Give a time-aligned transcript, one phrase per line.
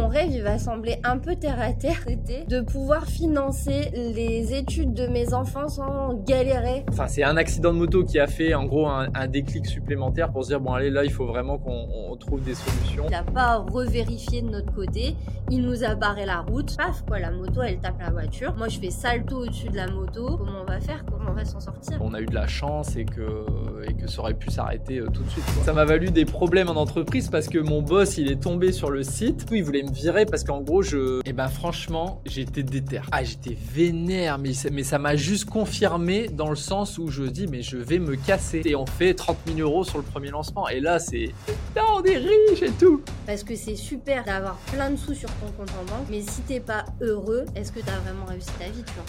[0.00, 4.54] mon rêve, il va sembler un peu terre à terre, c'était de pouvoir financer les
[4.54, 6.84] études de mes enfants sans galérer.
[6.90, 10.30] Enfin, c'est un accident de moto qui a fait en gros un, un déclic supplémentaire
[10.30, 13.04] pour se dire bon allez là il faut vraiment qu'on on trouve des solutions.
[13.06, 15.16] Il n'a pas revérifié de notre côté,
[15.50, 16.76] il nous a barré la route.
[16.76, 18.54] Paf quoi, la moto elle tape la voiture.
[18.56, 20.36] Moi je fais salto au-dessus de la moto.
[20.38, 21.04] Comment on va faire?
[21.04, 21.98] Comment on va s'en sortir?
[22.00, 23.44] On a eu de la chance et que,
[23.86, 25.44] et que ça aurait pu s'arrêter euh, tout de suite.
[25.44, 25.62] quoi.
[25.64, 28.90] Ça m'a valu des problèmes en entreprise parce que mon boss il est tombé sur
[28.90, 29.46] le site.
[29.52, 31.20] Il voulait me virer parce qu'en gros je.
[31.26, 33.00] Et ben franchement j'étais déter.
[33.12, 37.24] Ah j'étais vénère mais, ça- mais ça m'a juste confirmé dans le sens où je
[37.24, 38.62] dis mais je vais me casser.
[38.64, 40.68] Et on fait 30 000 euros sur le premier lancement.
[40.68, 41.32] Et là c'est.
[41.46, 43.02] Putain on est riche et tout.
[43.26, 46.40] Parce que c'est super d'avoir plein de sous sur ton compte en banque, mais si
[46.42, 49.04] t'es pas heureux, est-ce que t'as vraiment réussi ta vie, tu vois?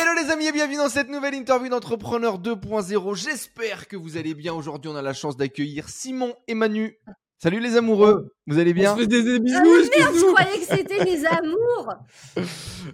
[0.00, 3.14] Hello les amis et bienvenue dans cette nouvelle interview d'entrepreneur 2.0.
[3.16, 4.54] J'espère que vous allez bien.
[4.54, 6.96] Aujourd'hui, on a la chance d'accueillir Simon et Manu.
[7.40, 9.56] Salut les amoureux, vous allez bien On se fait des bisous.
[9.56, 11.94] Ah mais merde, je croyais que c'était les amours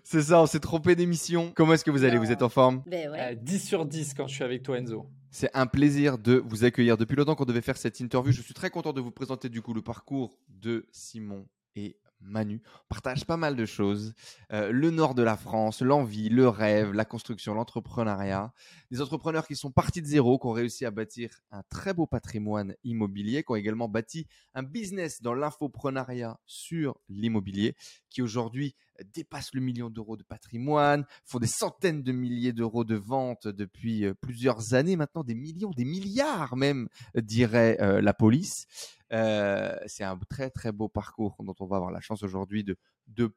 [0.03, 1.51] C'est ça, on s'est trompé d'émission.
[1.57, 2.19] Comment est-ce que vous allez.
[2.19, 2.83] Vous êtes en forme?
[2.87, 3.33] Ben ouais.
[3.33, 5.07] Euh, 10 sur 10 quand je suis avec toi Enzo.
[5.31, 6.99] C'est un plaisir de vous accueillir.
[6.99, 9.63] Depuis longtemps qu'on devait faire cette interview, je suis très content de vous présenter du
[9.63, 12.63] coup le parcours de Simon et Manu.
[12.67, 14.15] On partage pas mal de choses.
[14.53, 18.53] Euh, le nord de la France, l'envie, le rêve, la construction, l'entrepreneuriat.
[18.91, 22.07] Des entrepreneurs qui sont partis de zéro, qui ont réussi à bâtir un très beau
[22.07, 27.75] patrimoine immobilier, qui ont également bâti un business dans l'infoprenariat sur l'immobilier,
[28.11, 28.75] qui aujourd'hui
[29.13, 34.05] dépasse le million d'euros de patrimoine, font des centaines de milliers d'euros de ventes depuis
[34.05, 38.67] euh, plusieurs années maintenant, des millions, des milliards même, euh, dirait la police.
[39.15, 42.77] Euh, c'est un très très beau parcours dont on va avoir la chance aujourd'hui de,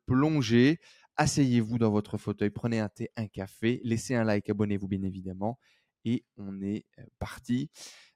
[0.06, 0.80] plonger.
[1.18, 5.60] Asseyez-vous dans votre fauteuil, prenez un thé, un café, laissez un like, abonnez-vous bien évidemment.
[6.06, 7.70] Et on est euh, parti.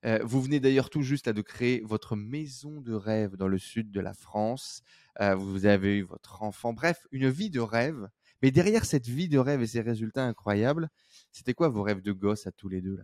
[0.05, 3.57] Euh, vous venez d'ailleurs tout juste là, de créer votre maison de rêve dans le
[3.57, 4.81] sud de la France.
[5.19, 6.73] Vous avez eu votre enfant.
[6.73, 8.09] Bref, une vie de rêve.
[8.41, 10.89] Mais derrière cette vie de rêve et ces résultats incroyables,
[11.31, 13.03] c'était quoi vos rêves de gosse à tous les deux là?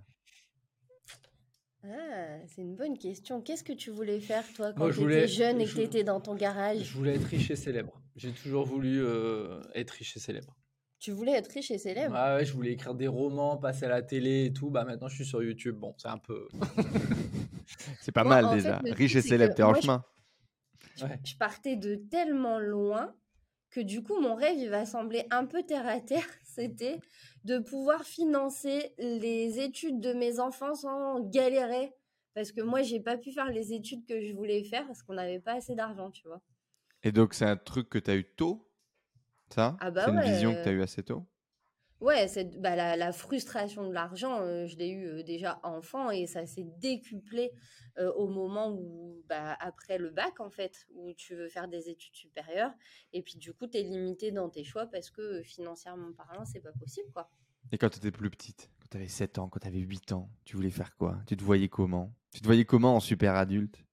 [1.89, 3.41] Ah, c'est une bonne question.
[3.41, 6.03] Qu'est-ce que tu voulais faire, toi, quand je t'étais voulais- jeune et que je- t'étais
[6.03, 6.83] dans ton garage?
[6.83, 8.01] Je voulais être riche et célèbre.
[8.15, 10.55] J'ai toujours voulu euh, être riche et célèbre.
[10.99, 12.15] Tu voulais être riche et célèbre?
[12.17, 14.69] Ah ouais, je voulais écrire des romans, passer à la télé et tout.
[14.71, 15.75] Bah maintenant, je suis sur YouTube.
[15.77, 16.47] Bon, c'est un peu.
[18.01, 18.81] C'est pas Moi, mal fait, déjà.
[18.95, 20.03] Riche et célèbre, t'es en je- chemin.
[21.01, 21.19] Ouais.
[21.23, 23.13] Je partais de tellement loin
[23.69, 26.25] que du coup, mon rêve, il va sembler un peu terre à terre.
[26.43, 26.99] C'était
[27.47, 31.93] de pouvoir financer les études de mes enfants sans galérer.
[32.35, 35.13] Parce que moi, j'ai pas pu faire les études que je voulais faire parce qu'on
[35.15, 36.41] n'avait pas assez d'argent, tu vois.
[37.01, 38.71] Et donc, c'est un truc que tu as eu tôt
[39.53, 39.79] Ça?
[39.79, 41.27] Ah bah C'est une ouais, vision que euh, tu as eu assez tôt?
[41.99, 46.11] Ouais, c'est bah, la, la frustration de l'argent, euh, je l'ai eu euh, déjà enfant
[46.11, 47.51] et ça s'est décuplé
[47.97, 51.89] euh, au moment où, bah, après le bac, en fait, où tu veux faire des
[51.89, 52.71] études supérieures.
[53.13, 56.59] Et puis, du coup, tu es limité dans tes choix parce que financièrement parlant, c'est
[56.59, 57.31] pas possible, quoi.
[57.71, 60.11] Et quand tu étais plus petite, quand tu avais 7 ans, quand tu avais 8
[60.11, 61.17] ans, tu voulais faire quoi?
[61.25, 62.13] Tu te voyais comment?
[62.31, 63.83] Tu te voyais comment en super adulte?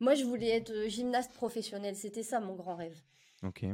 [0.00, 3.00] Moi, je voulais être gymnaste professionnel, c'était ça mon grand rêve.
[3.42, 3.64] Ok.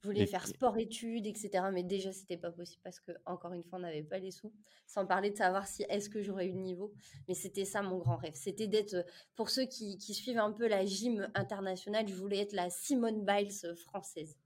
[0.00, 1.64] Je voulais Et- faire sport-études, etc.
[1.72, 4.52] Mais déjà, c'était pas possible parce que, encore une fois, on n'avait pas les sous.
[4.86, 6.92] Sans parler de savoir si est-ce que j'aurais eu le niveau.
[7.26, 8.34] Mais c'était ça mon grand rêve.
[8.34, 9.02] C'était d'être, euh,
[9.34, 13.24] pour ceux qui, qui suivent un peu la gym internationale, je voulais être la Simone
[13.24, 14.36] Biles française.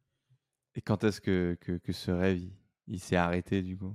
[0.74, 2.52] Et quand est-ce que, que, que ce rêve, il,
[2.86, 3.94] il s'est arrêté du coup?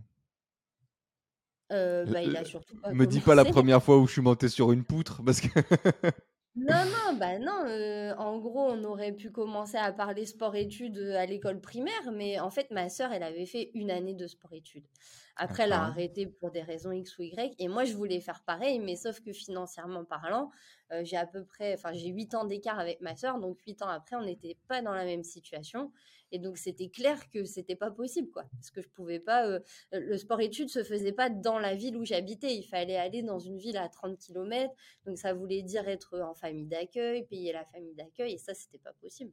[1.71, 4.21] Euh, bah, il a surtout pas Me dis pas la première fois où je suis
[4.21, 5.47] monté sur une poutre, parce que...
[6.59, 7.65] Non, non, bah non.
[7.67, 12.39] euh, en gros, on aurait pu commencer à parler sport-études euh, à l'école primaire, mais
[12.39, 14.87] en fait, ma sœur, elle avait fait une année de sport-études.
[15.35, 15.85] Après, elle a D'accord.
[15.85, 19.21] arrêté pour des raisons X ou Y, et moi, je voulais faire pareil, mais sauf
[19.21, 20.49] que financièrement parlant,
[20.91, 23.83] euh, j'ai à peu près, enfin, j'ai 8 ans d'écart avec ma sœur, donc 8
[23.83, 25.91] ans après, on n'était pas dans la même situation,
[26.31, 29.59] et donc c'était clair que c'était pas possible, quoi, parce que je pouvais pas, euh,
[29.91, 33.57] le sport-études se faisait pas dans la ville où j'habitais, il fallait aller dans une
[33.57, 34.73] ville à 30 km,
[35.05, 38.79] donc ça voulait dire être en famille d'accueil, payer la famille d'accueil, et ça, c'était
[38.79, 39.31] pas possible.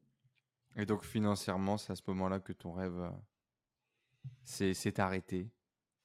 [0.76, 3.10] Et donc financièrement, c'est à ce moment-là que ton rêve euh,
[4.42, 5.48] s'est s'est arrêté?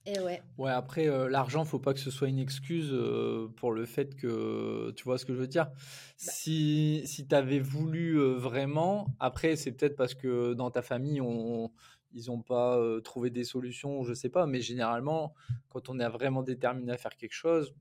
[0.09, 0.41] Et ouais.
[0.57, 4.15] Ouais, après, euh, l'argent, faut pas que ce soit une excuse euh, pour le fait
[4.15, 4.91] que.
[4.95, 5.69] Tu vois ce que je veux dire?
[6.17, 11.21] Si, si tu avais voulu euh, vraiment, après, c'est peut-être parce que dans ta famille,
[11.21, 11.71] on,
[12.13, 15.35] ils n'ont pas trouvé des solutions, je sais pas, mais généralement,
[15.69, 17.75] quand on est vraiment déterminé à faire quelque chose,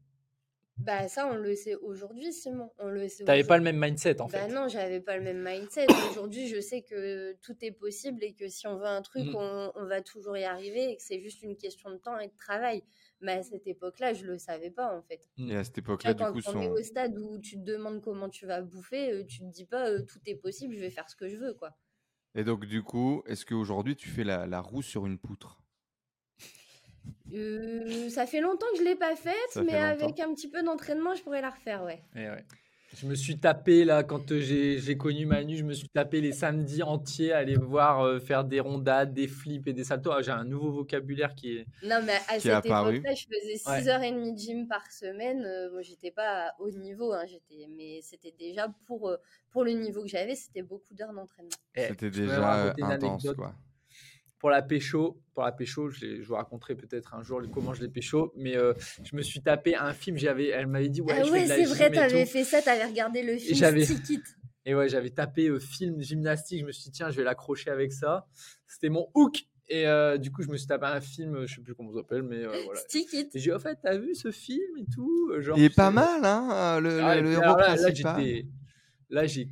[0.79, 2.71] Bah ça, on le sait aujourd'hui, Simon.
[2.79, 3.25] On le sait.
[3.25, 4.55] T'avais pas le même mindset en Bah fait.
[4.55, 5.87] non, j'avais pas le même mindset.
[6.11, 9.35] Aujourd'hui, je sais que tout est possible et que si on veut un truc, Mm.
[9.37, 12.29] on, on va toujours y arriver et que c'est juste une question de temps et
[12.29, 12.83] de travail.
[13.21, 15.29] Mais à cette époque-là, je le savais pas en fait.
[15.39, 16.71] Et à cette époque-là, du quand coup, on est son...
[16.73, 19.91] au stade où tu te demandes comment tu vas bouffer, euh, tu te dis pas
[19.91, 21.77] euh, tout est possible, je vais faire ce que je veux quoi.
[22.37, 25.61] Et donc, du coup, est-ce qu'aujourd'hui, tu fais la, la roue sur une poutre?
[27.35, 30.49] Euh, ça fait longtemps que je l'ai pas faite, Ça mais fait avec un petit
[30.49, 32.03] peu d'entraînement, je pourrais la refaire, ouais.
[32.17, 32.45] Eh ouais.
[32.97, 36.33] Je me suis tapé là quand euh, j'ai connu Manu, je me suis tapé les
[36.33, 40.11] samedis entiers à aller voir euh, faire des rondades, des flips et des saltos.
[40.11, 41.67] Ah, j'ai un nouveau vocabulaire qui est.
[41.83, 42.95] Non, mais à Qui est cette apparu.
[42.97, 43.83] époque-là, je faisais Ouais.
[43.83, 45.45] 6h30 de gym par semaine.
[45.45, 49.19] Euh, bon, j'étais pas à haut niveau, hein, j'étais, mais c'était déjà pour, euh,
[49.51, 51.51] pour le niveau que j'avais, c'était beaucoup d'heures d'entraînement.
[51.75, 53.53] Eh, C'était déjà intense, quoi.
[54.39, 57.83] Pour la pécho, pour la pécho, je, je vous raconterai peut-être un jour comment je
[57.83, 60.17] l'ai pécho, mais euh, je me suis tapé un film.
[60.17, 63.37] J'avais, elle m'avait dit ouais, ah ouais, c'est vrai, t'avais fait ça, t'avais regardé le
[63.37, 64.23] film j'avais- Stick It.
[64.65, 66.61] Et ouais, j'avais tapé euh, film gymnastique.
[66.61, 68.27] Je me suis dit, tiens, je vais l'accrocher avec ça.
[68.67, 69.45] C'était mon hook.
[69.71, 71.99] Et euh, du coup, je me suis tapé un film, je sais plus comment ça
[71.99, 72.79] s'appelle, mais euh, voilà.
[72.81, 73.35] Stick It.
[73.35, 75.91] Et j'ai dit, en fait, t'as vu ce film et tout genre, Il est pas
[75.91, 78.21] mal, hein, le, ah, le- le héros là, là, principal.
[78.23, 78.47] j'étais-
[79.11, 79.49] Là, j'ai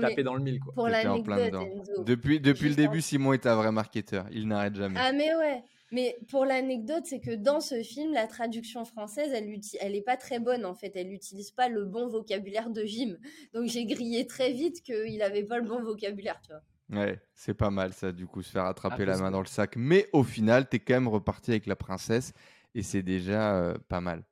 [0.00, 0.74] tapé dans le mille, quoi.
[0.74, 2.04] Pour T'étais en plein l'anecdote.
[2.04, 4.26] Depuis, depuis le début, Simon est un vrai marketeur.
[4.30, 4.98] Il n'arrête jamais.
[4.98, 9.46] Ah mais ouais, mais pour l'anecdote, c'est que dans ce film, la traduction française, elle
[9.46, 10.92] uti- elle est pas très bonne en fait.
[10.96, 13.16] Elle n'utilise pas le bon vocabulaire de gym.
[13.54, 16.62] Donc j'ai grillé très vite qu'il avait pas le bon vocabulaire, tu vois.
[17.02, 19.24] Ouais, c'est pas mal ça, du coup, se faire attraper la Impossible.
[19.24, 19.76] main dans le sac.
[19.76, 22.34] Mais au final, t'es quand même reparti avec la princesse
[22.74, 24.22] et c'est déjà euh, pas mal.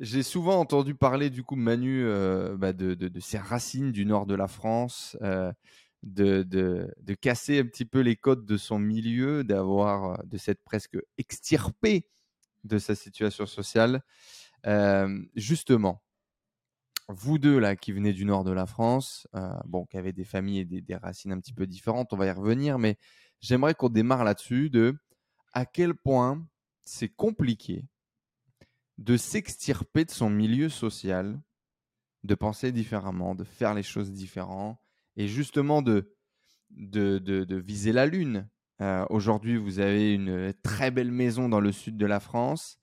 [0.00, 4.06] J'ai souvent entendu parler, du coup, Manu, euh, bah, de, de- de ses racines du
[4.06, 5.52] nord de la France, euh,
[6.02, 10.96] de, de- casser un petit peu les codes de son milieu, d'avoir, de s'être presque
[11.18, 12.06] extirpé
[12.64, 14.02] de sa situation sociale.
[14.66, 16.02] Euh, justement,
[17.08, 19.26] vous deux là qui venez du nord de la France,
[19.66, 22.30] bon, qui avez des familles et des racines un petit peu différentes, on va y
[22.30, 22.96] revenir, mais
[23.40, 24.96] j'aimerais qu'on démarre là-dessus de
[25.52, 26.46] à quel point
[26.84, 27.86] c'est compliqué
[29.00, 31.40] de s'extirper de son milieu social,
[32.22, 34.78] de penser différemment, de faire les choses différemment,
[35.16, 36.14] et justement de,
[36.70, 38.48] viser la lune.
[38.82, 42.78] Euh, Aujourd'hui, vous avez une très belle maison dans le sud de la France.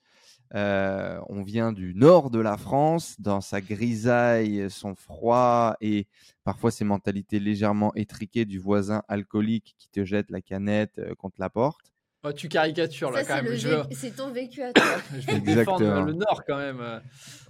[0.56, 6.08] Euh, on vient du nord de la France, dans sa grisaille, son froid et
[6.44, 11.40] parfois ses mentalités légèrement étriquées du voisin alcoolique qui te jette la canette euh, contre
[11.40, 11.94] la porte.
[12.24, 13.84] Oh, tu caricatures là Ça, quand c'est même.
[13.92, 14.84] c'est ton vécu à toi.
[15.20, 16.02] je vais défendre Exactement.
[16.04, 17.02] le Nord quand même.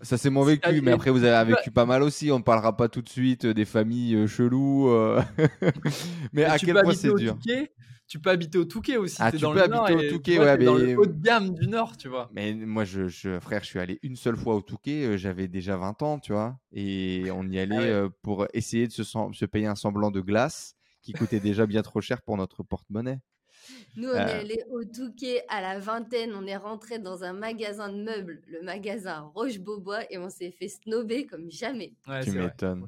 [0.02, 2.32] Ça, c'est mon vécu, mais après, vous avez Bah- vécu pas mal aussi.
[2.32, 4.90] On ne parlera pas tout de suite euh, des familles euh, cheloues.
[4.90, 5.22] euh.
[6.34, 7.34] mais à quel peux point habiter c'est au dur.
[7.36, 7.72] Touquet.
[8.10, 9.18] Tu peux habiter au Touquet aussi.
[9.20, 10.94] Ah, tu dans peux le Nord habiter au et Touquet, vois, ouais, t'es dans mais-
[10.94, 12.30] le haut de gamme du Nord, tu vois.
[12.34, 15.18] Mais moi, je, je- frère, je suis allé une seule fois au Touquet.
[15.18, 16.58] J'avais déjà 20 ans, tu vois.
[16.72, 17.88] Et on y allait Ah ouais.
[17.90, 21.66] euh, pour essayer de se, sem- se payer un semblant de glace qui coûtait déjà
[21.66, 23.20] bien trop cher pour notre porte-monnaie.
[23.96, 24.26] Nous, on Euh.
[24.28, 28.42] est allé au Touquet à la vingtaine, on est rentré dans un magasin de meubles,
[28.48, 31.94] le magasin Roche-Beaubois, et on s'est fait snober comme jamais.
[32.08, 32.88] Ouais, Tu m'étonnes.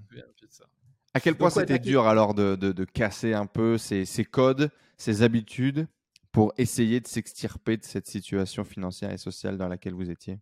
[1.13, 4.69] À quel point c'était dur alors de, de- de casser un peu ces, ces codes,
[4.97, 5.87] ces habitudes
[6.31, 10.39] pour essayer de s'extirper de cette situation financière et sociale dans laquelle vous étiez?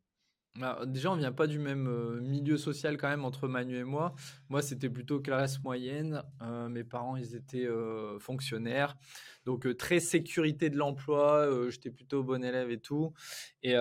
[0.60, 3.84] Bah, déjà, on vient pas du même euh, milieu social quand même entre Manu et
[3.84, 4.16] moi.
[4.50, 6.24] Moi, c'était plutôt classe moyenne.
[6.42, 8.98] Euh, mes parents, ils étaient euh, fonctionnaires.
[9.46, 11.48] Donc, très sécurité de l'emploi.
[11.70, 13.14] J'étais plutôt bon élève et tout.
[13.62, 13.76] Et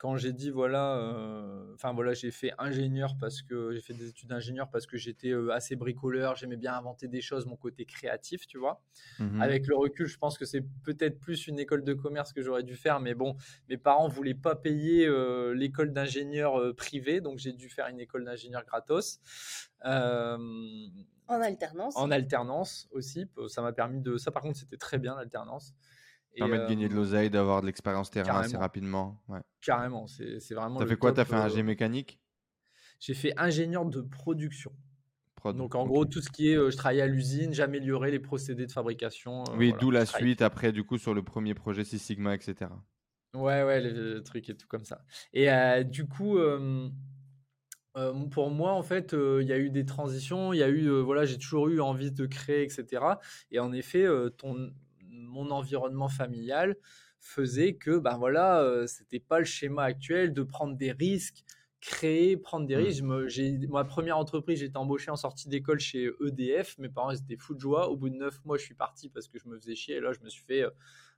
[0.00, 4.08] quand j'ai dit, voilà, euh, enfin voilà, j'ai fait ingénieur parce que j'ai fait des
[4.08, 6.36] études d'ingénieur parce que j'étais euh, assez bricoleur.
[6.36, 8.82] J'aimais bien inventer des choses, mon côté créatif, tu vois.
[9.18, 9.42] Mhm.
[9.42, 12.62] Avec le recul, je pense que c'est peut-être plus une école de commerce que j'aurais
[12.62, 13.36] dû faire, mais bon,
[13.68, 18.00] mes parents voulaient pas payer euh, l'école d'ingénieur euh, privée, donc j'ai dû faire une
[18.00, 19.20] école d'ingénieur gratos.
[19.84, 20.38] Euh,
[21.28, 21.94] En alternance.
[21.98, 24.16] en alternance aussi, ça m'a permis de.
[24.16, 25.74] Ça, par contre, c'était très bien l'alternance.
[26.34, 29.20] Et, permet de gagner de euh, l'oseille, d'avoir de l'expérience terrain assez rapidement.
[29.28, 29.40] Ouais.
[29.60, 30.78] Carrément, c'est vraiment.
[30.78, 31.12] T'as fait quoi?
[31.12, 32.20] T'as fait un euh, G mécanique?
[33.00, 34.72] J'ai fait ingénieur de production.
[35.34, 35.56] Prod.
[35.56, 38.66] Donc en gros, tout ce qui est, euh, je travaillais à l'usine, j'améliorais les procédés
[38.66, 39.42] de fabrication.
[39.48, 42.34] euh, Oui, voilà, d'où la suite après, du coup, sur le premier projet Six Sigma,
[42.34, 42.70] etc.
[43.34, 45.02] Ouais, ouais, les trucs et tout comme ça.
[45.32, 46.38] Et euh, du coup,
[48.30, 51.24] pour moi, en fait, il y a eu des transitions, il y a eu, voilà,
[51.24, 53.02] j'ai toujours eu envie de créer, etc.
[53.50, 54.06] Et en effet,
[54.36, 54.72] ton,
[55.30, 56.76] mon environnement familial
[57.18, 61.44] faisait que, ben voilà, euh, c'était pas le schéma actuel de prendre des risques
[61.80, 62.78] créer, prendre des Mmh.
[62.78, 63.04] risques.
[63.28, 66.76] J'ai ma première entreprise, j'étais embauché en sortie d'école chez EDF.
[66.78, 67.88] Mes parents ils étaient fous de joie.
[67.88, 69.96] Au bout de neuf mois, je suis parti parce que je me faisais chier.
[69.96, 70.70] Et là, je me suis fait euh,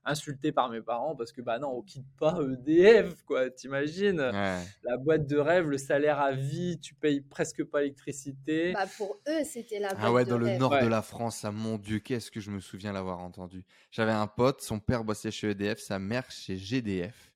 [0.05, 3.49] insulter par mes parents parce que bah non, on quitte pas EDF, quoi.
[3.49, 4.19] T'imagines?
[4.19, 4.59] Ouais.
[4.83, 8.73] la boîte de rêve, le salaire à vie, tu payes presque pas l'électricité.
[8.73, 10.59] Bah, pour eux, c'était la Ah boîte ouais, de dans le rêve.
[10.59, 10.81] nord Ouais.
[10.83, 13.63] de la France, ah mon Dieu, qu'est-ce que je me souviens l'avoir entendu.
[13.91, 17.31] J'avais un pote, son père bossait chez EDF, sa mère chez GDF.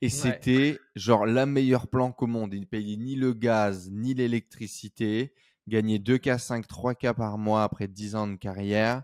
[0.00, 2.54] Et c'était genre la meilleure plan qu'au monde.
[2.54, 5.34] Il ne payait ni le gaz, ni l'électricité.
[5.66, 9.02] Gagnait 2K, 5, 3K par mois après 10 ans de carrière.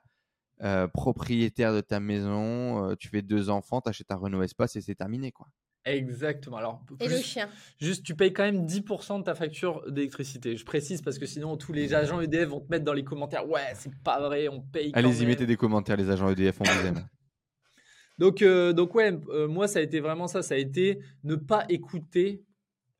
[0.62, 4.80] Euh, propriétaire de ta maison, euh, tu fais deux enfants, t'achètes un Renault Espace et
[4.80, 5.49] c'est terminé quoi.
[5.84, 6.56] Exactement.
[6.58, 7.49] Alors, Et plus- le chien.
[7.80, 10.56] Juste, tu payes quand même 10% de ta facture d'électricité.
[10.56, 13.46] Je précise parce que sinon, tous les agents EDF vont te mettre dans les commentaires.
[13.49, 14.92] Ouais, c'est pas vrai, on paye.
[14.92, 17.04] quand Allez-y, mettez des commentaires les agents EDF, on vous aime.
[18.18, 20.40] Donc, euh, donc ouais, euh, moi, ça a été vraiment ça.
[20.42, 22.44] Ça a été ne pas écouter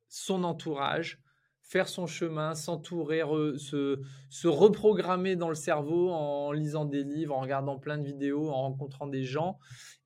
[0.09, 1.19] son entourage,
[1.67, 7.35] faire son chemin, s'entourer, re- se, se reprogrammer dans le cerveau en lisant des livres,
[7.35, 9.57] en regardant plein de vidéos, en rencontrant des gens.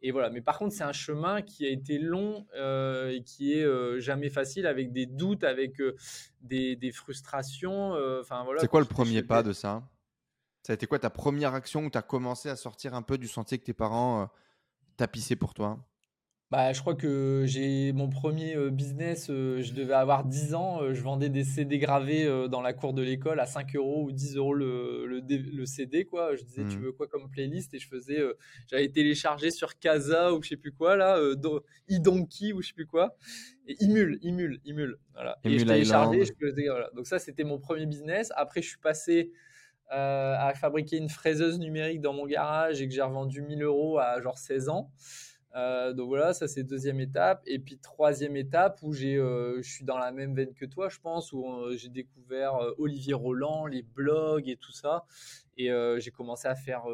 [0.01, 0.29] Et voilà.
[0.29, 3.99] Mais par contre, c'est un chemin qui a été long euh, et qui est euh,
[3.99, 5.97] jamais facile, avec des doutes, avec euh,
[6.39, 7.91] des, des frustrations.
[8.21, 8.61] Enfin voilà.
[8.61, 9.83] C'est quoi le premier pas de ça?
[10.63, 13.17] Ça a été quoi ta première action où tu as commencé à sortir un peu
[13.17, 14.29] du sentier que tes parents
[14.95, 15.77] tapissaient pour toi?
[16.51, 20.81] Bah, je crois que j'ai mon premier euh, business, euh, je devais avoir 10 ans,
[20.81, 24.11] euh, je vendais des CD gravés dans la cour de l'école à 5 euros ou
[24.11, 26.35] 10 euros le, le, CD, quoi.
[26.35, 26.81] Je disais, tu Mhm.
[26.81, 27.75] veux quoi comme playlist?
[27.75, 28.19] Et je faisais,
[28.67, 32.73] j'avais téléchargé sur Casa ou je sais plus quoi, là, Do- iDonkey ou je sais
[32.73, 33.15] plus quoi.
[33.67, 35.37] Et Imul, Imul, Imul, voilà.
[35.45, 36.89] Et je téléchargeais, je faisais, voilà.
[36.95, 38.31] Donc ça, c'était mon premier business.
[38.35, 39.31] Après, je suis passé
[39.89, 44.21] à fabriquer une fraiseuse numérique dans mon garage et que j'ai revendu 1000 euros à
[44.21, 44.91] genre 16 ans.
[45.59, 47.41] Euh, donc voilà, ça c'est deuxième étape.
[47.45, 50.89] Et puis troisième étape où j'ai, euh, je suis dans la même veine que toi,
[50.89, 55.05] je pense, où euh, j'ai découvert Olivier Roland, les blogs et tout ça.
[55.57, 56.85] Et j'ai commencé à faire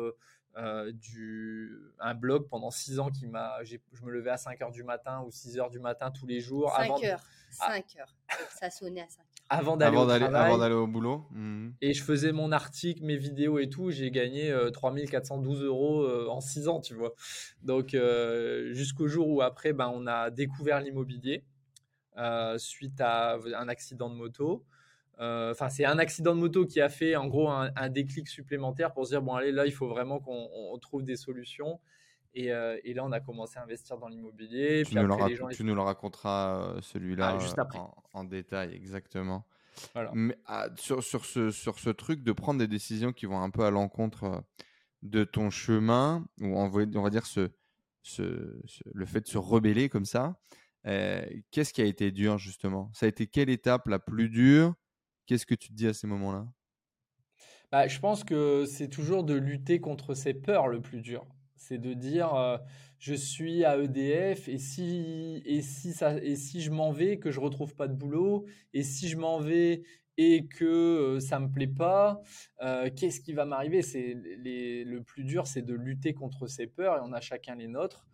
[0.93, 4.83] du, un blog pendant six ans qui m'a, je me levais à 5 heures du
[4.83, 7.23] matin ou 6 heures du matin tous les jours 5 avant, heures.
[7.59, 7.73] Ah.
[7.73, 8.15] 5 heures.
[8.49, 9.24] Ça sonnait à 5 heures.
[9.49, 10.51] Avant d'aller au travail.
[10.87, 11.73] boulot Mhm.
[11.81, 13.91] Et je faisais mon article, mes vidéos et tout.
[13.91, 17.13] J'ai gagné euh, 3412 euros euh, en 6 ans, tu vois.
[17.61, 21.43] Donc, euh, jusqu'au jour où après, ben, on a découvert l'immobilier
[22.17, 24.65] euh, suite à un accident de moto.
[25.19, 28.27] Euh, Enfin, c'est un accident de moto qui a fait en gros un, un déclic
[28.27, 31.79] supplémentaire pour se dire bon, allez, là, il faut vraiment qu'on on trouve des solutions.
[32.35, 34.83] Et, euh, et là, on a commencé à investir dans l'immobilier.
[34.83, 37.79] Tu, Puis nous le, après, les gens, tu nous le raconteras celui-là Ah, juste après.
[37.79, 39.45] en, en détail, exactement.
[39.93, 40.11] Voilà.
[40.13, 43.49] Mais ah, sur, sur, ce, sur ce truc de prendre des décisions qui vont un
[43.49, 44.39] peu à l'encontre euh,
[45.03, 47.49] de ton chemin, ou on va, on va dire ce,
[48.03, 50.39] ce- ce- le fait de se rebeller comme ça,
[50.87, 52.91] euh, qu'est-ce qui a été dur justement?
[52.93, 54.73] Ça a été quelle étape la plus dure?
[55.25, 56.47] Qu'est-ce que tu te dis à ces moments-là?
[57.71, 61.25] Bah, je pense que c'est toujours de lutter contre ses peurs le plus dur.
[61.55, 62.57] C'est de dire euh,
[62.99, 67.31] je suis à EDF et si, et si, ça, et si je m'en vais, que
[67.31, 69.83] je retrouve pas de boulot, et si je m'en vais
[70.17, 72.21] et que euh, ça me plaît pas,
[72.61, 73.81] euh, qu'est-ce qui va m'arriver?
[73.81, 77.67] C'est le plus dur, c'est de lutter contre ses peurs et on a chacun les
[77.67, 78.05] nôtres.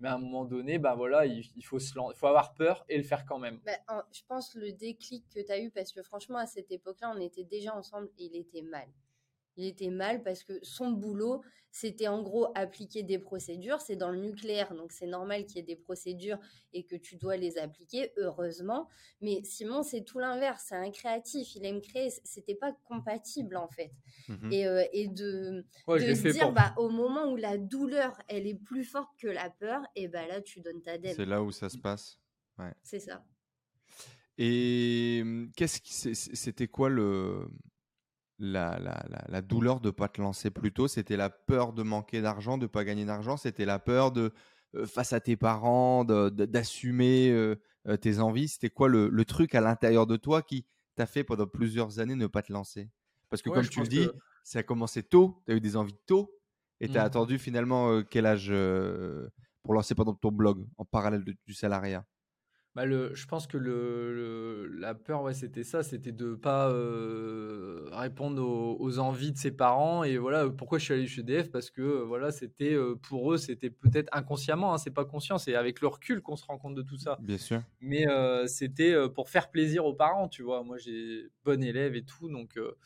[0.00, 2.96] Mais à un moment donné, bah voilà, il, faut se il faut avoir peur et
[2.96, 3.60] le faire quand même.
[3.66, 7.12] Bah, je pense le déclic que tu as eu, parce que franchement, à cette époque-là,
[7.16, 8.86] on était déjà ensemble et il était mal.
[9.58, 13.80] Il était mal parce que son boulot, c'était en gros appliquer des procédures.
[13.80, 16.38] C'est dans le nucléaire, donc c'est normal qu'il y ait des procédures
[16.72, 18.88] et que tu dois les appliquer, heureusement.
[19.20, 20.66] Mais Simon, c'est tout l'inverse.
[20.68, 21.56] C'est un créatif.
[21.56, 22.08] Il aime créer.
[22.24, 23.90] C'était pas compatible, en fait.
[24.28, 24.52] Mhm.
[24.52, 28.46] Et, euh, et de, Ouais, se dire, pour- bah, au moment où la douleur, elle
[28.46, 31.16] est plus forte que la peur, et bah là, tu donnes ta dème.
[31.16, 32.18] C'est là où ça se passe.
[32.82, 33.24] C'est ça.
[34.38, 35.22] Et
[35.56, 37.48] qu'est-ce qui c'était quoi le
[38.38, 41.82] la, la, la, la douleur de pas te lancer plus tôt C'était la peur de
[41.82, 44.32] manquer d'argent, de pas gagner d'argent C'était la peur de
[44.76, 47.56] euh, face à tes parents d'assumer euh,
[47.88, 48.48] euh, tes envies.
[48.48, 52.14] C'était quoi le, le truc à l'intérieur de toi qui t'a fait pendant plusieurs années
[52.16, 52.90] ne pas te lancer?
[53.30, 55.60] Parce que Ouais, comme tu le dis, que- ça a commencé tôt, tu as eu
[55.60, 56.38] des envies tôt
[56.80, 57.04] et tu as Mhm.
[57.04, 58.52] attendu finalement euh, quel âge
[59.62, 62.04] pour lancer pendant ton blog en parallèle de- du salariat?
[62.78, 66.70] Bah le, je pense que le, le- la peur, ouais, c'était ça, c'était de pas
[66.70, 70.04] euh, répondre aux, aux envies de ses parents.
[70.04, 73.32] Et voilà, pourquoi je suis allé chez DF Parce que euh, voilà, c'était euh, pour
[73.32, 76.56] eux, c'était peut-être inconsciemment, hein, c'est pas conscient, c'est avec le recul qu'on se rend
[76.56, 77.18] compte de tout ça.
[77.20, 77.62] Bien sûr.
[77.80, 80.62] Mais euh, c'était euh, pour faire plaisir aux parents, tu vois.
[80.62, 82.76] Moi, j'ai bon élève et tout, donc euh,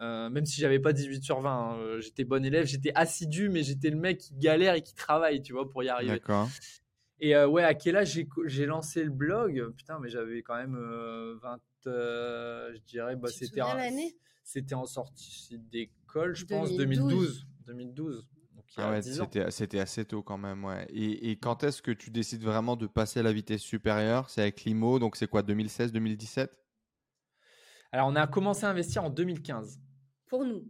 [0.00, 3.50] euh, même si j'avais pas 18 sur 20, hein, euh, j'étais bon élève, j'étais assidu,
[3.50, 6.20] mais j'étais le mec qui galère et qui travaille, tu vois, pour y arriver.
[7.20, 9.72] Et euh, ouais, à quel âge j'ai, lancé le blog?
[9.76, 16.34] Putain, mais j'avais quand même euh, 20, euh, je dirais, bah, c'était, en sortie d'école,
[16.36, 17.46] je pense, 2012.
[17.66, 17.66] 2012.
[17.66, 18.28] 2012.
[18.54, 19.28] Donc il y Ah a ouais, 10 ans.
[19.50, 20.86] c'était, assez tôt quand même, ouais.
[20.90, 24.28] Et, et quand est-ce que tu décides vraiment de passer à la vitesse supérieure?
[24.30, 26.50] C'est avec l'IMO, donc c'est quoi, 2016, 2017
[27.92, 29.80] Alors, on a commencé à investir en 2015.
[30.26, 30.68] Pour nous.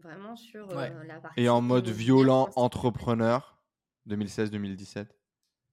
[0.00, 0.92] Vraiment sur euh, Ouais.
[1.06, 1.40] la partie.
[1.40, 3.58] Et en mode violent entrepreneur,
[4.08, 5.06] 2016-2017 C'est ça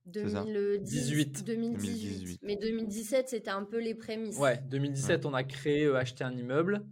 [0.06, 1.44] 2018.
[1.46, 1.46] 2018.
[1.46, 2.40] 2018.
[2.44, 4.38] Mais 2017, c'était un peu les prémices.
[4.38, 6.84] Ouais, 2017, on a créé, euh, acheté un immeuble.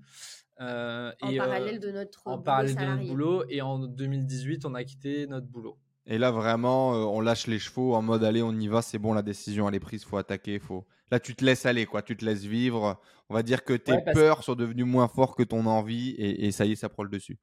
[0.60, 3.44] euh, En et, euh, parallèle de notre en boulot parallèle de notre boulot.
[3.50, 5.78] Et en 2018, on a quitté notre boulot.
[6.06, 8.98] Et là, vraiment, euh, on lâche les chevaux en mode allez, on y va, c'est
[8.98, 10.86] bon, la décision elle est prise, faut attaquer, faut.
[11.12, 13.00] Là, tu te laisses aller, quoi, tu te laisses vivre.
[13.30, 16.46] On va dire que tes Ouais, peurs sont devenues moins fortes que ton envie, et,
[16.48, 17.38] et ça y est, ça prend le dessus.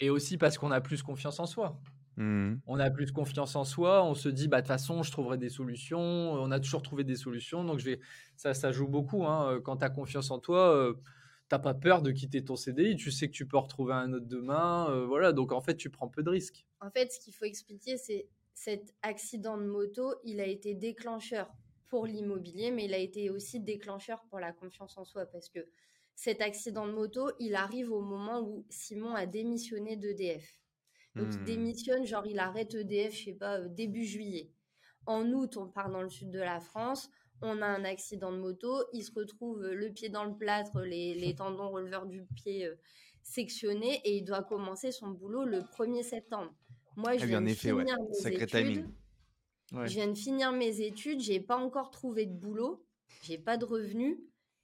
[0.00, 1.80] Et aussi parce qu'on a plus confiance en soi.
[2.16, 2.60] Mhm.
[2.66, 4.04] On a plus confiance en soi.
[4.04, 5.98] On se dit, bah de toute façon, je trouverai des solutions.
[6.00, 7.64] On a toujours trouvé des solutions.
[7.64, 8.00] Donc, je vais...
[8.36, 9.24] ça, ça joue beaucoup.
[9.26, 9.60] hein.
[9.64, 10.94] Quand tu as confiance en toi, euh,
[11.48, 12.96] t'as pas peur de quitter ton CDI.
[12.96, 14.88] Tu sais que tu peux en retrouver un autre demain.
[14.90, 15.32] euh, voilà.
[15.32, 16.64] Donc, en fait, tu prends peu de risques.
[16.80, 21.50] En fait, ce qu'il faut expliquer, c'est cet accident de moto, il a été déclencheur
[21.88, 25.60] pour l'immobilier, mais il a été aussi déclencheur pour la confiance en soi parce que
[26.14, 30.60] cet accident de moto, il arrive au moment où Simon a démissionné d'EDF.
[31.16, 31.44] Donc il Hmm.
[31.44, 34.50] démissionne, genre il arrête EDF, je sais pas, euh, début juillet.
[35.06, 37.10] En août, on part dans le sud de la France,
[37.42, 40.80] on a un accident de moto, il se retrouve euh, le pied dans le plâtre,
[40.82, 42.76] les, les tendons releveurs du pied euh,
[43.22, 46.54] sectionnés et il doit commencer son boulot le 1er septembre.
[46.96, 47.86] Moi, je Ah oui, viens en de effet, ouais.
[47.86, 48.88] finir mes Sacré études.
[49.72, 49.88] Ouais.
[49.88, 52.86] Je viens de finir mes études, j'ai pas encore trouvé de boulot,
[53.20, 54.18] j'ai pas de revenus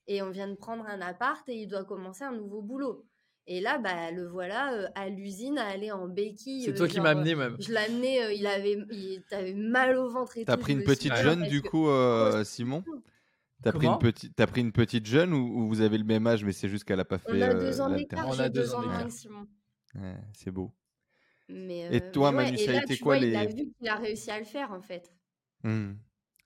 [0.06, 3.06] et on vient de prendre un appart et il doit commencer un nouveau boulot.
[3.52, 6.62] Et là, bah, le voilà euh, à l'usine à aller en béquille.
[6.62, 7.56] C'est euh, toi qui m'as euh, amené même.
[7.58, 11.16] Je l'amenais, euh, il avait, il avait mal au ventre et T'as pris une petite
[11.16, 12.84] jeune du coup, euh, Simon
[13.62, 16.26] T'as pris, une petite, t'as pris une petite jeune ou, ou vous avez le même
[16.28, 18.38] âge, mais c'est juste qu'elle a pas fait On a euh, deux ans d'écart, On
[18.38, 19.10] a deux deux ans d'écart.
[19.10, 19.46] Simon.
[19.96, 20.72] Ouais, C'est beau.
[21.48, 23.44] Mais, Et euh, toi, mais Manu, ça a là, été tu quoi vois, Il a
[23.44, 25.12] les- vu qu'il a réussi à le faire en fait.
[25.64, 25.94] Hmm.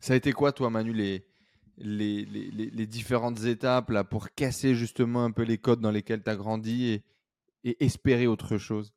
[0.01, 1.27] Ça a été quoi, toi, Manu, les,
[1.79, 6.23] les, les, les- différentes étapes là, pour casser justement un peu les codes dans lesquels
[6.23, 7.03] tu as grandi et,
[7.65, 8.93] et espérer autre chose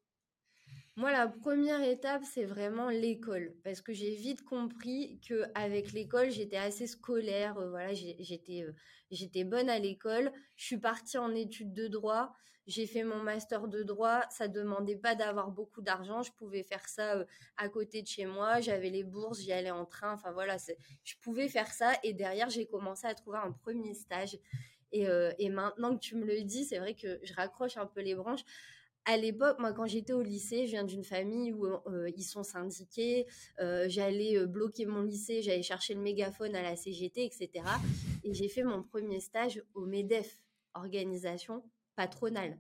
[0.98, 3.54] Moi, la première étape, c'est vraiment l'école.
[3.64, 7.60] Parce que j'ai vite compris qu'avec l'école, j'étais assez scolaire.
[7.60, 8.72] euh, voilà, j'étais euh,
[9.12, 10.32] j'étais bonne à l'école.
[10.56, 12.34] Je suis partie en études de droit.
[12.66, 14.24] J'ai fait mon master de droit.
[14.32, 16.24] Ça demandait pas d'avoir beaucoup d'argent.
[16.24, 17.26] Je pouvais faire ça euh,
[17.58, 18.60] à côté de chez moi.
[18.60, 20.14] J'avais les bourses, j'y allais en train.
[20.14, 20.58] Enfin voilà,
[21.04, 21.94] je pouvais faire ça.
[22.02, 24.40] Et derrière, j'ai commencé à trouver un premier stage.
[24.92, 28.16] Et maintenant que tu me le dis, c'est vrai que je raccroche un peu les
[28.16, 28.46] branches
[29.08, 32.44] à l'époque, moi, quand j'étais au lycée, je viens d'une famille où euh, ils sont
[32.44, 33.26] syndiqués.
[33.62, 37.66] euh, j'allais euh, bloquer mon lycée, j'allais chercher le mégaphone à la CGT, etc.
[38.26, 40.42] Et j'ai fait mon premier stage au MEDEF,
[40.74, 41.64] organisation
[41.96, 42.60] patronale.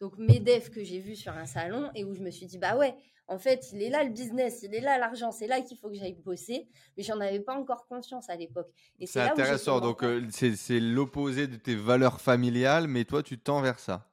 [0.00, 2.76] Donc MEDEF que j'ai vu sur un salon et où je me suis dit, bah
[2.76, 2.96] ouais,
[3.28, 5.90] en fait, il est là le business, il est là l'argent, c'est là qu'il faut
[5.90, 6.66] que j'aille bosser.
[6.96, 8.68] Mais j'en avais pas encore conscience à l'époque.
[9.06, 9.80] C'est intéressant.
[9.80, 14.10] Donc, euh, c'est l'opposé de tes valeurs familiales, mais toi, tu tends vers ça.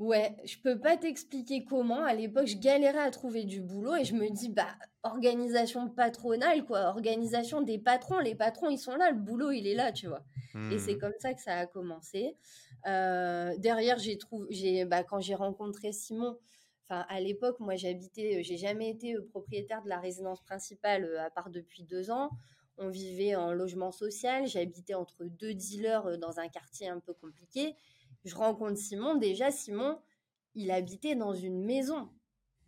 [0.00, 2.02] Ouais, je peux pas t'expliquer comment.
[2.04, 6.64] À l'époque, je galérais à trouver du boulot et je me dis, bah, organisation patronale,
[6.64, 6.86] quoi.
[6.88, 8.18] Organisation des patrons.
[8.18, 10.24] Les patrons, ils sont là, le boulot, il est là, tu vois.
[10.70, 10.98] Et c'est Hmm.
[10.98, 12.34] comme ça que ça a commencé.
[12.86, 16.38] Euh, derrière, j'ai trouvé, j'ai, bah, quand j'ai rencontré Simon,
[16.88, 21.14] enfin, à l'époque, moi, j'habitais, euh, j'ai jamais été euh, propriétaire de la résidence principale,
[21.18, 22.30] à part depuis deux ans.
[22.78, 24.46] On vivait en logement social.
[24.46, 27.74] J'habitais entre deux dealers dans un quartier un peu compliqué.
[28.24, 29.16] Je rencontre Simon.
[29.16, 29.98] Déjà, Simon,
[30.54, 32.08] il habitait dans une maison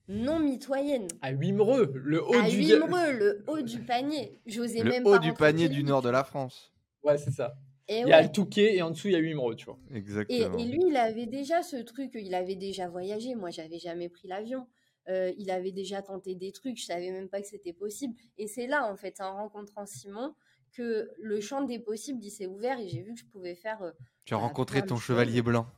[0.08, 1.08] non mitoyenne.
[1.20, 2.56] À Wimereux, le haut à du.
[2.58, 4.40] Wimereux, le haut du panier.
[4.46, 6.72] J'osais Le même haut pas du panier du nord de la France.
[7.02, 7.54] Ouais, c'est ça.
[7.88, 9.78] Et Il y a le Touquet et en dessous, il y a Wimereux, tu vois.
[9.90, 10.56] Et, Exactement.
[10.56, 13.34] et lui, il avait déjà ce truc, il avait déjà voyagé.
[13.34, 14.66] Moi, j'avais jamais pris l'avion.
[15.08, 18.14] Euh, il avait déjà tenté des trucs, je savais même pas que c'était possible.
[18.38, 20.34] Et c'est là, en fait, en rencontrant Simon,
[20.72, 23.82] que le champ des possibles, il s'est ouvert et j'ai vu que je pouvais faire.
[23.82, 23.92] euh,
[24.24, 25.68] tu as bah, rencontré ton chevalier blanc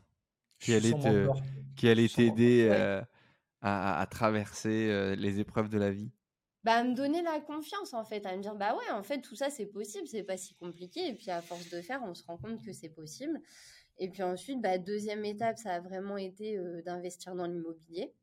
[0.61, 1.31] qui Je allait te-
[1.77, 3.03] qui allait t'aider euh,
[3.63, 6.13] à, à- à traverser euh, les épreuves de la vie.
[6.63, 9.21] bah, à me donner la confiance, en fait, à me dire, bah ouais, en fait,
[9.21, 11.09] tout ça, c'est possible, c'est pas si compliqué.
[11.09, 13.41] Et puis, à force de faire, on se rend compte que c'est possible.
[13.99, 18.15] Et puis ensuite, bah, deuxième étape, ça a vraiment été euh, d'investir dans l'immobilier.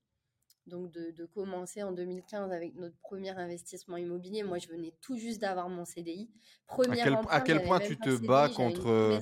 [0.67, 4.43] Donc, de, de commencer en 2015 avec notre premier investissement immobilier.
[4.43, 6.31] Moi, je venais tout juste d'avoir mon CDI.
[6.67, 9.19] Premier À quel- à quel point tu te CDI, bats contre.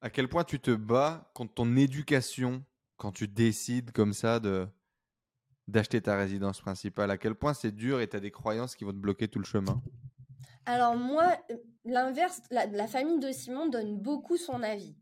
[0.00, 2.64] À quel point tu te bats contre ton éducation
[2.96, 4.66] quand tu décides comme ça de
[5.66, 7.10] d'acheter ta résidence principale?
[7.10, 9.38] À quel point c'est dur et tu as des croyances qui vont te bloquer tout
[9.38, 9.82] le chemin?
[10.64, 14.94] Alors moi, euh, l'inverse, la, la famille de Simon donne beaucoup son avis.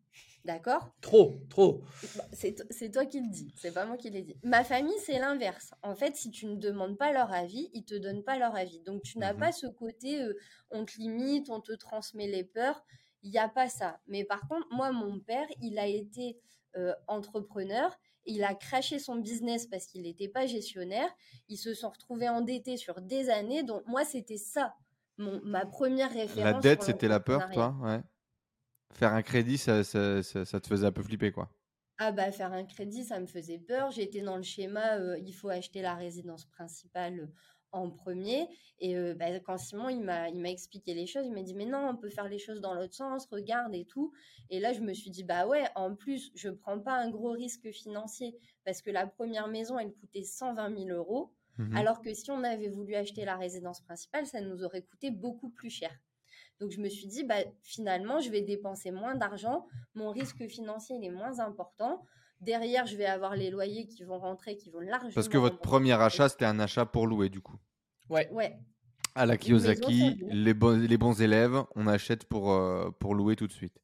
[0.46, 0.88] D'accord?
[1.00, 1.82] Trop, trop.
[2.16, 4.36] Bah, C'est toi qui le dis, c'est pas moi qui l'ai dit.
[4.44, 5.72] Ma famille, c'est l'inverse.
[5.82, 8.80] En fait, si tu ne demandes pas leur avis, ils te donnent pas leur avis.
[8.82, 9.40] Donc, tu n'as Mhm.
[9.40, 10.34] pas ce côté euh,
[10.70, 12.84] on te limite, on te transmet les peurs.
[13.22, 13.98] Il n'y a pas ça.
[14.06, 16.38] Mais par contre, moi, mon père, il a été
[16.76, 17.90] euh, entrepreneur.
[18.24, 21.08] Il a craché son business parce qu'il n'était pas gestionnaire.
[21.48, 23.64] Ils se sont retrouvés endettés sur des années.
[23.64, 24.74] Donc, moi, c'était ça,
[25.18, 26.54] mon, ma première référence.
[26.54, 27.74] La dette, c'était la peur, toi?
[27.82, 28.00] Ouais.
[28.92, 31.52] Faire un crédit, ça, ça, ça- ça te faisait un peu flipper, quoi.
[31.98, 33.90] Ah bah faire un crédit, ça me faisait peur.
[33.90, 37.30] J'étais dans le schéma, euh, il faut acheter la résidence principale
[37.72, 38.48] en premier.
[38.78, 41.54] Et euh, bah, quand Simon il m'a il m'a expliqué les choses, il m'a dit
[41.54, 44.12] mais non, on peut faire les choses dans l'autre sens, regarde et tout.
[44.50, 47.32] Et là je me suis dit bah ouais, en plus je prends pas un gros
[47.32, 51.86] risque financier parce que la première maison elle coûtait 120 000 euros, Mhm.
[51.86, 55.48] alors que si on avait voulu acheter la résidence principale, ça nous aurait coûté beaucoup
[55.50, 55.98] plus cher.
[56.60, 60.96] Donc je me suis dit, bah, finalement, je vais dépenser moins d'argent, mon risque financier
[60.96, 62.04] il est moins important.
[62.40, 65.12] Derrière, je vais avoir les loyers qui vont rentrer, qui vont largement.
[65.14, 67.56] Parce que votre premier achat, c'était un achat pour louer, du coup.
[68.10, 68.28] Ouais.
[68.30, 68.58] Ouais,
[69.14, 73.80] À la Kiyosaki, les bons élèves, on achète pour, euh, pour louer tout de suite.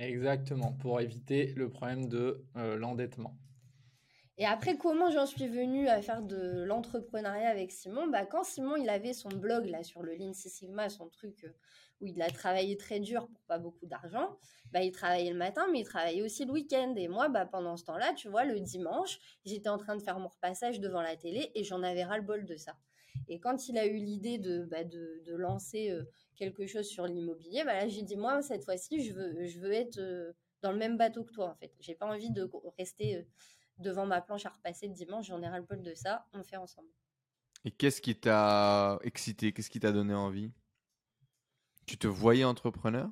[0.00, 3.36] Exactement, pour éviter le problème de euh, l'endettement.
[4.40, 8.06] Et après, comment j'en suis venue à faire de l'entrepreneuriat avec Simon?
[8.06, 11.42] Bah, Quand Simon il avait son blog là sur le Lean Six Sigma, son truc
[11.44, 11.52] euh,
[12.00, 14.36] où il a travaillé très dur pour pas beaucoup d'argent,
[14.72, 16.94] bah, il travaillait le matin, mais il travaillait aussi le week-end.
[16.96, 20.18] Et moi, bah, pendant ce temps-là, tu vois, le dimanche, j'étais en train de faire
[20.18, 22.76] mon repassage devant la télé et j'en avais ras-le-bol de ça.
[23.28, 26.04] Et quand il a eu l'idée de, bah, de, de lancer euh,
[26.36, 29.72] quelque chose sur l'immobilier, bah, là, j'ai dit, moi, cette fois-ci, je veux, je veux
[29.72, 30.32] être euh,
[30.62, 31.72] dans le même bateau que toi, en fait.
[31.80, 33.22] J'ai pas envie de rester euh,
[33.78, 36.88] devant ma planche à repasser le dimanche, j'en ai ras-le-bol de ça, on fait ensemble.
[37.64, 39.52] Et qu'est-ce qui t'a excité?
[39.52, 40.52] Qu'est-ce qui t'a donné envie?
[41.88, 43.08] Tu te voyais entrepreneur?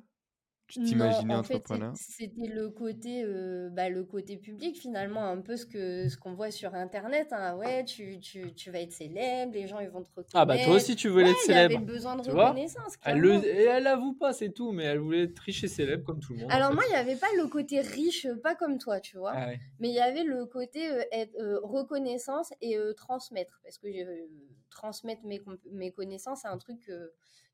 [0.67, 1.93] Tu t'imaginais entrepreneur?
[1.95, 6.33] c'était le côté, euh, bah, le côté public finalement, un peu ce que ce qu'on
[6.35, 7.29] voit sur Internet.
[7.31, 7.55] hein.
[7.55, 10.29] Ouais, tu, tu, tu vas être célèbre, les gens ils vont te reconnaître.
[10.35, 11.85] Ah bah toi aussi tu voulais Ouais, être il y avait célèbre.
[11.87, 12.97] besoin de tu reconnaissance.
[13.03, 16.03] Elle le, et elle avoue pas, c'est tout, mais elle voulait être riche et célèbre
[16.03, 16.51] comme tout le monde.
[16.51, 16.75] en Alors fait.
[16.75, 19.31] moi, il n'y avait pas le côté riche, pas comme toi, tu vois.
[19.35, 19.59] Ah ouais.
[19.79, 23.59] Mais il y avait le côté euh, être, euh, reconnaissance et euh, transmettre.
[23.63, 24.27] Parce que euh,
[24.69, 27.07] transmettre mes, comp- mes connaissances, c'est un truc euh,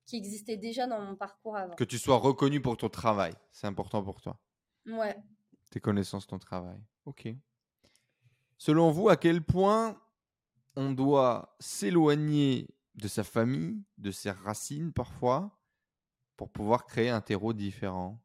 [0.05, 1.75] qui existait déjà dans mon parcours avant.
[1.75, 4.39] Que tu sois reconnu pour ton travail, c'est important pour toi.
[4.85, 5.15] Ouais.
[5.71, 6.79] Tes connaissances, ton travail.
[7.05, 7.27] Ok.
[8.57, 10.01] Selon vous, à quel point
[10.75, 15.59] on doit s'éloigner de sa famille, de ses racines parfois,
[16.37, 18.21] pour pouvoir créer un terreau différent?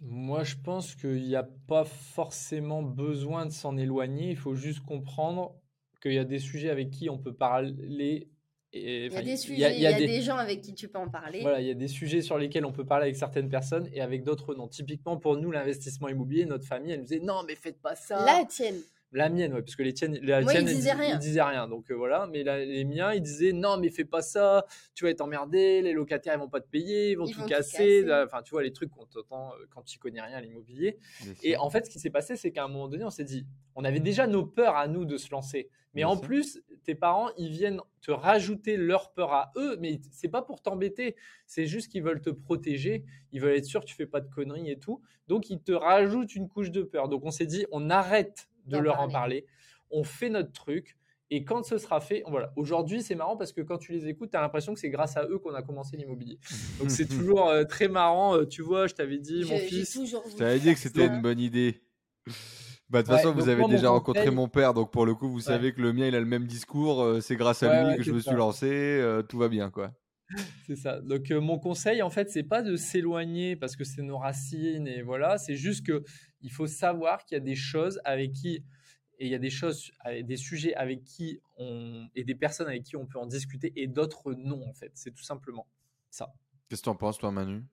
[0.00, 4.30] Moi, je pense qu'il n'y a pas forcément besoin de s'en éloigner.
[4.30, 5.54] Il faut juste comprendre
[6.00, 8.28] qu'il y a des sujets avec qui on peut parler.
[8.74, 10.36] Et, Il y a des il sujets, y a- il y a des- des gens
[10.36, 11.40] avec qui tu peux en parler.
[11.42, 14.00] Voilà, il y a des sujets sur lesquels on peut parler avec certaines personnes et
[14.00, 14.66] avec d'autres non.
[14.66, 18.24] Typiquement, pour nous, l'investissement immobilier, notre famille, elle nous disait non, mais faites pas ça.
[18.24, 18.80] La tienne.
[19.14, 21.14] La mienne, ouais, parce que les tiennes, la Moi, tienne, ils disaient dis- rien.
[21.14, 21.68] ils disaient rien.
[21.68, 25.04] Donc euh, voilà, mais la- les miens, ils disaient non, mais fais pas ça, tu
[25.04, 27.46] vas être emmerdé, les locataires, ils vont pas te payer, ils vont Ils tout vont
[27.46, 28.06] casser.
[28.24, 30.98] Enfin, tu vois, les trucs qu'on t'entend euh, quand tu connais rien à l'immobilier.
[31.42, 33.44] Et en fait, ce qui s'est passé, c'est qu'à un moment donné, on s'est dit,
[33.74, 35.68] on avait déjà nos peurs à nous de se lancer.
[35.94, 36.22] Mais Bien en sûr.
[36.22, 40.62] plus, tes parents, ils viennent te rajouter leur peur à eux, mais c'est pas pour
[40.62, 44.22] t'embêter, c'est juste qu'ils veulent te protéger, ils veulent être sûrs que tu fais pas
[44.22, 45.02] de conneries et tout.
[45.28, 47.10] Donc, ils te rajoutent une couche de peur.
[47.10, 49.46] Donc, on s'est dit, on arrête de leur en parler.
[49.90, 50.96] on fait notre truc.
[51.34, 52.52] Et quand ce sera fait, voilà.
[52.56, 55.16] Aujourd'hui, c'est marrant parce que quand tu les écoutes, tu as l'impression que c'est grâce
[55.16, 56.38] à eux qu'on a commencé l'immobilier.
[56.78, 58.36] Donc c'est toujours euh, très marrant.
[58.36, 61.40] Euh, tu vois, je t'avais dit, mon fils, Je t'avais dit que c'était une bonne
[61.40, 61.80] idée.
[62.90, 64.92] Bah, de toute Ouais, façon, vous avez moi, mon déjà rencontré conseil- mon père, donc
[64.92, 67.02] pour le coup, vous savez que le mien, il a le même discours.
[67.02, 68.30] euh, c'est grâce à Ouais, lui ouais, que je me ça.
[68.30, 68.68] suis lancé.
[68.70, 69.92] euh, tout va bien, quoi.
[70.66, 71.00] C'est ça.
[71.00, 74.86] Donc euh, mon conseil en fait, c'est pas de s'éloigner parce que c'est nos racines
[74.86, 76.04] et voilà, c'est juste que
[76.42, 78.64] il faut savoir qu'il y a des choses avec qui
[79.18, 82.66] et il y a des choses avec des sujets avec qui on et des personnes
[82.66, 84.90] avec qui on peut en discuter et d'autres non en fait.
[84.94, 85.66] C'est tout simplement
[86.10, 86.32] ça.
[86.68, 87.64] Qu'est-ce que t'en penses, toi, Manu?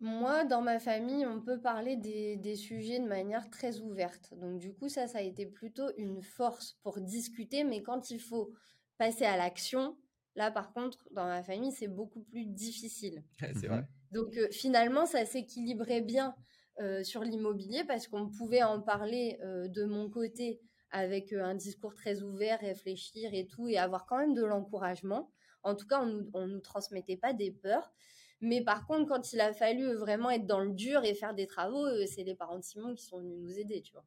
[0.00, 4.32] Moi, dans ma famille, on peut parler des, des sujets de manière très ouverte.
[4.34, 7.64] Donc, du coup, ça, ça a été plutôt une force pour discuter.
[7.64, 8.52] Mais quand il faut
[8.96, 9.96] passer à l'action,
[10.38, 13.22] là, par contre, dans ma famille, c'est beaucoup plus difficile.
[13.40, 13.68] c'est Mhm.
[13.68, 13.84] vrai.
[14.12, 16.34] Donc, euh, finalement, ça s'équilibrait bien
[16.80, 21.54] euh, sur l'immobilier parce qu'on pouvait en parler euh, de mon côté avec euh, un
[21.56, 25.30] discours très ouvert, réfléchir et tout, et avoir quand même de l'encouragement.
[25.64, 27.92] En tout cas, on nous, on nous transmettait pas des peurs.
[28.40, 31.48] Mais par contre, quand il a fallu vraiment être dans le dur et faire des
[31.48, 34.04] travaux, euh, c'est les parents de Simon qui sont venus nous aider, tu vois.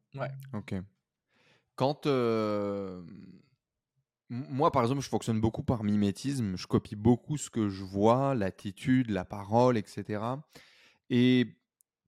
[0.54, 0.74] Ok.
[1.76, 2.06] Quand.
[2.06, 3.02] euh,
[4.32, 6.56] Moi, par exemple, je fonctionne beaucoup par mimétisme.
[6.56, 10.24] Je copie beaucoup ce que je vois, l'attitude, la parole, etc.
[11.10, 11.54] Et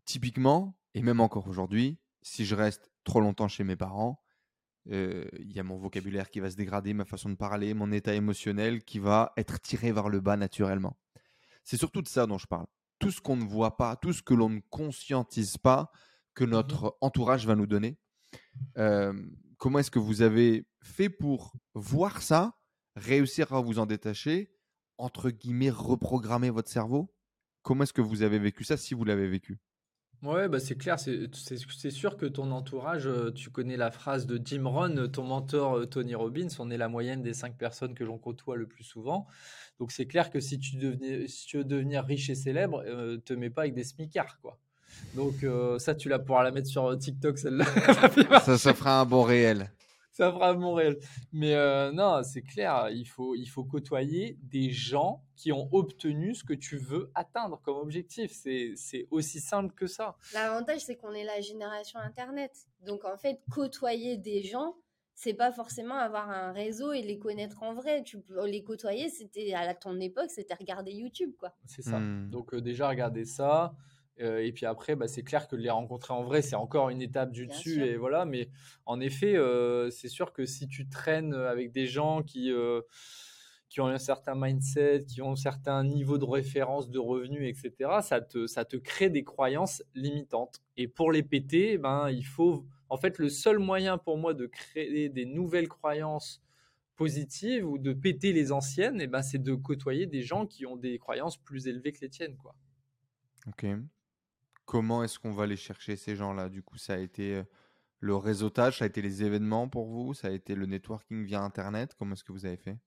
[0.07, 4.23] typiquement, et même encore aujourd'hui, si je reste trop longtemps chez mes parents,
[4.91, 7.93] euh, il y a mon vocabulaire qui va se dégrader, ma façon de parler, mon
[7.93, 10.97] état émotionnel qui va être tiré vers le bas naturellement.
[11.63, 12.67] C'est surtout de ça dont je parle.
[13.01, 15.93] Tout ce qu'on ne voit pas, tout ce que l'on ne conscientise pas,
[16.33, 17.99] que notre entourage va nous donner.
[18.79, 19.13] Euh,
[19.65, 22.59] comment est-ce que vous avez fait pour voir ça,
[22.97, 24.53] réussir à vous en détacher,
[24.99, 27.15] entre guillemets, reprogrammer votre cerveau?
[27.63, 29.59] Comment est-ce que vous avez vécu ça si vous l'avez vécu?
[30.23, 34.39] Ouais, bah c'est clair, c'est sûr que ton entourage, euh, tu connais la phrase de
[34.45, 38.05] Jim Rohn, ton mentor euh, Tony Robbins, on est la moyenne des cinq personnes que
[38.05, 39.27] l'on côtoie le plus souvent.
[39.79, 40.79] Donc c'est clair que si tu,
[41.27, 44.61] si tu veux devenir riche et célèbre, euh, te mets pas avec des smicards, quoi.
[45.15, 47.65] Donc euh, ça, tu la pourras la mettre sur euh, TikTok, celle-là.
[47.65, 48.41] Ça.
[48.41, 49.71] Ça, ça fera un bon réel.
[50.15, 50.97] Ça fera Montréal.
[51.33, 56.37] Mais euh, non, c'est clair, il faut, il faut côtoyer des gens qui ont obtenu
[56.37, 58.31] ce que tu veux atteindre comme objectif.
[58.33, 60.17] C'est c'est aussi simple que ça.
[60.33, 62.53] L'avantage, c'est qu'on est la génération Internet.
[62.87, 64.77] Donc, en fait, côtoyer des gens,
[65.17, 68.05] c'est pas forcément avoir un réseau et les connaître en vrai.
[68.05, 71.53] Tu peux les côtoyer, c'était à ton époque, c'était regarder YouTube, quoi.
[71.67, 71.99] C'est ça.
[71.99, 72.31] Hmm.
[72.31, 73.75] Donc euh, déjà, regarder ça.
[74.21, 77.03] Euh, et puis après, bah, c'est clair que les rencontrer en vrai, c'est encore une
[77.03, 77.75] étape du Bien dessus.
[77.75, 77.85] sûr.
[77.85, 78.25] Et voilà.
[78.25, 78.49] Mais
[78.87, 82.81] en effet, euh, c'est sûr que si tu traînes avec des gens qui, euh,
[83.69, 87.91] qui ont un certain mindset, qui ont un certain niveau de référence, de revenus, etc.,
[88.03, 90.63] ça te, ça te crée des croyances limitantes.
[90.77, 92.67] Et pour les péter, ben, il faut...
[92.91, 96.41] En fait, le seul moyen pour moi de créer des nouvelles croyances
[96.97, 100.77] positives ou de péter les anciennes, eh ben, c'est de côtoyer des gens qui ont
[100.77, 102.37] des croyances plus élevées que les tiennes.
[102.37, 102.55] Quoi.
[103.49, 103.67] Ok.
[104.67, 106.49] Comment est-ce qu'on va aller chercher ces gens-là?
[106.51, 107.45] Du coup, ça a été euh,
[108.01, 111.43] le réseautage, ça a été les événements pour vous, ça a été le networking via
[111.43, 111.95] Internet?
[111.99, 112.79] Comment est-ce que vous avez fait?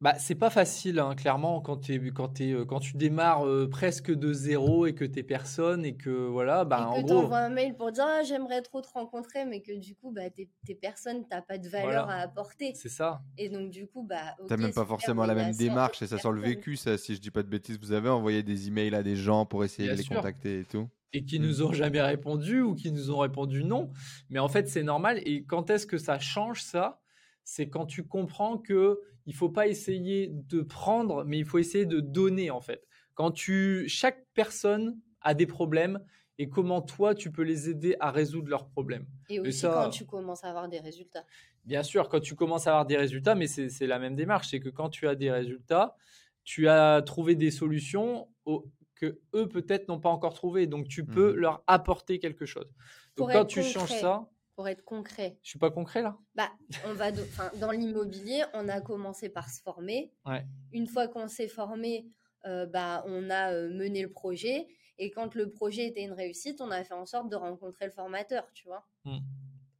[0.00, 3.68] Bah, c'est pas facile, hein, clairement, quand, t'es- quand, t'es, euh, quand tu démarres euh,
[3.68, 7.00] presque de zéro et que tu es personne et que voilà, bah, et en que
[7.00, 10.12] gros, t'envoies un mail pour dire ah, j'aimerais trop te rencontrer, mais que du coup,
[10.12, 12.10] bah, t'es t'es personne, t'as pas de valeur Voilà.
[12.10, 12.80] à apporter.
[12.80, 13.22] c'est ça.
[13.36, 14.36] Et donc, du coup, bah.
[14.46, 16.40] T'as ok, même pas forcément la bah, même démarche et ça t'es sent le personne.
[16.40, 17.78] vécu, ça, si je dis pas de bêtises.
[17.78, 20.04] Vous avez envoyé des emails à des gens pour essayer Bien de les sûr.
[20.04, 20.88] contacter et tout.
[21.12, 21.42] Et qui Mm.
[21.42, 23.90] nous ont jamais répondu ou qui nous ont répondu non.
[24.30, 25.20] Mais en fait, c'est normal.
[25.24, 27.00] Et quand est-ce que ça change ça?
[27.44, 31.86] C'est quand tu comprends que il faut pas essayer de prendre, mais il faut essayer
[31.86, 32.86] de donner en fait.
[33.14, 35.98] Quand tu, chaque personne a des problèmes
[36.38, 39.06] et comment toi tu peux les aider à résoudre leurs problèmes.
[39.30, 41.24] Et aussi ça- quand tu commences à avoir des résultats.
[41.64, 44.48] Bien sûr, quand tu commences à avoir des résultats, mais c'est c'est la même démarche,
[44.50, 45.96] c'est que quand tu as des résultats,
[46.44, 48.66] tu as trouvé des solutions au-
[48.98, 51.36] que eux peut-être n'ont pas encore trouvé, donc tu peux Mhm.
[51.38, 52.70] leur apporter quelque chose.
[53.14, 54.00] Pour Donc quand être tu changes concret.
[54.00, 56.18] ça, Pour être concret, je suis pas concret là.
[56.34, 56.50] bah,
[56.86, 57.24] on va de-
[57.60, 60.12] dans l'immobilier, on a commencé par se former.
[60.26, 60.44] Ouais.
[60.72, 62.08] Une fois qu'on s'est formé,
[62.44, 64.66] euh, bah, on a euh, mené le projet.
[64.98, 67.92] Et quand le projet était une réussite, on a fait en sorte de rencontrer le
[67.92, 68.84] formateur, tu vois.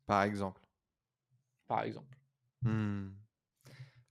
[0.06, 0.62] Par exemple.
[1.66, 2.16] Par exemple.
[2.62, 3.10] Hmm.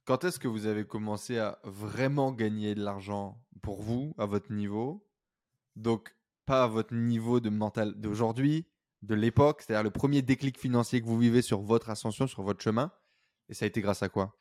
[0.05, 3.41] Quand est-ce que vous avez commencé à vraiment gagner de l'argent?
[3.61, 5.07] Pour vous, à votre niveau
[5.75, 6.15] Donc,
[6.45, 8.65] pas à votre niveau de mental d'aujourd'hui,
[9.03, 12.61] de l'époque, c'est-à-dire le premier déclic financier que vous vivez sur votre ascension, sur votre
[12.63, 12.91] chemin.
[13.49, 14.35] Et ça a été grâce à quoi?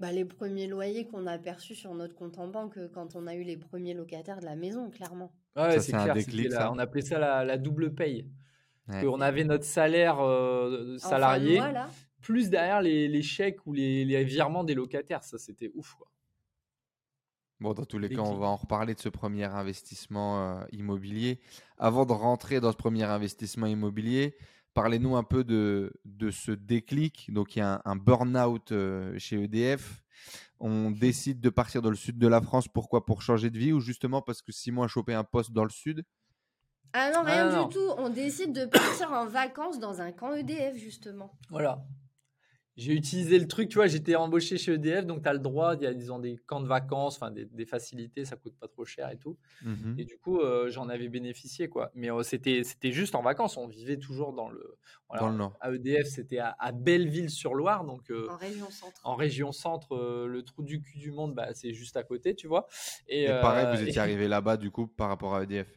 [0.00, 3.26] Bah, les premiers loyers qu'on a perçus sur notre compte en banque euh, quand on
[3.26, 5.32] a eu les premiers locataires de la maison, clairement.
[5.56, 6.14] Ouais, Ça, c'est c'est un clair.
[6.14, 6.72] déclic, la- ça.
[6.72, 8.30] on appelait ça la, la double paye.
[8.88, 9.06] Ouais.
[9.06, 11.60] On avait notre salaire euh, salarié,
[12.20, 15.22] plus derrière les, les chèques ou les, les virements des locataires.
[15.24, 15.94] Ça, c'était ouf.
[15.94, 16.08] Quoi.
[17.60, 21.40] Bon, dans tous les cas, on va en reparler de ce premier investissement euh, immobilier.
[21.76, 24.36] Avant de rentrer dans ce premier investissement immobilier,
[24.74, 27.32] parlez-nous un peu de, de ce déclic.
[27.32, 30.02] Donc, il y a un, un burn-out euh, chez EDF.
[30.60, 32.68] On décide de partir dans le sud de la France.
[32.68, 33.04] Pourquoi?
[33.04, 35.70] Pour changer de vie ou justement parce que Simon a chopé un poste dans le
[35.70, 36.04] sud?
[36.92, 37.66] Ah non, Ah, rien non.
[37.66, 37.90] du tout.
[37.98, 41.32] On décide de partir en vacances dans un camp EDF, justement.
[41.50, 41.84] Voilà.
[42.80, 45.74] J'ai utilisé le truc, tu vois, j'étais embauché chez EDF, donc tu as le droit,
[45.74, 48.68] il y a disons, des camps de vacances, enfin des, des facilités, ça coûte pas
[48.68, 49.36] trop cher et tout.
[49.64, 49.96] Mhm.
[49.98, 51.90] Et du coup, euh, j'en avais bénéficié, quoi.
[51.96, 54.78] Mais euh, c'était c'était juste en vacances, on vivait toujours dans le.
[55.08, 55.56] voilà, Dans le Nord.
[55.60, 59.00] À EDF, c'était à, à Belleville-sur-Loire, donc euh, En région centre.
[59.02, 62.36] en région centre, euh, le trou du cul du monde, bah, c'est juste à côté,
[62.36, 62.68] tu vois.
[63.08, 65.68] Et, Et pareil, euh, vous étiez et- arrivé là-bas du coup par rapport à EDF.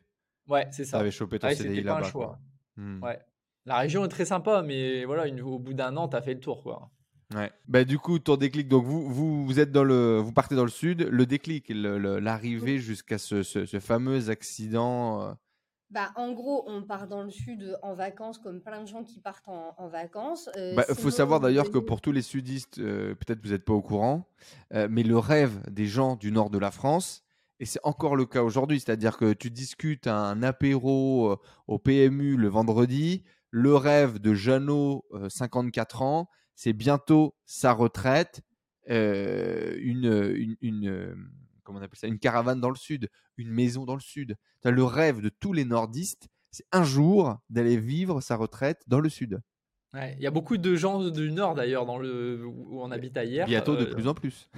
[0.48, 1.00] Ouais, c'est Tu ça.
[1.00, 2.10] avais chopé ton Ouais, CDI c'était pas un là-bas.
[2.12, 2.40] choix.
[2.78, 3.04] Hmm.
[3.04, 3.20] Ouais.
[3.66, 6.34] La région est très sympa, mais voilà, une- au bout d'un an, tu as fait
[6.34, 6.90] le tour, quoi.
[7.36, 7.52] Ouais.
[7.68, 10.66] Bah, du coup, ton déclic, donc vous, vous, vous êtes dans le, vous partez dans
[10.66, 11.08] le sud.
[11.10, 15.22] Le déclic, l'arrivée jusqu'à ce, ce- ce fameux accident.
[15.22, 15.34] euh,
[15.92, 19.20] Bah, en gros, on part dans le sud en vacances, comme plein de gens qui
[19.20, 20.50] partent en, en vacances.
[20.58, 23.74] Euh, Bah, faut savoir d'ailleurs que pour tous les sudistes, euh, peut-être vous n'êtes pas
[23.74, 24.28] au courant,
[24.74, 27.24] euh, mais le rêve des gens du nord de la France,
[27.62, 31.78] et c'est encore le cas aujourd'hui, c'est-à-dire que tu discutes à un apéro euh, au
[31.78, 38.42] PMU le vendredi, le rêve de Jeannot, euh, 54 ans, c'est bientôt sa retraite,
[38.90, 41.16] euh, une, une, une, euh,
[41.64, 44.36] comment on appelle ça, une caravane dans le sud, une maison dans le sud.
[44.64, 49.10] Le rêve de tous les nordistes, c'est un jour d'aller vivre sa retraite dans le
[49.10, 49.42] sud.
[49.94, 53.18] Ouais, Il y a beaucoup de gens du Nord d'ailleurs dans le où on habite
[53.18, 53.46] hier.
[53.46, 54.50] Bientôt de euh, plus en plus.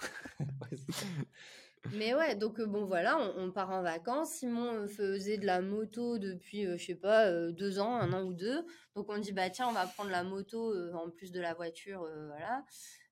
[1.90, 4.34] Mais ouais, donc euh, bon voilà, on, on part en vacances.
[4.34, 8.12] Simon euh, faisait de la moto depuis, euh, je sais pas, euh, deux ans, un
[8.12, 8.64] an ou deux.
[8.94, 12.08] Donc on dit bah tiens, on va prendre la moto en plus de la voiture,
[12.28, 12.64] voilà.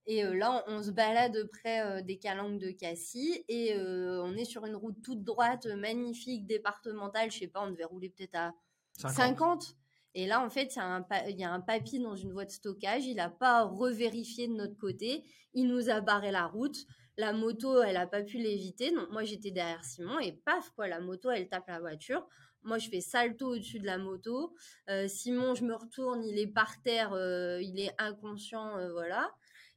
[0.07, 4.65] Et là, on, on se balade près des calanques de Cassis et on est sur
[4.67, 7.31] une route toute droite, magnifique, départementale.
[7.31, 8.53] Je sais pas, on devait rouler peut-être à
[8.97, 9.15] 50.
[9.15, 9.77] 50.
[10.15, 12.33] Et là, en fait, il y, a un il y a un papy dans une
[12.33, 13.07] voie de stockage.
[13.07, 15.25] Il n'a pas revérifié de notre côté.
[15.55, 16.87] Il nous a barré la route.
[17.21, 18.93] La moto, elle n'a pas pu l'éviter.
[18.93, 22.27] Donc, moi, j'étais derrière Simon et paf, quoi, la moto, elle tape la voiture.
[22.63, 24.55] Moi, je fais salto au-dessus de la moto.
[24.89, 29.31] Euh, Simon, je me retourne, il est par terre, euh, il est inconscient, euh, voilà.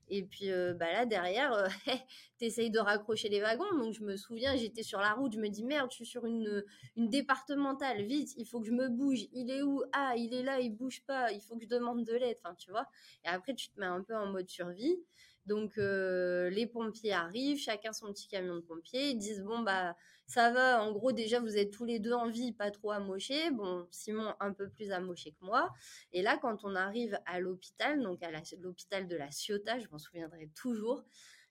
[0.07, 1.51] Et puis bah là, derrière,
[2.37, 3.77] t'essayes de raccrocher les wagons.
[3.77, 6.25] Donc, je me souviens, j'étais sur la route, je me dis merde, je suis sur
[6.25, 6.63] une,
[6.95, 9.27] départementale, vite, il faut que je me bouge.
[9.33, 9.83] Il est où?
[9.91, 12.71] Ah, il est là, il bouge pas, il faut que je demande de l'aide, tu
[12.71, 12.87] vois.
[13.25, 14.97] Et après, tu te mets un peu en mode survie.
[15.45, 19.09] Donc, euh, les pompiers arrivent, chacun son petit camion de pompiers.
[19.09, 22.29] Ils disent Bon, bah, ça va, en gros, déjà, vous êtes tous les deux en
[22.29, 23.51] vie, pas trop amochés.
[23.51, 25.71] Bon, Simon, un peu plus amoché que moi.
[26.13, 29.99] Et là, quand on arrive à l'hôpital, donc à l'hôpital de la Ciotat, je m'en
[29.99, 31.03] souviendrai toujours,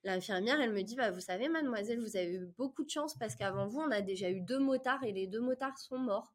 [0.04, 3.36] l'infirmière, elle me dit bah, Vous savez, mademoiselle, vous avez eu beaucoup de chance parce
[3.36, 6.32] qu'avant vous, on a déjà eu deux motards et les deux motards sont morts.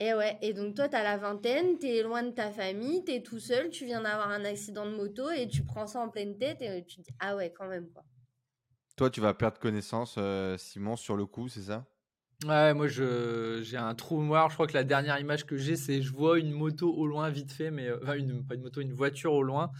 [0.00, 3.38] Et ouais, et donc toi, t'as la vingtaine, t'es loin de ta famille, t'es tout
[3.38, 6.62] seul, tu viens d'avoir un accident de moto et tu prends ça en pleine tête
[6.62, 8.04] et tu te dis Ah ouais, quand même, quoi.
[8.96, 11.86] Toi, tu vas perdre connaissance, euh, Simon, sur le coup, c'est ça?
[12.44, 14.50] Ouais, moi je j'ai un trou noir.
[14.50, 17.30] Je crois que la dernière image que j'ai, c'est je vois une moto au loin
[17.30, 19.70] vite fait, mais euh, enfin une pas une moto, une voiture au loin.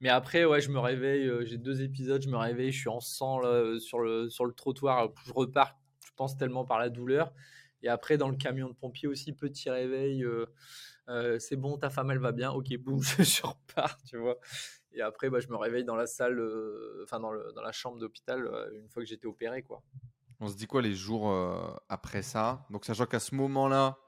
[0.00, 1.26] Mais après, ouais, je me réveille.
[1.28, 4.46] euh, j'ai deux épisodes, je me réveille, je suis en sang là, sur le sur
[4.46, 5.10] le trottoir.
[5.26, 7.34] Je repars, je pense tellement par la douleur.
[7.82, 10.24] Et après, dans le camion de pompier aussi, petit réveil.
[10.24, 10.46] euh,
[11.08, 12.50] euh, c'est bon, ta femme elle va bien.
[12.52, 14.38] Ok, boum, je repars, tu vois.
[14.92, 18.46] Et après, bah, je me réveille dans la salle, euh, enfin dans la chambre d'hôpital
[18.46, 19.82] euh, une fois que j'étais opéré, quoi.
[20.40, 22.66] On se dit quoi les jours euh, après ça?
[22.70, 23.98] Donc, sachant qu'à ce moment-là,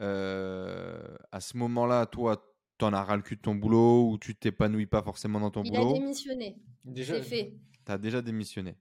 [0.00, 2.44] euh, à ce moment-là, toi,
[2.78, 5.62] t'en as ras le cul de ton boulot ou tu t'épanouis pas forcément dans ton
[5.64, 5.94] Il a boulot?
[5.94, 7.54] démissionné, Déjà, c'est fait.
[7.84, 8.76] T'as déjà démissionné.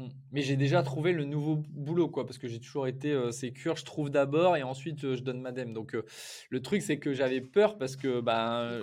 [0.00, 0.08] Mm.
[0.32, 3.76] Mais j'ai déjà trouvé le nouveau boulot, quoi, parce que j'ai toujours été euh, sécure.
[3.76, 5.72] Je trouve d'abord et ensuite euh, je donne ma dème.
[5.72, 6.04] Donc euh,
[6.50, 8.80] le truc, c'est que j'avais peur parce que ben,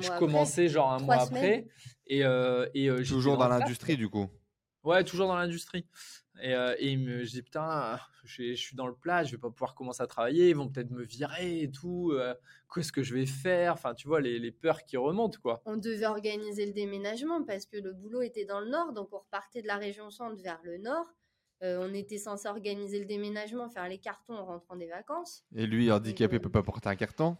[0.00, 0.18] je après.
[0.18, 1.44] commençais genre un mois semaines.
[1.44, 1.66] après
[2.06, 4.28] et, euh, et euh, Toujours dans l'industrie, du coup.
[4.82, 5.86] Ouais, toujours dans l'industrie.
[6.42, 9.50] Et, euh, et il me, dis putain, je, suis dans le plat, je vais pas
[9.50, 12.12] pouvoir commencer à travailler, ils vont peut-être me virer et tout.
[12.12, 12.34] euh,
[12.72, 13.72] Qu'est-ce que je vais faire?
[13.74, 15.60] Enfin, tu vois les, les peurs qui remontent, quoi.
[15.66, 19.18] On devait organiser le déménagement parce que le boulot était dans le nord, donc on
[19.18, 21.06] repartait de la région centre vers le nord.
[21.62, 25.44] Euh, on était censé organiser le déménagement, faire les cartons en rentrant des vacances.
[25.54, 27.36] Et lui, handicapé, euh, peut pas porter un carton?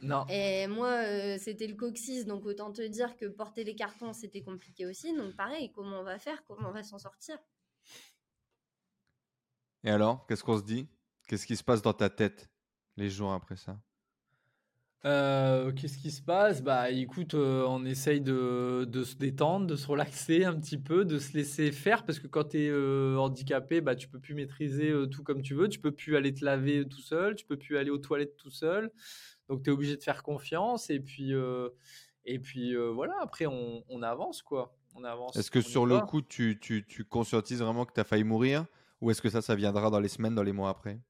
[0.00, 0.24] Non.
[0.28, 4.42] Et moi, euh, c'était le coccyx, donc autant te dire que porter les cartons, c'était
[4.42, 5.12] compliqué aussi.
[5.16, 6.44] Donc pareil, comment on va faire?
[6.46, 7.36] Comment on va s'en sortir?
[9.84, 10.88] Et alors, qu'est-ce qu'on se dit?
[11.28, 12.50] Qu'est-ce qui se passe dans ta tête
[12.96, 13.78] les jours après ça?
[15.04, 16.62] Euh, Qu'est-ce qui se passe?
[16.62, 21.04] Bah écoute, euh, on essaye de, de se détendre, de se relaxer un petit peu,
[21.04, 24.88] de se laisser faire parce que quand tu es handicapé, bah tu peux plus maîtriser
[24.88, 27.58] euh, tout comme tu veux, tu peux plus aller te laver tout seul, tu peux
[27.58, 28.90] plus aller aux toilettes tout seul.
[29.50, 31.68] Donc tu es obligé de faire confiance et puis euh,
[32.24, 34.74] et puis euh, voilà, après on, on avance quoi.
[34.94, 35.36] On avance.
[35.36, 38.64] Est-ce que sur le coup, tu, tu, tu conscientises vraiment que tu as failli mourir?
[39.00, 41.00] Ou est-ce que ça, ça viendra dans les semaines, dans les mois après?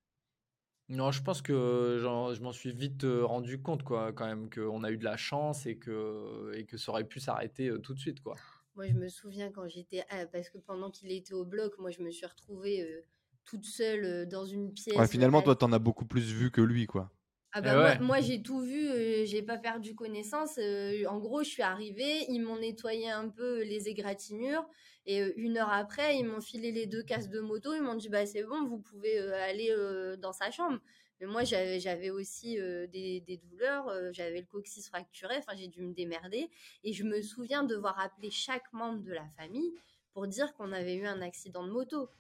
[0.89, 4.85] Non, je pense que je m'en suis vite euh, rendu compte quoi quand même qu'on
[4.85, 7.95] a eu de la chance et que et que ça aurait pu s'arrêter euh, tout
[7.95, 8.37] de suite quoi.
[8.75, 10.05] Moi, je me souviens quand j'étais.
[10.11, 13.03] ah, parce que pendant qu'il était au bloc, moi, je me suis retrouvée euh,
[13.45, 14.97] toute seule euh, dans une pièce.
[14.97, 17.11] Ouais, Finalement, toi, t'en as beaucoup plus vu que lui, quoi.
[17.57, 17.99] Ah Eh bah moi, ouais.
[18.01, 20.59] moi, j'ai tout vu, euh, j'ai pas perdu connaissance.
[20.59, 24.67] euh, en gros, je suis arrivée, ils m'ont nettoyé un peu les égratignures
[25.07, 27.73] et euh, une heure après, ils m'ont filé les deux casques de moto.
[27.73, 29.73] Ils m'ont dit bah c'est bon, vous pouvez euh, aller
[30.19, 30.81] dans sa chambre.
[31.21, 35.95] Mais moi, j'avais aussi des, des, douleurs, j'avais le coccyx fracturé, enfin, j'ai dû me
[35.95, 36.51] démerder.
[36.83, 39.73] Et je me souviens devoir appeler chaque membre de la famille
[40.13, 42.11] pour dire qu'on avait eu un accident de moto.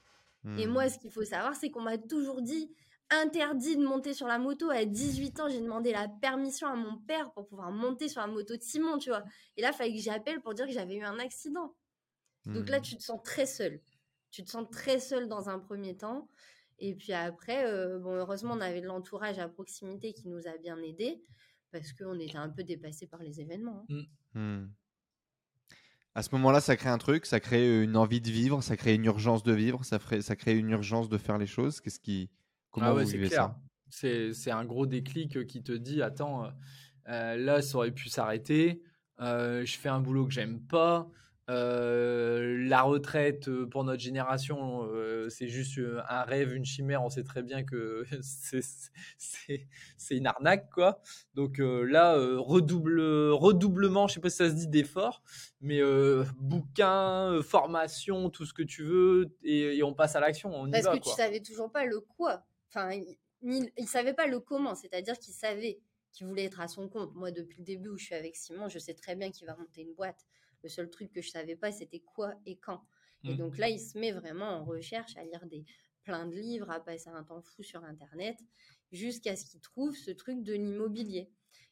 [0.58, 0.90] Et moi, hmm.
[0.90, 2.70] ce qu'il faut savoir, c'est qu'on m'a toujours dit
[3.10, 4.70] interdit de monter sur la moto.
[4.70, 8.26] À 18 ans, j'ai demandé la permission à mon père pour pouvoir monter sur la
[8.26, 9.24] moto de Simon, tu vois.
[9.56, 11.74] Et là, il fallait que j'appelle pour dire que j'avais eu un accident.
[12.46, 12.82] Donc là, hmm.
[12.82, 13.80] tu te sens très seul.
[14.30, 16.28] Tu te sens très seul dans un premier temps.
[16.78, 20.56] Et puis après, euh, bon, heureusement, on avait de l'entourage à proximité qui nous a
[20.58, 21.22] bien aidés
[21.70, 23.86] parce qu'on était un peu dépassé par les événements.
[23.90, 24.02] Hein.
[24.34, 24.40] Hmm.
[24.40, 24.70] Hmm.
[26.14, 28.94] À ce moment-là, ça crée un truc, ça crée une envie de vivre, ça crée
[28.94, 31.80] une urgence de vivre, ça, ferait, ça crée une urgence de faire les choses.
[31.80, 32.30] Qu'est-ce qui,
[32.74, 33.56] comment ah vous vivez ça?
[33.88, 36.50] C'est un gros déclic qui te dit, attends,
[37.08, 38.82] euh, là, ça aurait pu s'arrêter.
[39.20, 41.08] Euh, je fais un boulot que j'aime pas.
[41.50, 47.02] Euh, la retraite euh, pour notre génération, euh, c'est juste un rêve, une chimère.
[47.02, 48.04] On sait très bien que
[49.18, 51.00] c'est une arnaque, quoi.
[51.34, 53.00] Donc là, redouble,
[53.32, 55.22] redoublement, je sais pas si ça se dit d'effort,
[55.60, 55.80] mais
[56.38, 60.70] bouquin, formation, tout ce que tu veux, et, on passe à l'action.
[60.70, 62.42] Parce que tu savais toujours pas le quoi.
[62.74, 62.90] Enfin,
[63.42, 65.80] il, il savait pas le comment, c'est-à-dire qu'il savait
[66.12, 67.14] qu'il voulait être à son compte.
[67.14, 69.56] Moi, depuis le début où je suis avec Simon, je sais très bien qu'il va
[69.56, 70.26] monter une boîte.
[70.62, 72.82] Le seul truc que je savais pas, c'était quoi et quand.
[73.24, 73.36] Et mmh.
[73.36, 75.64] donc là, il se met vraiment en recherche à lire des
[76.04, 78.38] plein de livres, à passer un temps fou sur Internet,
[78.92, 81.30] jusqu'à ce qu'il trouve ce truc de l'immobilier.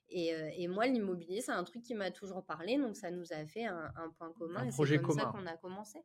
[0.08, 3.32] Et, euh, et, moi, l'immobilier, c'est un truc qui m'a toujours parlé, donc ça nous
[3.32, 4.66] a fait un, point commun.
[4.66, 5.22] Un projet comme commun.
[5.22, 6.00] ça qu'on a commencé.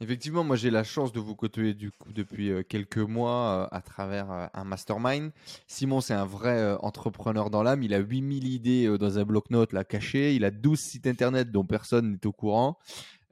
[0.00, 3.76] Effectivement, moi j'ai la chance de vous côtoyer du coup depuis euh, quelques mois euh,
[3.76, 5.30] à travers euh, un mastermind.
[5.68, 7.84] Simon, c'est un vrai entrepreneur dans l'âme.
[7.84, 10.34] Il a 8000 idées dans un bloc-notes là caché.
[10.34, 12.78] Il a 12 sites internet dont personne n'est au courant.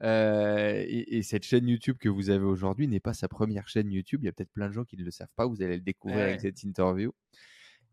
[0.01, 4.21] Et, cette chaîne YouTube que vous avez aujourd'hui n'est pas sa première chaîne YouTube.
[4.23, 5.45] Il y a peut-être plein de gens qui ne le savent pas.
[5.45, 7.13] Vous allez le découvrir avec cette interview.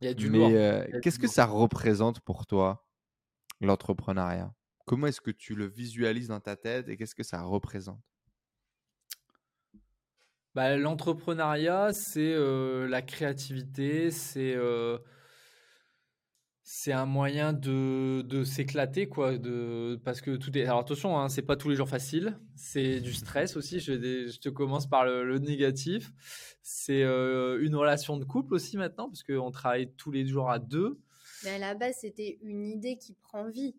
[0.01, 2.87] Il y a du Mais qu'est-ce que ça représente pour toi,
[3.61, 4.55] l'entrepreneuriat?
[4.87, 8.10] Comment est-ce que tu le visualises dans ta tête et qu'est-ce que ça représente?
[10.55, 14.99] Bah, l'entrepreneuriat, c'est euh, la créativité, c'est euh,
[16.73, 20.65] c'est un moyen de, de s'éclater quoi, de parce que tout est.
[20.65, 23.81] Alors attention, hein, c'est pas tous les jours facile, c'est du stress aussi.
[23.81, 26.13] Je, je te commence par le, négatif.
[26.63, 30.59] C'est euh, une relation de couple aussi maintenant parce qu'on travaille tous les jours à
[30.59, 31.01] deux.
[31.45, 33.75] Mais à la base, c'était une idée qui prend vie.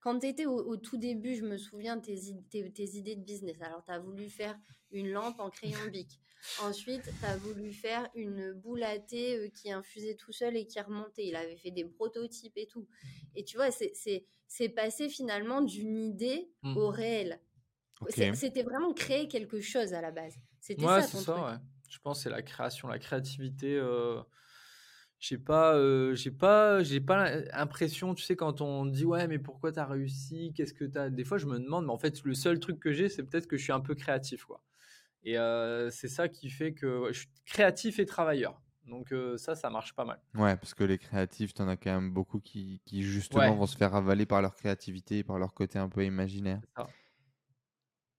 [0.00, 3.56] Quand tu étais au, tout début, je me souviens tes, tes, tes idées de business.
[3.62, 4.54] Alors, tu as voulu faire
[4.94, 6.20] une lampe en crayon bic.
[6.62, 10.66] Ensuite, tu as voulu faire une boule à thé euh, qui infusait tout seul et
[10.66, 11.26] qui remontait.
[11.26, 12.86] Il avait fait des prototypes et tout.
[13.34, 16.76] Et tu vois, c'est passé finalement d'une idée mmh.
[16.76, 17.40] au réel.
[18.10, 20.34] C'était vraiment créer quelque chose à la base.
[20.60, 21.58] C'était ouais, ça ça, Ouais.
[21.88, 23.76] Je pense c'est la création, la créativité.
[23.76, 24.20] Euh
[25.24, 29.38] j'ai pas euh, j'ai pas j'ai pas l'impression tu sais quand on dit ouais mais
[29.38, 30.52] pourquoi tu as réussi?
[30.54, 32.78] Qu'est-ce que tu as des fois je me demande mais en fait le seul truc
[32.78, 34.62] que j'ai c'est peut-être que je suis un peu créatif quoi
[35.24, 38.60] et euh, c'est ça qui fait que je suis créatif et travailleur.
[38.86, 40.20] Donc euh, ça ça marche pas mal.
[40.34, 43.76] Ouais parce que les créatifs t'en as quand même beaucoup qui, qui justement vont se
[43.76, 46.60] faire avaler par leur créativité par leur côté un peu imaginaire.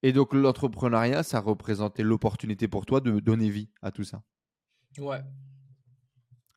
[0.01, 4.23] Et donc l'entrepreneuriat ça représentait l'opportunité pour toi de donner vie à tout ça?
[4.97, 5.21] Ouais.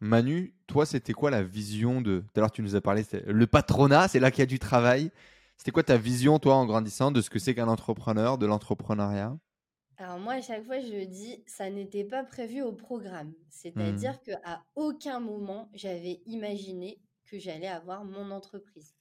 [0.00, 2.20] Manu, toi, c'était quoi la vision de.
[2.20, 4.60] Tout à l'heure, tu nous as parlé, le patronat, c'est là qu'il y a du
[4.60, 5.10] travail.
[5.56, 9.36] C'était quoi ta vision, toi, en grandissant, de ce que c'est qu'un entrepreneur, de l'entrepreneuriat?
[9.98, 13.34] Alors, moi, à chaque fois, je dis, ça n'était pas prévu au programme.
[13.50, 14.24] C'est-à-dire mmh.
[14.24, 18.94] qu'à aucun moment, j'avais imaginé que j'allais avoir mon entreprise.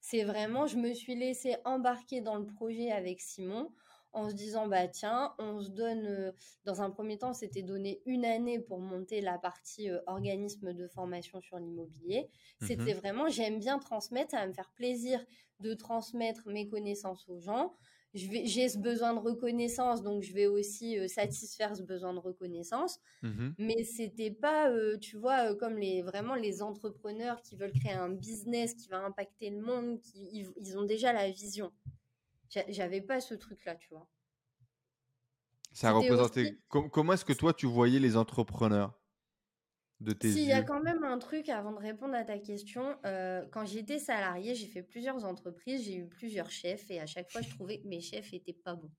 [0.00, 3.72] C'est vraiment, je me suis laissé embarquer dans le projet avec Simon
[4.12, 6.32] en se disant bah tiens, on se donne euh,
[6.64, 10.86] dans un premier temps, c'était donné une année pour monter la partie euh, organisme de
[10.88, 12.28] formation sur l'immobilier.
[12.60, 15.24] Mmh c'était vraiment j'aime bien transmettre, ça va me faire plaisir
[15.60, 17.74] de transmettre mes connaissances aux gens.
[18.14, 23.00] J'ai ce besoin de reconnaissance, donc je vais aussi euh, satisfaire ce besoin de reconnaissance.
[23.22, 28.10] Mmh Mais c'était pas, tu vois, comme les vraiment les entrepreneurs qui veulent créer un
[28.10, 31.72] business qui va impacter le monde, qui ils ont déjà la vision.
[32.68, 34.06] J'avais pas ce truc-là, tu vois.
[35.72, 36.58] Ça représentait.
[36.68, 38.92] comment est-ce que toi, tu voyais les entrepreneurs?
[40.02, 42.96] De tes S'il y a quand même un truc avant de répondre à ta question,
[43.06, 47.30] euh, quand j'étais salarié, j'ai fait plusieurs entreprises, j'ai eu plusieurs chefs et à chaque
[47.30, 48.90] fois, je trouvais que mes chefs étaient pas bons.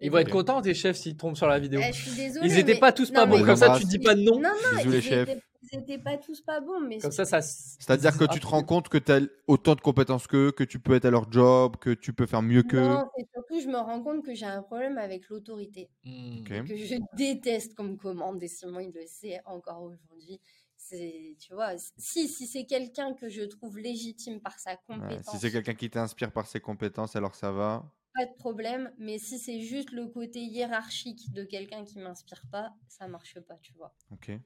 [0.00, 1.80] Ils vont être contents, tes chefs, s'ils tombent sur la vidéo.
[1.82, 2.46] Eh, je suis désolée.
[2.48, 3.44] Ils étaient mais- pas tous non, pas bons.
[3.44, 4.38] Comme ça, tu dis pas de nom.
[4.40, 5.28] Non, non, Bisous, les ils chefs.
[5.28, 5.42] étaient,
[5.72, 7.40] ils étaient pas tous pas bons, mais Comme ça, ça.
[7.40, 10.78] C'est-à-dire que tu te rends compte que tu as autant de compétences qu'eux, que tu
[10.78, 12.80] peux être à leur job, que tu peux faire mieux qu'eux.
[12.86, 16.44] Non, c'est surtout, je me rends compte que j'ai un problème avec l'autorité, Hmm.
[16.44, 20.40] Que je déteste qu'on me commande, et Simon, il le sait encore aujourd'hui.
[20.76, 25.30] C'est, tu vois, si, si c'est quelqu'un que je trouve légitime par sa Ouais, compétence,
[25.34, 27.84] si c'est quelqu'un qui t'inspire par ses compétences, alors ça va.
[28.14, 32.74] Pas de problème, mais si c'est juste le côté hiérarchique de quelqu'un qui m'inspire pas,
[32.88, 33.94] ça marche pas, tu vois.
[34.10, 34.40] Ok.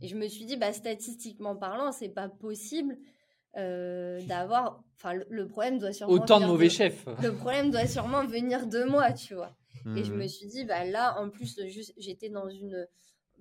[0.00, 2.98] Et je me suis dit, bah, statistiquement parlant, c'est pas possible
[3.56, 4.82] euh, d'avoir.
[4.96, 6.14] Enfin, le, le problème doit sûrement.
[6.14, 7.04] Autant de mauvais chefs.
[7.22, 9.56] Le problème doit sûrement venir de moi, tu vois.
[9.96, 10.20] Et je Mhm.
[10.20, 12.86] me suis dit, bah là, en plus, juste, j'étais dans une.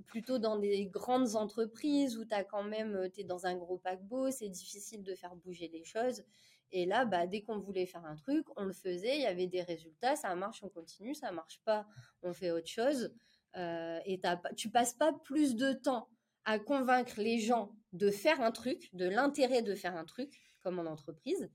[0.07, 3.09] plutôt dans des grandes entreprises où tu as quand même.
[3.13, 6.23] tu es dans un gros paquebot, c'est difficile de faire bouger les choses.
[6.71, 9.47] Et là, bah, dès qu'on voulait faire un truc, on le faisait, il y avait
[9.47, 11.87] des résultats, ça marche, on continue, ça marche pas,
[12.21, 13.13] on fait autre chose.
[13.55, 14.21] Euh, et
[14.55, 16.09] tu passes pas plus de temps
[16.45, 20.79] à convaincre les gens de faire un truc, de l'intérêt de faire un truc, comme
[20.79, 21.49] en entreprise.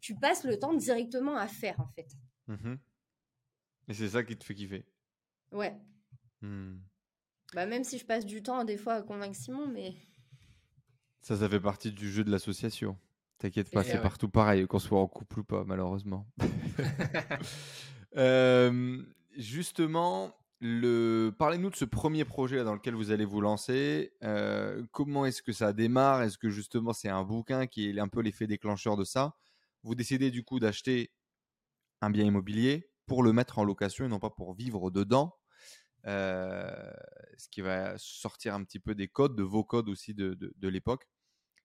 [0.00, 2.08] Tu passes le temps directement à faire, en fait.
[2.46, 2.78] Mhm.
[3.88, 4.86] Et c'est ça qui te fait kiffer.
[5.52, 5.78] Ouais.
[6.40, 6.78] Hmm.
[7.54, 9.94] Bah, même si je passe du temps, des fois, à convaincre Simon, mais.
[11.20, 12.98] Ça, ça fait partie du jeu de l'association.
[13.38, 14.00] T'inquiète pas, c'est ouais.
[14.02, 16.26] partout pareil, qu'on soit en couple ou pas, malheureusement.
[18.16, 19.02] Euh,
[19.36, 21.34] justement, le...
[21.36, 24.12] parlez-nous de ce premier projet là, dans lequel vous allez vous lancer.
[24.22, 26.22] Euh, comment est-ce que ça démarre?
[26.22, 29.34] Est-ce que justement c'est un bouquin qui est un peu l'effet déclencheur de ça?
[29.82, 31.12] Vous décidez du coup d'acheter
[32.02, 35.34] un bien immobilier pour le mettre en location et non pas pour vivre dedans.
[36.06, 36.92] Euh,
[37.36, 40.52] ce qui va sortir un petit peu des codes, de vos codes aussi de, de-
[40.56, 41.08] de l'époque.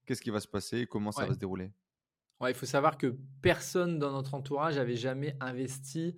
[0.09, 1.27] Qu'est-ce qui va se passer et comment ça Ouais.
[1.27, 1.71] va se dérouler?
[2.41, 6.15] Ouais, il faut savoir que personne dans notre entourage avait jamais investi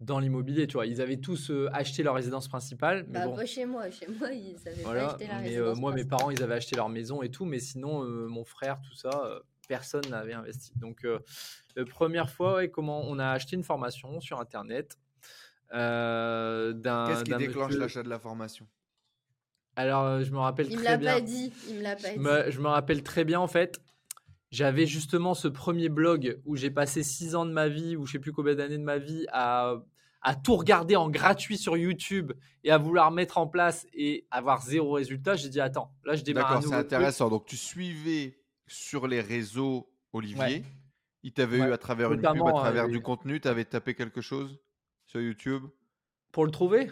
[0.00, 0.66] dans l'immobilier.
[0.66, 3.66] Tu vois, ils avaient tous euh, acheté leur résidence principale, mais Bah, bon, pas chez
[3.66, 3.90] moi.
[3.90, 5.00] Chez moi, ils voilà.
[5.08, 5.80] pas acheter la Mais euh, résidence.
[5.80, 8.80] moi, mes parents, ils avaient acheté leur maison et tout, mais sinon, euh, mon frère,
[8.80, 10.72] tout ça, euh, personne n'avait investi.
[10.78, 11.18] Donc, euh,
[11.74, 14.96] la première fois, ouais, comment on a acheté une formation sur Internet.
[15.74, 16.72] euh,
[17.06, 18.66] Qu'est-ce qui déclenche monsieur- l'achat de la formation?
[19.76, 21.12] Alors, euh, je me rappelle Il me très l'a bien.
[21.14, 21.52] pas dit.
[21.68, 22.18] Il me l'a pas Je dit.
[22.18, 23.80] me, je me rappelle très bien en fait.
[24.50, 28.12] J'avais justement ce premier blog où j'ai passé six ans de ma vie, ou je
[28.12, 29.74] sais plus combien d'années de ma vie, à,
[30.22, 32.32] à tout regarder en gratuit sur YouTube
[32.64, 35.34] et à vouloir mettre en place et avoir zéro résultat.
[35.36, 36.80] J'ai dit attends, là je démarre un D'accord, c'est truc.
[36.92, 37.28] intéressant.
[37.28, 40.38] Donc, tu suivais sur les réseaux Olivier.
[40.40, 40.64] Ouais.
[41.22, 41.68] Il t'avait Ouais.
[41.68, 43.40] eu à travers une pub, à travers euh, du contenu.
[43.40, 44.58] Tu avais tapé quelque chose
[45.06, 45.64] sur YouTube?
[46.32, 46.90] Pour le trouver?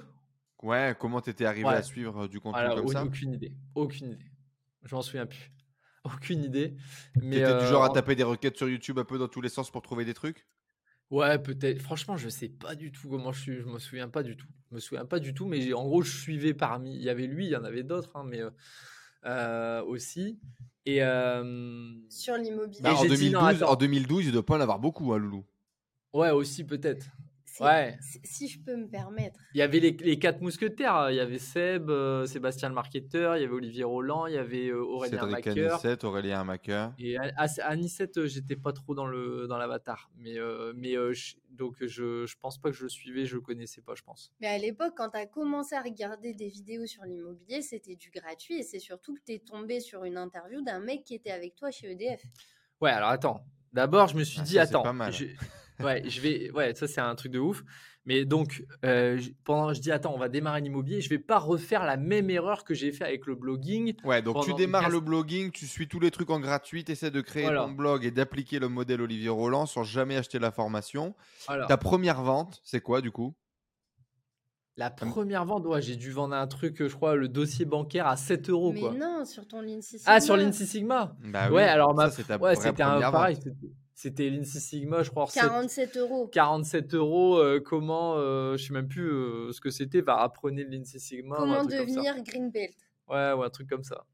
[0.65, 1.77] Ouais, comment t'étais arrivé Ouais.
[1.77, 3.03] à suivre euh, du contenu Alors, comme ça?
[3.05, 4.31] aucune idée, aucune idée.
[4.83, 5.53] Je m'en souviens plus.
[6.05, 6.77] Aucune idée.
[7.21, 9.41] Mais T'étais du genre à euh, taper des requêtes sur YouTube un peu dans tous
[9.41, 10.47] les sens pour trouver des trucs?
[11.11, 11.81] Ouais, peut-être.
[11.81, 13.57] Franchement, je sais pas du tout comment je suis.
[13.61, 14.47] Je me souviens pas du tout.
[14.71, 16.95] Je me souviens pas du tout, mais en gros, je suivais parmi.
[16.97, 18.51] Il y avait lui, il y en avait d'autres, hein, mais euh,
[19.27, 20.41] euh, aussi.
[20.87, 22.81] Et euh, Sur l'immobilier.
[22.83, 23.73] Bah, Et en, j'ai dit, non, 2012, attends.
[23.73, 25.45] en 2012, il doit pas en avoir beaucoup, hein, Loulou.
[26.15, 27.07] ouais, aussi peut-être.
[27.61, 27.97] Ouais.
[28.25, 29.39] Si je peux me permettre.
[29.55, 31.11] Il y avait les, les quatre mousquetaires.
[31.11, 34.39] Il y avait Seb, euh, Sébastien le marketeur, il y avait Olivier Roland, il y
[34.39, 35.71] avait euh, Aurélien Cédric Macker.
[35.73, 36.93] Anissette, Aurélien Macker.
[36.99, 40.73] Et à, à, à Nicette, euh, j'étais pas trop dans le dans l'avatar, mais euh,
[40.77, 43.81] mais euh, je- donc je je pense pas que je le suivais, je le connaissais
[43.83, 44.33] pas, je pense.
[44.41, 48.11] Mais à l'époque, quand tu as commencé à regarder des vidéos sur l'immobilier, c'était du
[48.11, 48.59] gratuit.
[48.59, 51.55] Et c'est surtout que tu es tombé sur une interview d'un mec qui était avec
[51.55, 52.23] toi chez EDF.
[52.81, 53.45] Ouais, alors attends.
[53.73, 55.13] D'abord, je me suis Ah, dit ça, c'est attends, pas mal.
[55.13, 55.27] je-
[55.81, 57.63] ouais, je vais ouais, ça c'est un truc de ouf.
[58.07, 61.85] Mais donc euh, pendant je dis attends, on va démarrer l'immobilier, je vais pas refaire
[61.85, 63.95] la même erreur que j'ai fait avec le blogging.
[64.05, 66.93] Ouais, donc tu démarres 15 le blogging, tu suis tous les trucs en gratuit, tu
[66.93, 67.63] essaies de créer Voilà.
[67.65, 71.15] ton blog et d'appliquer le modèle Olivier Roland sans jamais acheter la formation.
[71.49, 73.35] Alors, Ta première vente, c'est quoi du coup?
[74.77, 78.17] La première vente, ouais, j'ai dû vendre un truc, je crois, le dossier bancaire à
[78.17, 78.93] 7 euros Mais quoi.
[78.93, 80.47] non, sur ton Lindsay Ah, sur Sigma.
[80.49, 81.17] l'INSEE Sigma?
[81.21, 83.39] Bah ouais, oui, alors ma, ça, c'est ta ouais, vraie c'était un pareil.
[83.95, 85.27] C'était- l'INSEE Sigma, je crois.
[85.27, 86.29] 7 47 euros.
[86.29, 90.65] 47 euros, euh, comment, euh, je sais même plus euh, ce que c'était, va apprenez
[90.65, 91.37] l'INSEE Sigma.
[91.37, 92.75] ou Comment devenir green belt
[93.09, 94.05] Ouais, ouais, un truc comme ça.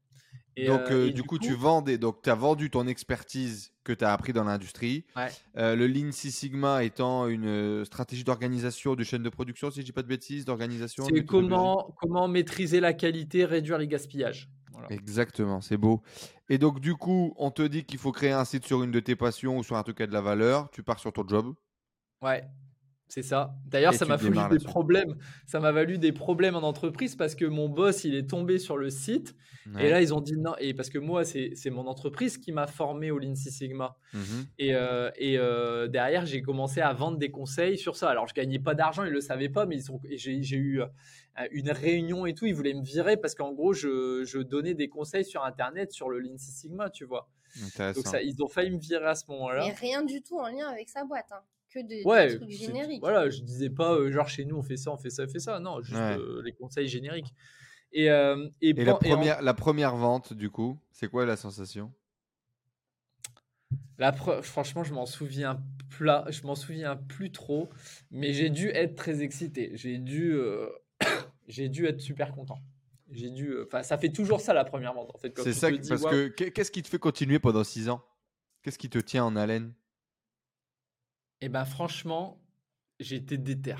[0.57, 1.97] Et, donc, euh, et du coup, tu vends des...
[1.97, 5.05] Donc, tu as vendu ton expertise que tu as appris dans l'industrie.
[5.15, 5.29] Ouais.
[5.57, 9.85] Euh, le Lean Six Sigma étant une stratégie d'organisation de chaîne de production, si je
[9.85, 11.05] dis pas de bêtises, d'organisation.
[11.05, 14.49] c'est comment, comment maîtriser la qualité, réduire les gaspillages.
[14.81, 14.95] Voilà.
[14.95, 16.01] Exactement, c'est beau.
[16.49, 18.99] Et donc, du coup, on te dit qu'il faut créer un site sur une de
[18.99, 20.69] tes passions ou sur un truc qui a de la valeur.
[20.71, 21.53] Tu pars sur ton job.
[22.21, 22.43] Ouais.
[23.13, 23.53] C'est ça.
[23.65, 24.65] D'ailleurs, ça m'a valu des là-dessus.
[24.65, 25.17] problèmes.
[25.45, 28.77] Ça m'a valu des problèmes en entreprise parce que mon boss, il est tombé sur
[28.77, 29.35] le site.
[29.79, 30.53] Et là, ils ont dit non.
[30.59, 33.97] Et parce que moi, c'est c'est mon entreprise qui m'a formé au Lean Six Sigma.
[34.13, 34.45] Mhm.
[34.59, 38.09] Et, euh, et euh, derrière, j'ai commencé à vendre des conseils sur ça.
[38.09, 40.55] Alors, je gagnais pas d'argent, ils le savaient pas, mais ils ont, et j'ai j'ai
[40.55, 40.87] eu euh,
[41.51, 42.45] une réunion et tout.
[42.45, 46.09] Ils voulaient me virer parce qu'en gros, je, je donnais des conseils sur Internet sur
[46.09, 47.29] le Lean Six Sigma, tu vois.
[47.63, 47.99] Intéressant.
[48.01, 49.65] Donc, ça, ils ont failli me virer à ce moment-là.
[49.67, 51.27] Mais rien du tout en lien avec sa boîte.
[51.31, 51.41] hein.
[51.73, 52.99] Que de, des Ouais, trucs génériques.
[52.99, 55.27] voilà, je disais pas euh, genre chez nous on fait ça, on fait ça, on
[55.29, 55.59] fait ça.
[55.59, 56.17] Non, juste Ouais.
[56.17, 57.33] euh, les conseils génériques.
[57.93, 61.09] Et, euh, et, Et la pen- et en- première, la première vente, du coup, c'est
[61.09, 61.91] quoi la sensation?
[63.97, 67.69] La pre- franchement, je m'en souviens plat, je m'en souviens plus trop,
[68.09, 69.71] mais j'ai dû être très excité.
[69.75, 70.69] J'ai dû, euh,
[71.47, 72.59] j'ai dû être super content.
[73.11, 75.33] J'ai dû, enfin, ça fait toujours ça la première vente en fait.
[75.41, 77.89] C'est ça, te que- dis, parce que qu'est- qu'est-ce qui te fait continuer pendant 6
[77.89, 78.03] ans?
[78.63, 79.73] Qu'est-ce qui te tient en haleine?
[81.41, 82.39] Eh ben franchement,
[82.99, 83.75] j'étais déter.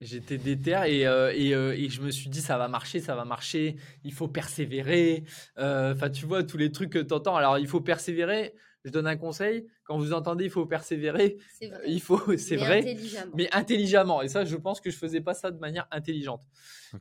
[0.00, 3.14] J'étais déter et, euh, et, euh, et je me suis dit ça va marcher, ça
[3.14, 5.24] va marcher, il faut persévérer.
[5.58, 7.36] Euh, Enfin, tu vois, tous les trucs que tu entends.
[7.36, 8.54] Alors, il faut persévérer.
[8.86, 9.66] Je donne un conseil.
[9.84, 11.80] Quand vous entendez il faut persévérer, C'est vrai.
[11.86, 13.32] il faut, c'est Mais vrai, intelligemment.
[13.36, 14.22] mais intelligemment.
[14.22, 16.40] Et ça, je pense que je faisais pas ça de manière intelligente.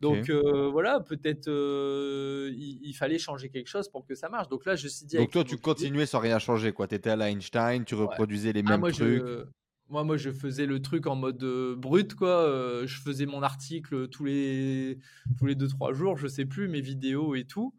[0.01, 4.49] Donc euh, voilà, peut-être euh, il, il fallait changer quelque chose pour que ça marche.
[4.49, 5.15] Donc là, je me suis dit.
[5.15, 6.85] Donc toi, tu continuais sans rien changer, quoi.
[6.85, 9.07] T'étais à la Einstein, tu reproduisais les Ah, mêmes moi, trucs.
[9.25, 9.45] Je,
[9.89, 12.29] moi, moi, je faisais le truc en mode euh, brut, quoi.
[12.47, 14.97] Euh, je faisais mon article tous les
[15.37, 17.73] tous les deux trois jours, je sais plus, mes vidéos et tout.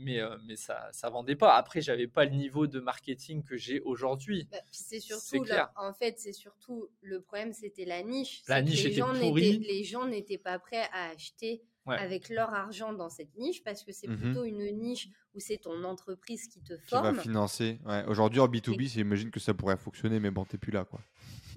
[0.00, 1.56] Mais euh, mais ça ça vendait pas.
[1.56, 4.46] Après, j'avais pas le niveau de marketing que j'ai aujourd'hui.
[4.52, 8.42] Bah, c'est surtout là, en fait, c'est surtout le problème, c'était la niche.
[8.46, 9.58] La niche les était gens pourrie.
[9.58, 11.96] n'étaient- Les gens n'étaient pas prêts à acheter Ouais.
[11.96, 14.18] avec leur argent dans cette niche parce que c'est Mhm.
[14.18, 17.18] plutôt une niche où c'est ton entreprise qui te Qui va forme.
[17.18, 17.78] financer.
[17.86, 18.04] Ouais.
[18.08, 21.00] Aujourd'hui, en B2B, j'imagine que ça pourrait fonctionner, mais bon, t'es plus là, quoi.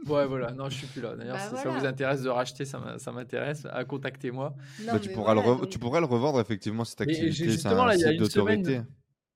[0.08, 0.52] Ouais, voilà.
[0.52, 1.16] Non, je suis plus là.
[1.16, 3.66] D'ailleurs, Bah, si ça vous intéresse de racheter, ça m'a- ça m'intéresse.
[3.72, 4.56] À contacter-moi.
[4.82, 7.32] Non, Bah, tu, pourras le voilà, re- donc- tu pourrais le revendre, effectivement, cette activité.
[7.34, 8.89] C'est justement, un là, il y a site une semaine, d'autorité.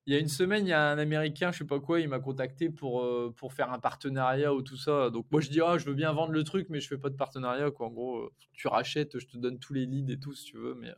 [0.07, 2.07] Il y a une semaine, il y a un Américain, je sais pas quoi, il
[2.07, 5.09] m'a contacté pour, euh, pour faire un partenariat ou tout ça.
[5.09, 7.09] Donc moi je dis ah je veux bien vendre le truc, mais je fais pas
[7.09, 7.87] de partenariat quoi.
[7.87, 10.75] En gros, tu rachètes, je te donne tous les leads et tout si tu veux.
[10.79, 10.93] Mais euh,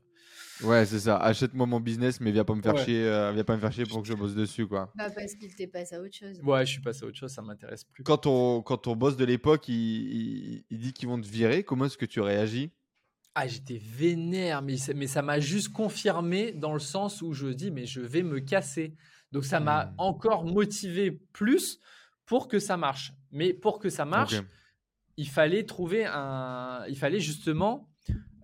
[0.63, 1.17] Ouais, c'est ça.
[1.17, 2.83] Achète-moi mon business, mais viens pas me faire Ouais.
[2.85, 4.91] chier, euh, viens pas me faire chier pour que je bosse dessus, quoi.
[4.95, 6.39] Bah, parce qu'il t'est passé à autre chose.
[6.43, 8.03] ouais, je suis passé à autre chose, ça m'intéresse plus.
[8.03, 11.63] Quand ton, quand ton boss de l'époque, il, il- il dit qu'ils vont te virer,
[11.63, 12.71] comment est-ce que tu réagis?
[13.35, 17.47] Ah j'étais vénère, mais ça- mais ça m'a juste confirmé dans le sens où je
[17.49, 18.95] dis mais je vais me casser.
[19.31, 19.93] Donc ça m'a Hmm.
[19.99, 21.79] encore motivé plus
[22.25, 23.13] pour que ça marche.
[23.31, 24.41] Mais pour que ça marche,
[25.17, 26.83] il fallait trouver un.
[26.89, 27.87] Il fallait justement.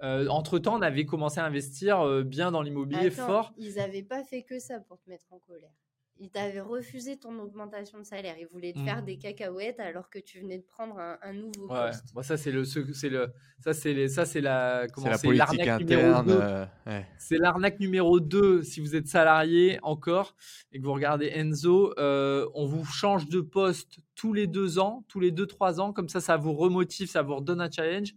[0.04, 3.54] Entre temps, on avait commencé à investir euh, bien dans l'immobilier fort.
[3.58, 5.72] Ils avaient pas fait que ça pour te mettre en colère.
[6.20, 8.36] Ils t'avaient refusé ton augmentation de salaire.
[8.39, 11.68] Ils voulaient te faire des cacahuètes alors que tu venais de prendre un, un nouveau
[11.70, 12.14] Ouais, poste.
[12.14, 15.32] moi ça c'est le, ce- c'est le, ça c'est les, ça c'est la, comment C'est
[15.34, 16.28] l'arnaque numéro interne.
[16.28, 16.34] 2.
[16.39, 17.08] euh, ouais.
[17.18, 20.36] C'est l'arnaque numéro 2 si vous êtes salarié encore
[20.72, 21.93] et que vous regardez Enzo.
[21.97, 25.93] euh, on vous change de poste tous les deux ans, tous les deux, trois ans.
[25.93, 28.14] Comme ça, ça vous remotive, ça vous redonne un challenge.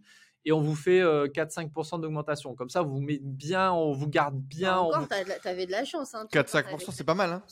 [0.47, 2.55] Et on vous fait euh, 4-5% d'augmentation.
[2.55, 4.79] Comme ça, vous met bien, on vous garde bien.
[4.79, 6.15] on Encore, vous- t'avais de la chance.
[6.15, 7.43] Hein, 4-5%, c'est pas mal, hein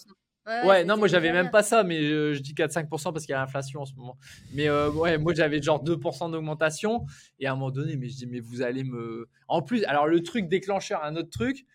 [0.66, 3.32] Ouais, non, moi j'avais même même pas ça, mais je, je dis 4-5% parce qu'il
[3.32, 4.16] y a l'inflation en ce moment.
[4.54, 7.06] Mais euh, ouais, moi j'avais genre 2% d'augmentation.
[7.40, 9.28] Et à un moment donné, mais je dis, mais vous allez me.
[9.50, 11.66] En plus, alors le truc déclencheur, un autre truc,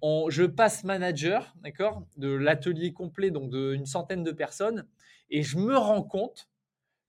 [0.00, 4.86] on, je passe manager, d'accord, de l'atelier complet, donc d'une centaine de personnes,
[5.28, 6.48] et je me rends compte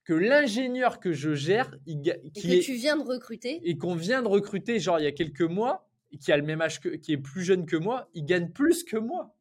[0.05, 3.59] que l'ingénieur que je gère, il ga- Et qui que est, tu viens de recruter.
[3.63, 6.43] et qu'on vient de recruter genre il y a quelques mois, et qui a le
[6.43, 9.35] même âge que, qui est plus jeune que moi, il gagne plus que moi.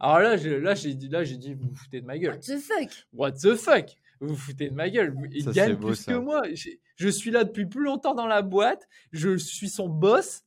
[0.00, 2.32] Alors là, je- là j'ai dit, là j'ai dit, vous vous foutez de ma gueule.
[2.34, 3.06] What the fuck?
[3.12, 3.96] What the fuck?
[4.20, 5.14] Vous vous foutez de ma gueule.
[5.32, 6.12] Il Ça, gagne beau, plus ça.
[6.12, 6.42] que moi.
[6.52, 8.86] J'ai- Je suis là depuis plus longtemps dans la boîte.
[9.12, 10.42] Je suis son boss.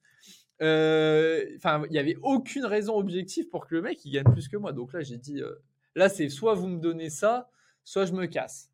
[0.61, 4.47] Euh, Enfin, il n'y avait aucune raison objective pour que le mec il gagne plus
[4.47, 4.73] que moi.
[4.73, 5.53] Donc là, j'ai dit, euh,
[5.95, 7.49] là, c'est soit vous me donnez ça,
[7.83, 8.69] soit je me casse.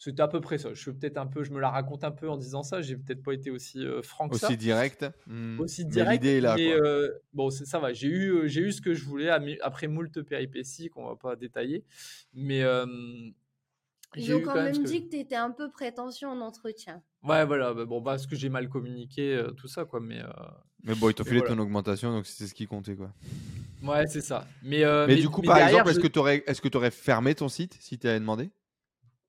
[0.00, 0.72] C'était à peu près ça.
[0.74, 2.80] Je suis peut-être un peu, je me la raconte un peu en disant ça.
[2.82, 5.04] J'ai peut-être pas été aussi euh, franc que ça Aussi direct.
[5.26, 5.58] hmm.
[5.58, 6.22] aussi Mais direct.
[6.22, 6.86] l'idée est là, mais, quoi.
[6.86, 7.92] euh, bon, c'est- ça va.
[7.92, 9.28] J'ai eu, euh, j'ai eu ce que je voulais
[9.60, 11.84] après moult péripéties qu'on va pas détailler.
[12.32, 12.86] Mais euh,
[14.14, 15.50] Ils j'ai ont eu quand quand même même ce que- dit que tu étais un
[15.50, 17.02] peu prétentieux en entretien.
[17.24, 17.74] Ouais, voilà.
[17.74, 19.98] bah, bon, parce que j'ai mal communiqué, euh, tout ça, quoi.
[20.00, 20.28] Mais euh,
[20.84, 21.54] Mais bon, ils t'ont filé voilà.
[21.56, 23.12] ton augmentation, donc c'est ce qui comptait, quoi.
[23.82, 24.46] ouais, c'est ça.
[24.62, 26.60] Mais, euh, mais, du coup, mais par derrière, exemple, est-ce je- que tu aurais, est-ce
[26.62, 28.50] que aurais fermé ton site si tu avais demandé?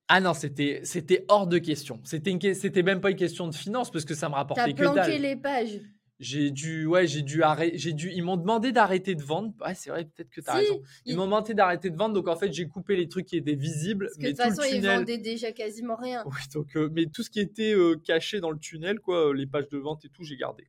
[0.09, 2.01] Ah non, c'était, c'était hors de question.
[2.03, 4.73] C'était, une c'était même pas une question de finance parce que ça me T'as rapportait
[4.73, 5.21] que planqué dalle.
[5.21, 5.79] les pages.
[6.19, 9.53] J'ai dû, ouais, j'ai dû arrêter, j'ai dû, ils m'ont demandé d'arrêter de vendre.
[9.65, 10.81] Ouais, c'est vrai, peut-être que tu as Si, raison.
[11.05, 13.37] Ils ils- m'ont demandé d'arrêter de vendre, donc en fait, j'ai coupé les trucs qui
[13.37, 16.25] étaient visibles, Parce que de mais toute tout façon, ils vendaient déjà quasiment rien.
[16.25, 19.33] Oui, donc, euh, mais tout ce qui était euh, caché dans le tunnel, quoi, euh,
[19.33, 20.67] les pages de vente et tout, j'ai gardé.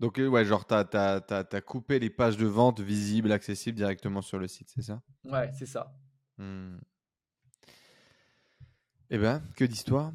[0.00, 1.22] Donc, ouais, genre, t'as as,
[1.52, 5.02] as, coupé les pages de vente visibles, accessibles directement sur le site, c'est ça?
[5.24, 5.92] Ouais, c'est ça.
[6.38, 6.78] Hmm.
[9.10, 10.12] Eh ben, que d'histoire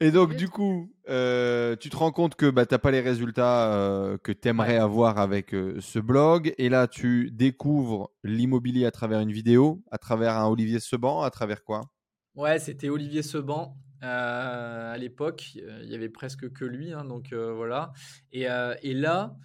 [0.00, 3.00] Et donc, du coup, euh, tu te rends compte que bah, tu n'as pas les
[3.00, 6.52] résultats euh, que tu aimerais avoir avec euh, ce blog.
[6.58, 11.30] Et là, tu découvres l'immobilier à travers une vidéo, à travers un Olivier Seban, à
[11.30, 11.82] travers quoi?
[12.34, 13.76] Ouais, c'était Olivier Seban.
[14.00, 17.92] à l'époque, il y avait presque que lui, hein, donc voilà.
[18.32, 18.46] Et,
[18.82, 19.36] et là,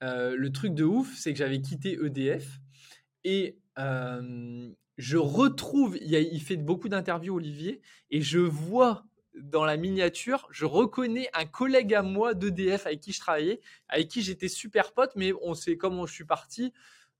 [0.00, 2.60] le truc de ouf, c'est que j'avais quitté EDF
[3.24, 7.80] et euh, je retrouve, il, fait beaucoup d'interviews, Olivier,
[8.10, 13.12] et je vois dans la miniature, je reconnais un collègue à moi d'EDF avec qui
[13.12, 16.72] je travaillais, avec qui j'étais super pote, mais on sait comment je suis parti.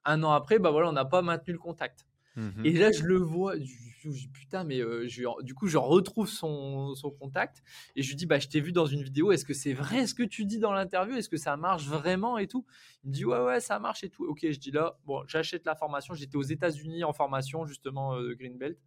[0.04, 2.06] Un an après, bah voilà, on n'a pas maintenu le contact.
[2.36, 2.64] Mhm.
[2.64, 5.78] Et là, je le vois, je je dis putain, mais euh, je, du coup, je
[5.78, 7.62] retrouve son, contact
[7.94, 10.06] et je lui dis, bah, je t'ai vu dans une vidéo, est-ce que c'est vrai
[10.06, 11.14] ce que tu dis dans l'interview?
[11.16, 12.64] Est-ce que ça marche vraiment et tout?
[13.04, 14.24] Il me dit, ouais, ouais, ça marche et tout.
[14.24, 16.14] Ok, je dis là, bon, j'achète la formation.
[16.14, 18.78] J'étais aux États-Unis en formation, justement, euh, de Green Belt.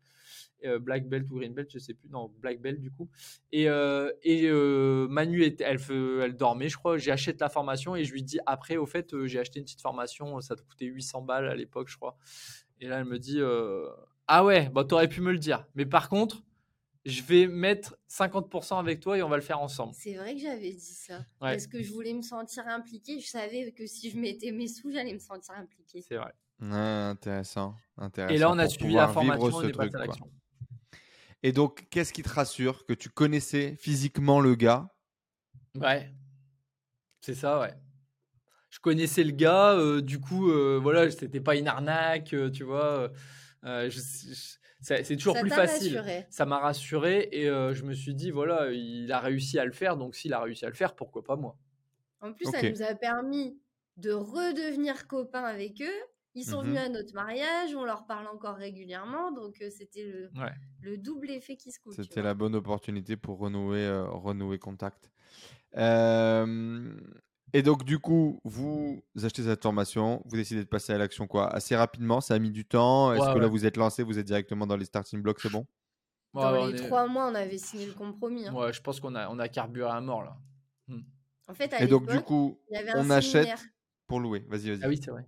[0.63, 3.09] Euh, Black Belt ou Green Belt, je sais plus, non, Black Belt du coup.
[3.51, 6.97] Et, euh, euh, Manu, elle, elle dormait, je crois.
[6.97, 9.81] J'achète la formation et je lui dis après, au fait, euh, j'ai acheté une petite
[9.81, 12.17] formation, ça te coûtait 800 balles à l'époque, je crois.
[12.81, 13.87] Et là, elle me dit euh,
[14.27, 15.65] Ah ouais, bah, t'aurais pu me le dire.
[15.75, 16.43] Mais par contre,
[17.05, 19.93] je vais mettre 50% avec toi et on va le faire ensemble.
[19.93, 21.17] C'est vrai que j'avais dit ça.
[21.17, 21.51] Ouais.
[21.51, 23.19] Parce que je voulais me sentir impliquée.
[23.19, 26.01] Je savais que si je mettais mes sous, j'allais me sentir impliquée.
[26.01, 26.33] C'est vrai.
[26.61, 28.35] Ouais, intéressant, intéressant.
[28.35, 29.93] Et là, on a suivi la formation ce et truc.
[31.43, 32.85] Et donc, qu'est-ce qui te rassure?
[32.85, 34.89] Que tu connaissais physiquement le gars?
[35.75, 36.11] Ouais.
[37.21, 37.73] C'est ça, ouais.
[38.75, 42.65] Je connaissais le gars, euh, du coup, euh, voilà, c'était pas une arnaque, euh, tu
[42.65, 43.09] vois.
[43.63, 45.95] euh, je- je- c'est toujours Ça plus facile.
[45.97, 46.25] rassuré.
[46.29, 49.71] Ça m'a rassuré et euh, je me suis dit, voilà, il a réussi à le
[49.71, 51.57] faire, donc s'il a réussi à le faire, pourquoi pas moi
[52.19, 53.57] En plus, ça nous a permis
[53.95, 56.01] de redevenir copains avec eux.
[56.35, 56.67] Ils sont Mhm.
[56.67, 60.51] venus à notre mariage, on leur parle encore régulièrement, donc euh, c'était le, Ouais.
[60.81, 61.95] le double effet qui se coule.
[61.95, 65.09] tu C'était la bonne opportunité pour renouer, euh, renouer contact.
[67.55, 71.47] Et donc, du coup, vous achetez cette formation, vous décidez de passer à l'action quoi?
[71.55, 73.13] Assez rapidement, ça a mis du temps?
[73.13, 75.49] Est-ce Ouais, que là, vous êtes lancé, vous êtes directement dans les starting blocks, c'est
[75.49, 75.65] bon?
[76.33, 78.45] Ouais, Dans ouais, les est- trois mois, on avait signé le compromis.
[78.45, 78.53] hein.
[78.53, 80.37] ouais, je pense qu'on a, on a carburé à mort là.
[81.47, 82.59] En fait, à Et donc, du coup,
[82.93, 83.67] on achète
[84.07, 84.43] pour louer.
[84.49, 84.83] Vas-y, vas-y.
[84.83, 85.25] Ah oui, c'est vrai.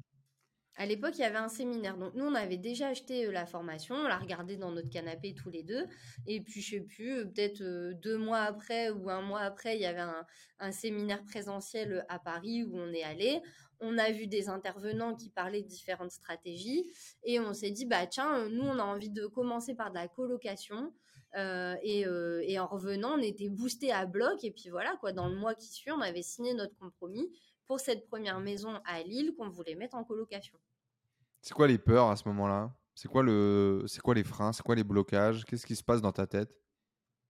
[0.79, 1.97] À l'époque, il y avait un séminaire.
[1.97, 3.95] Donc, nous, on avait déjà acheté euh, la formation.
[3.95, 5.87] On l'a regardée dans notre canapé tous les deux.
[6.27, 9.75] Et puis, je sais plus, euh, peut-être euh, deux mois après ou un mois après,
[9.75, 10.05] il y avait
[10.59, 13.41] un, séminaire présentiel à Paris où on est allé.
[13.79, 16.85] On a vu des intervenants qui parlaient de différentes stratégies.
[17.23, 20.07] Et on s'est dit, bah tiens, nous, on a envie de commencer par de la
[20.07, 20.93] colocation.
[21.83, 24.43] Et, et en revenant, on était boosté à bloc.
[24.43, 27.29] Et puis voilà, quoi, dans le mois qui suit, on avait signé notre compromis
[27.67, 30.57] pour cette première maison à Lille qu'on voulait mettre en colocation.
[31.41, 32.73] C'est quoi les peurs à ce moment-là?
[32.95, 33.83] C'est quoi, le...
[33.87, 34.53] c'est quoi les freins?
[34.53, 35.45] C'est quoi les blocages?
[35.45, 36.49] Qu'est-ce qui se passe dans ta tête?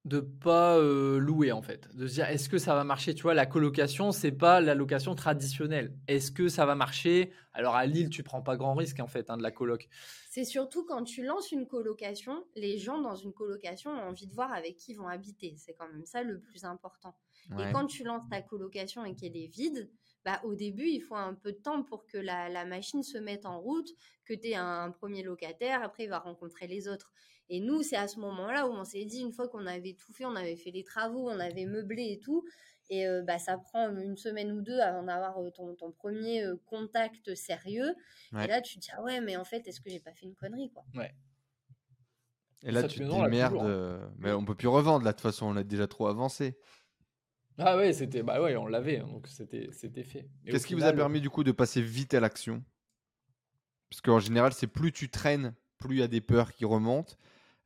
[0.06, 3.24] De pas euh, louer en fait, de se dire est-ce que ça va marcher, tu
[3.24, 5.98] vois, la colocation c'est pas la location traditionnelle.
[6.08, 7.34] Est-ce que ça va marcher?
[7.52, 9.90] Alors à Lille, tu prends pas grand risque en fait hein, de la coloc.
[10.30, 14.34] C'est surtout quand tu lances une colocation, les gens dans une colocation ont envie de
[14.34, 15.56] voir avec qui ils vont habiter.
[15.58, 17.18] C'est quand même ça le plus important.
[17.50, 17.68] Ouais.
[17.70, 19.92] Et quand tu lances ta colocation et qu'elle est vide,
[20.28, 23.18] bah, au début, il faut un peu de temps pour que la, la machine se
[23.18, 23.88] mette en route,
[24.26, 27.14] que tu aies un, un premier locataire, après il va rencontrer les autres.
[27.48, 30.12] Et nous, c'est à ce moment-là où on s'est dit, une fois qu'on avait tout
[30.12, 32.44] fait, on avait fait les travaux, on avait meublé et tout,
[32.90, 36.44] et euh, bah, ça prend une semaine ou deux avant d'avoir euh, ton, ton premier
[36.44, 37.96] euh, contact sérieux.
[38.34, 38.44] Ouais.
[38.44, 40.26] Et là, tu te dis, ah ouais, mais en fait, est-ce que j'ai pas fait
[40.26, 40.84] une connerie quoi?
[42.64, 43.66] Et là, Ça, tu te dis merde, hein.
[43.66, 46.58] euh, mais on peut plus revendre là de toute façon, on a déjà trop avancé.
[47.60, 50.28] Ah ouais, c'était bah ouais, on l'avait hein, donc c'était c'était fait.
[50.50, 52.66] Qu'est-ce qui vous a permis du coup de passer vite à l'action?
[53.90, 57.16] Parce qu'en général, c'est plus tu traînes, plus il y a des peurs qui remontent.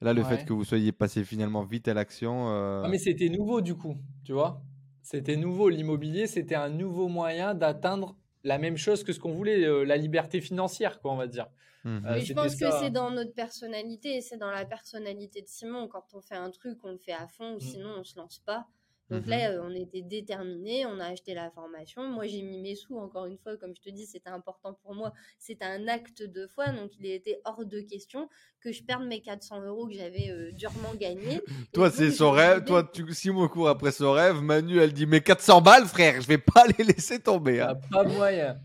[0.01, 0.23] Là, le Ouais.
[0.23, 2.49] fait que vous soyez passé finalement vite à l'action.
[2.49, 4.63] euh, Ah, mais c'était nouveau du coup, tu vois?
[5.01, 9.63] C'était nouveau l'immobilier, c'était un nouveau moyen d'atteindre la même chose que ce qu'on voulait,
[9.65, 11.47] euh, la liberté financière quoi, on va dire.
[11.83, 12.07] mhm.
[12.07, 15.87] Euh, je pense que c'est dans notre personnalité, et c'est dans la personnalité de Simon.
[15.87, 17.71] Quand on fait un truc, on le fait à fond, ou Mm.
[17.71, 18.67] sinon on se lance pas.
[19.12, 19.30] Donc Mhm.
[19.30, 22.07] là, on était déterminés, on a acheté la formation.
[22.07, 24.95] Moi, j'ai mis mes sous, encore une fois, comme je te dis, c'était important pour
[24.95, 25.12] moi.
[25.38, 28.30] C'était un acte de foi, donc il était hors de question
[28.62, 31.41] que je perde mes 400 euros que j'avais euh, durement gagnés.
[31.74, 32.64] Toi, c'est son rêve.
[32.64, 36.22] Toi, tu, si on court après son rêve, Manu, elle dit Mais 400 balles, frère,
[36.22, 37.59] je vais pas les laisser tomber.
[37.59, 37.76] Hein.
[37.91, 38.59] pas moyen.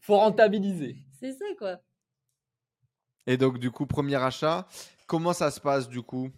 [0.00, 0.96] Faut rentabiliser.
[1.18, 1.80] C'est ça, quoi.
[3.26, 4.66] Et donc, du coup, premier achat.
[5.08, 6.30] Comment ça se passe, du coup?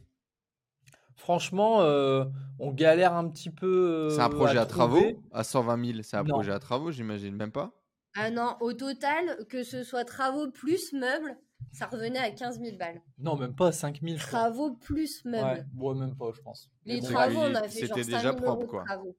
[1.20, 2.24] Franchement, euh,
[2.58, 4.08] on galère un petit peu.
[4.10, 5.14] C'est un euh, projet à, trouver.
[5.14, 5.22] travaux?
[5.32, 6.32] À 120 000, c'est un Non.
[6.34, 7.72] projet à travaux, j'imagine même pas?
[8.16, 11.36] Ah non, au total, que ce soit travaux plus meubles,
[11.72, 13.02] ça revenait à 15 000 balles.
[13.18, 14.18] Non, même pas 5000.
[14.18, 14.38] je crois.
[14.40, 15.66] Travaux plus meubles.
[15.76, 16.70] Ouais, même pas, je pense.
[16.86, 17.08] Les bon.
[17.08, 18.84] travaux, on a c'était fait genre déjà 5 000 propre, euros de quoi.
[18.86, 19.16] travaux.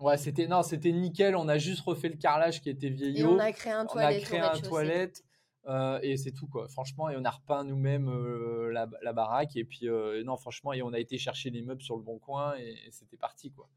[0.00, 1.36] Ouais, c'était non, c'était nickel.
[1.36, 3.30] On a juste refait le carrelage qui était Et vieillot.
[3.30, 4.68] on a créé un On a au créé un rez-de-chaussée.
[4.68, 5.22] toilette
[5.66, 6.68] euh, et c'est tout quoi.
[6.68, 10.72] Franchement, et on a repeint nous-mêmes euh, la, la baraque et puis euh, non, franchement,
[10.72, 13.50] et on a été chercher les meubles sur le bon coin et, et c'était parti
[13.50, 13.68] quoi.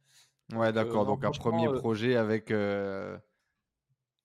[0.53, 1.05] Ouais, d'accord.
[1.05, 2.53] donc, un premier projet avec.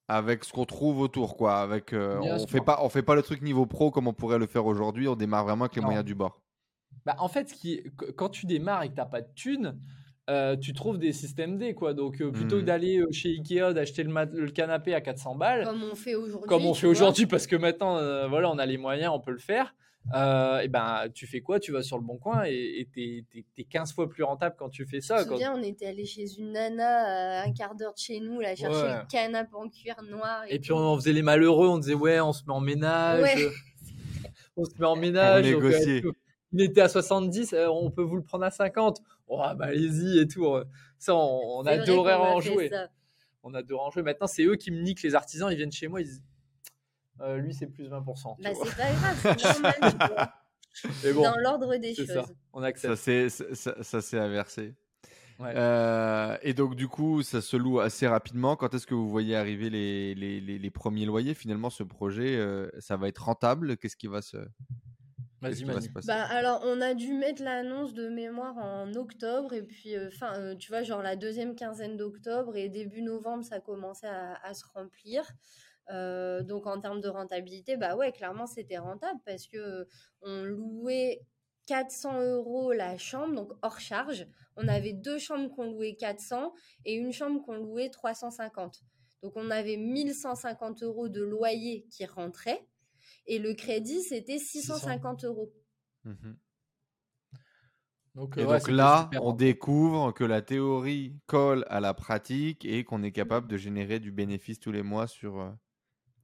[0.09, 1.61] Avec ce qu'on trouve autour, quoi.
[1.61, 2.49] Avec, on sûr.
[2.49, 5.07] fait pas, on fait pas le truc niveau pro comme on pourrait le faire aujourd'hui.
[5.07, 5.87] On démarre vraiment avec les Non.
[5.87, 6.41] moyens du bord.
[7.05, 7.81] Bah, en fait, ce qui
[8.17, 9.79] quand tu démarres et que t'as pas de thunes,
[10.29, 11.93] euh, tu trouves des systèmes D quoi.
[11.93, 15.83] Donc euh, plutôt que d'aller euh, chez Ikea d'acheter le, canapé à 400 balles, Comme
[15.83, 16.47] on fait aujourd'hui.
[16.47, 19.31] comme on fait aujourd'hui parce que maintenant euh, voilà on a les moyens on peut
[19.31, 19.75] le faire
[20.13, 21.61] euh, et ben tu fais quoi?
[21.61, 23.23] Tu vas sur le bon coin et t'es
[23.55, 26.05] t'es 15 fois plus rentable quand tu fais Je ça quand- souviens, on était allé
[26.05, 28.95] chez une nana à un quart d'heure de chez nous, là, chercher Ouais.
[28.99, 30.43] le canapé en cuir noir.
[30.49, 33.49] et puis on faisait les malheureux on disait ouais on se met en ménage Ouais.
[34.57, 36.03] on se met en ménage négocier.
[36.53, 40.19] Il était à 70 euh, on peut vous le prendre à 50 oh bah allez-y
[40.19, 40.45] et tout
[40.99, 42.87] ça on, adorait en jouer ça.
[43.43, 45.87] on adorait en jouer maintenant c'est eux qui me niquent les artisans ils viennent chez
[45.87, 46.23] moi ils disent
[47.21, 49.75] Euh, lui c'est plus 20% tu Bah, c'est pas grave, c'est normal.
[49.81, 50.33] tu vois.
[51.03, 52.07] mais bon Dans l'ordre des choses.
[52.07, 54.75] ça on accepte s'est ça, ça- ça s'est inversé.
[55.39, 55.51] Ouais.
[55.55, 58.55] Euh, et donc, du coup, ça se loue assez rapidement.
[58.55, 61.33] Quand est-ce que vous voyez arriver les, les, les- les premiers loyers?
[61.33, 63.75] Finalement, ce projet, euh, ça va être rentable?
[63.77, 64.37] Qu'est-ce qui va se,
[65.49, 70.09] vas-y Bah, alors, on a dû mettre l'annonce de mémoire en octobre, et puis, euh,
[70.09, 74.33] fin, euh, tu vois, genre la deuxième quinzaine d'octobre, et début novembre, ça commençait à,
[74.43, 75.23] à se remplir.
[75.89, 79.85] Euh, donc, en termes de rentabilité, bah ouais, clairement, c'était rentable parce que euh,
[80.21, 81.21] on louait
[81.65, 84.27] 400 euros la chambre, donc hors charge.
[84.55, 86.53] On avait deux chambres qu'on louait 400
[86.85, 88.81] et une chambre qu'on louait 350.
[89.21, 92.65] Donc, on avait 1150 euros de loyer qui rentrait.
[93.25, 95.53] Et le crédit, c'était 650 euros.
[96.03, 96.37] Mhm.
[98.15, 99.37] donc, Et euh, ouais, donc là, on rentable.
[99.37, 104.11] découvre que la théorie colle à la pratique et qu'on est capable de générer du
[104.11, 105.51] bénéfice tous les mois sur, euh,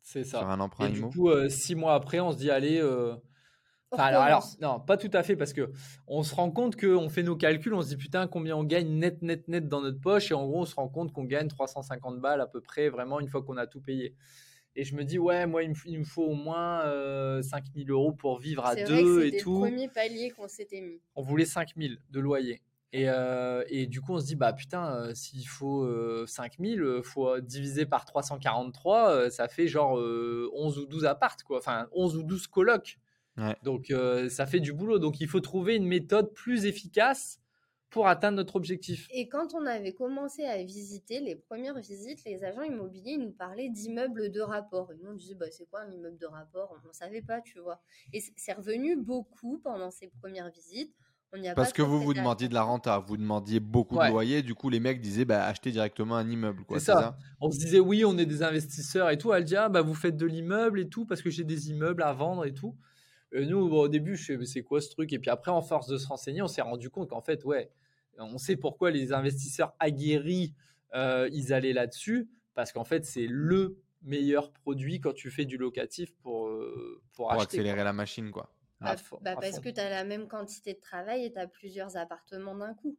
[0.01, 2.51] c'est sur ça un emprunt Et du coup, euh, six mois après, on se dit,
[2.51, 2.79] allez.
[2.79, 3.15] euh,
[3.91, 5.71] Enfin, alors, non, pas tout à fait, parce que
[6.07, 8.89] on se rend compte qu'on fait nos calculs, on se dit putain, combien on gagne
[8.89, 11.47] net, net, net dans notre poche, et en gros, on se rend compte qu'on gagne
[11.47, 14.15] 350 balles à peu près, vraiment, une fois qu'on a tout payé.
[14.79, 17.41] Et je me dis, ouais, moi, il me, f- il me faut au moins euh,
[17.41, 19.59] 5000 euros pour vivre à C'est vrai que deux et c'était le tout.
[19.59, 21.01] premier palier qu'on s'était mis.
[21.15, 22.61] On voulait 5000 de loyer.
[22.93, 26.81] Et, euh, et du coup, on se dit, bah putain, euh, s'il faut euh, 5000,
[26.97, 31.43] il faut euh, diviser par 343, euh, ça fait genre euh, 11 ou 12 appartes,
[31.43, 31.57] quoi.
[31.57, 32.97] Enfin, 11 ou 12 colocs.
[33.37, 33.55] Ouais.
[33.63, 34.97] Donc, euh, ça fait du boulot.
[34.97, 37.38] Donc, il faut trouver une méthode plus efficace
[37.89, 39.07] pour atteindre notre objectif.
[39.11, 43.69] Et quand on avait commencé à visiter, les premières visites, les agents immobiliers nous parlaient
[43.69, 44.91] d'immeubles de rapport.
[44.91, 46.75] Et nous, on disait, bah, c'est quoi un immeuble de rapport?
[46.83, 47.81] On ne savait pas, tu vois.
[48.13, 50.93] Et c'est revenu beaucoup pendant ces premières visites.
[51.31, 54.07] On a Parce pas que vous vous demandiez de la renta, vous demandiez beaucoup Ouais.
[54.07, 56.63] de loyer, du coup les mecs disaient bah, achetez directement un immeuble.
[56.71, 56.93] C'est ça.
[56.99, 57.17] ça?
[57.39, 59.31] On se disait, oui, on est des investisseurs et tout.
[59.31, 62.01] Elle dit, ah, bah, vous faites de l'immeuble et tout, parce que j'ai des immeubles
[62.01, 62.75] à vendre et tout.
[63.31, 65.13] Et nous, bon, au début, je fais, mais c'est quoi ce truc?
[65.13, 67.69] Et puis après, en force de se renseigner, on s'est rendu compte qu'en fait, ouais,
[68.25, 70.53] on sait pourquoi les investisseurs aguerris,
[70.95, 75.57] euh, ils allaient là-dessus, parce qu'en fait, c'est le meilleur produit quand tu fais du
[75.57, 77.43] locatif pour, euh, pour, Pour acheter.
[77.57, 77.83] accélérer quoi.
[77.83, 78.53] la machine, quoi.
[78.81, 79.61] Bah, fond- bah, parce fond.
[79.61, 82.97] que tu as la même quantité de travail et tu as plusieurs appartements d'un coup.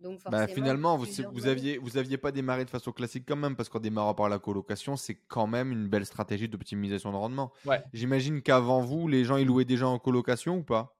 [0.00, 3.56] Donc Bah, finalement, vous, vous aviez, vous aviez pas démarré de façon classique quand même,
[3.56, 7.52] parce qu'en démarrant par la colocation, c'est quand même une belle stratégie d'optimisation de rendement.
[7.66, 7.82] Ouais.
[7.92, 10.97] J'imagine qu'avant vous, les gens ils louaient déjà en colocation ou pas?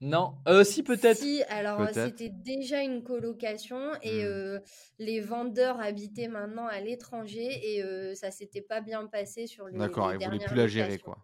[0.00, 1.18] Non, euh, si peut-être.
[1.18, 4.28] Si, alors euh, c'était déjà une colocation et Hmm.
[4.28, 4.60] euh,
[4.98, 9.78] les vendeurs habitaient maintenant à l'étranger et euh, ça s'était pas bien passé sur les,
[9.78, 11.18] D'accord, ils voulaient plus la gérer, quoi.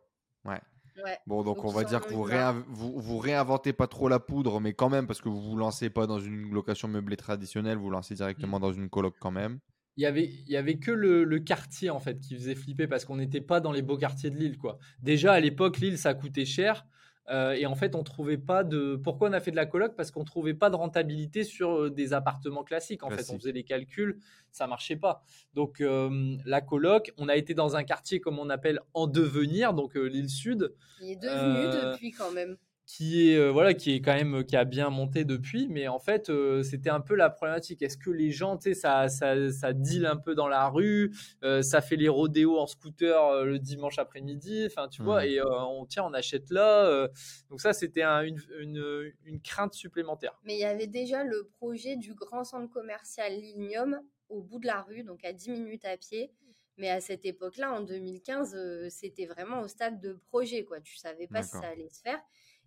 [0.45, 0.61] Ouais.
[1.03, 1.19] Ouais.
[1.27, 2.25] Bon, donc, Donc, on va dire que vous,
[2.69, 5.91] vous, vous réinventez pas trop la poudre, mais quand même, parce que vous vous lancez
[5.91, 8.17] pas dans une location meublée traditionnelle, vous vous lancez Hmm.
[8.17, 9.59] directement dans une coloc quand même.
[9.97, 12.87] il y avait il y avait que le, le quartier en fait qui faisait flipper
[12.87, 14.79] parce qu'on n'était pas dans les beaux quartiers de Lille quoi.
[15.01, 16.87] Déjà à l'époque Lille ça coûtait cher.
[17.29, 18.97] Euh, et en fait, on trouvait pas de.
[18.97, 19.97] Pourquoi on a fait de la coloc?
[19.97, 23.03] Parce qu'on trouvait pas de rentabilité sur euh, des appartements classiques.
[23.03, 24.21] En fait, on faisait les calculs,
[24.53, 25.25] ça marchait pas.
[25.55, 29.75] Donc euh, la coloc, on a été dans un quartier comme on appelle en devenir,
[29.75, 32.57] donc euh, l'île Sud, Il est devenu Euh, depuis quand même.
[32.87, 35.67] Qui est euh, voilà, qui est quand même qui a bien monté depuis.
[35.69, 37.83] Mais en fait, euh, c'était un peu la problématique.
[37.83, 41.13] Est-ce que les gens, tu sais, ça, ça, ça deal un peu dans la rue,
[41.43, 44.65] euh, ça fait les rodéos en scooter euh, le dimanche après-midi.
[44.67, 45.31] Enfin, tu vois, Mhm.
[45.31, 46.87] et euh, on tient, on achète là.
[46.87, 47.09] euh,
[47.51, 50.39] donc ça, c'était un- une, une, une crainte supplémentaire.
[50.45, 54.67] Mais il y avait déjà le projet du grand centre commercial Lignium au bout de
[54.67, 56.31] la rue, donc à 10 minutes à pied.
[56.79, 60.79] Mais à cette époque-là, en 2015, euh, c'était vraiment au stade de projet, quoi.
[60.81, 62.21] Tu savais pas si ça allait se faire.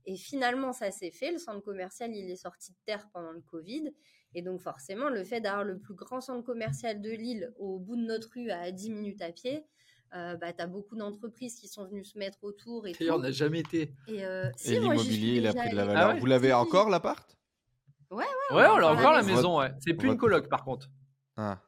[0.09, 1.31] Et finalement, ça s'est fait.
[1.31, 3.93] Le centre commercial, il est sorti de terre pendant le Covid.
[4.33, 7.95] Et donc, forcément, le fait d'avoir le plus grand centre commercial de Lille au bout
[7.95, 9.67] de notre rue à 10 minutes à pied,
[10.15, 13.29] euh, bah, tu as beaucoup d'entreprises qui sont venues se mettre autour et on n'a
[13.29, 13.93] jamais été.
[14.07, 16.03] Et, euh, si, Et l'immobilier, il a pris de la valeur.
[16.09, 17.37] Ah ouais Vous l'avez encore, l'appart
[18.09, 19.35] Ouais, on on a a encore la la maison.
[19.35, 19.59] maison.
[19.59, 19.71] Ouais.
[19.79, 20.89] C'est plus une coloc par contre.
[21.37, 21.61] Ah,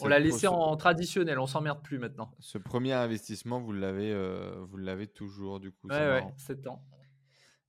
[0.00, 1.38] On l'a laissé en traditionnel.
[1.38, 2.34] On s'emmerde plus maintenant.
[2.38, 5.88] Ce premier investissement, vous l'avez, euh, vous l'avez toujours du coup.
[5.88, 6.34] Ouais, ouais, marrant.
[6.38, 6.82] 7 ans.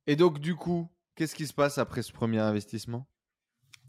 [0.07, 3.07] Et donc du coup, qu'est-ce qui se passe après ce premier investissement?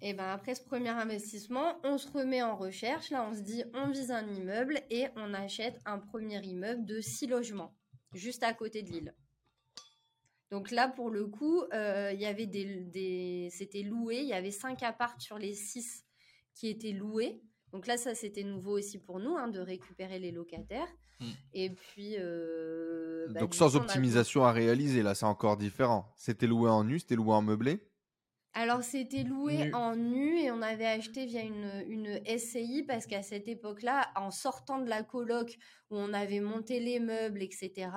[0.01, 3.11] Et ben après ce premier investissement, on se remet en recherche.
[3.11, 7.01] Là, on se dit, on vise un immeuble et on achète un premier immeuble de
[7.01, 7.75] 6 logements,
[8.13, 9.15] juste à côté de l'île.
[10.51, 14.19] Donc là, pour le coup, euh, il y avait des, c'était loué.
[14.19, 16.05] Il y avait 5 apparts sur les 6
[16.55, 17.43] qui étaient loués.
[17.73, 20.87] Donc là, ça, c'était nouveau aussi pour nous, hein, de récupérer les locataires.
[21.21, 21.31] Mm.
[21.55, 22.17] Et puis...
[22.19, 26.13] euh, bah, Donc sans coup, on a- optimisation à réaliser, là c'est encore différent.
[26.17, 27.81] C'était loué en nu, c'était loué en meublé?
[28.57, 29.75] Alors, c'était loué Nu.
[29.75, 34.31] en nu et on avait acheté via une, une SCI parce qu'à cette époque-là, en
[34.31, 35.57] sortant de la coloc
[35.91, 37.89] où on avait monté les meubles, etc.,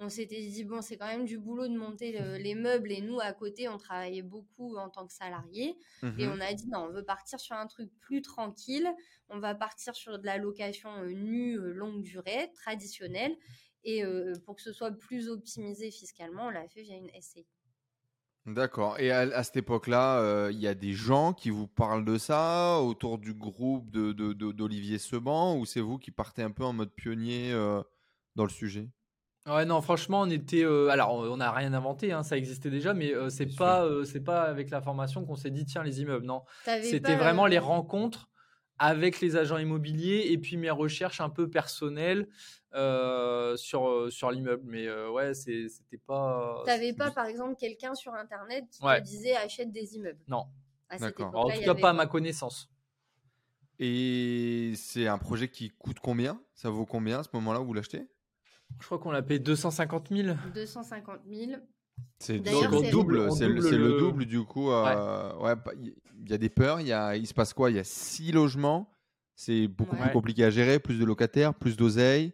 [0.00, 3.00] on s'était dit, bon, c'est quand même du boulot de monter le- les meubles et
[3.00, 5.76] nous, à côté, on travaillait beaucoup en tant que salariés.
[6.16, 6.28] Et Mhm.
[6.28, 8.88] on a dit, non, on veut partir sur un truc plus tranquille.
[9.28, 13.36] On va partir sur de la location euh, nue, euh, longue durée, traditionnelle.
[13.84, 17.46] Et euh, pour que ce soit plus optimisé fiscalement, on l'a fait via une SCI.
[18.46, 18.98] D'accord.
[18.98, 22.16] Et à, à cette époque-là, euh, il y a des gens qui vous parlent de
[22.18, 26.50] ça autour du groupe de, de- de- d'Olivier Seban ou c'est vous qui partez un
[26.50, 27.82] peu en mode pionnier euh,
[28.36, 28.88] dans le sujet?
[29.48, 30.64] Ouais, non, franchement, on était.
[30.64, 33.84] euh, alors, on n'a rien inventé, hein, ça existait déjà, mais euh, c'est Bien pas,
[33.84, 36.26] euh, c'est pas avec la formation qu'on s'est dit tiens les immeubles.
[36.26, 38.28] Non, T'avais c'était pas, vraiment euh, les rencontres
[38.78, 42.28] avec les agents immobiliers et puis mes recherches un peu personnelles
[42.74, 44.62] euh, sur euh, sur l'immeuble.
[44.66, 46.62] Mais euh, ouais, c'est- c'était pas.
[46.66, 49.00] T'avais pas, par exemple, quelqu'un sur Internet qui Ouais.
[49.00, 50.20] te disait achète des immeubles?
[50.28, 50.46] Non.
[50.90, 51.34] À cette D'accord.
[51.34, 52.70] En tout y cas, avait pas à ma connaissance.
[53.78, 56.40] Et c'est un projet qui coûte combien?
[56.54, 58.08] Ça vaut combien à ce moment-là où vous l'achetez?
[58.80, 60.36] Je crois qu'on l'a payé 250 000.
[60.54, 61.52] 250 000.
[62.20, 62.38] C'est
[62.90, 64.70] double, c'est le, le- double du coup.
[64.70, 65.94] euh, ouais, pas- il
[66.30, 67.70] y a des peurs, il y a, il se passe quoi?
[67.70, 68.90] Il y a six logements,
[69.34, 70.02] c'est beaucoup Ouais.
[70.02, 72.32] plus compliqué à gérer, plus de locataires, plus d'oseille.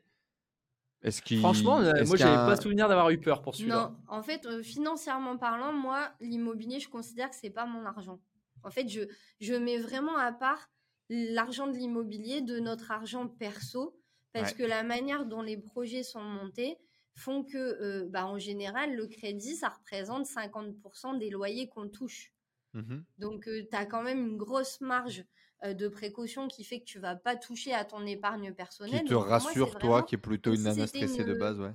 [1.02, 3.90] Est-ce qu'il Franchement, euh, est-ce moi, j'avais pas souvenir d'avoir eu peur pour celui-là.
[3.90, 8.20] Non, en fait, euh, financièrement parlant, moi, l'immobilier, je considère que c'est pas mon argent.
[8.62, 9.02] En fait, je,
[9.40, 10.70] je mets vraiment à part
[11.10, 13.94] l'argent de l'immobilier de notre argent perso,
[14.34, 14.58] parce Ouais.
[14.58, 16.78] que la manière dont les projets sont montés
[17.16, 22.34] font que, euh, bah, en général, le crédit, ça représente 50% des loyers qu'on touche.
[22.74, 23.04] Mhm.
[23.18, 25.24] Donc, tu as quand même une grosse marge
[25.64, 29.00] euh, de précaution qui fait que tu vas pas toucher à ton épargne personnelle.
[29.00, 31.24] Qui te Donc, pour moi, rassure, c'est toi, vraiment qui est plutôt une nana stressée
[31.24, 31.74] de base, ouais.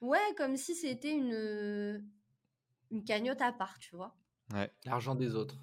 [0.00, 2.10] Ouais, comme si c'était une,
[2.90, 4.16] une cagnotte à part, tu vois.
[4.84, 5.60] L'argent des autres.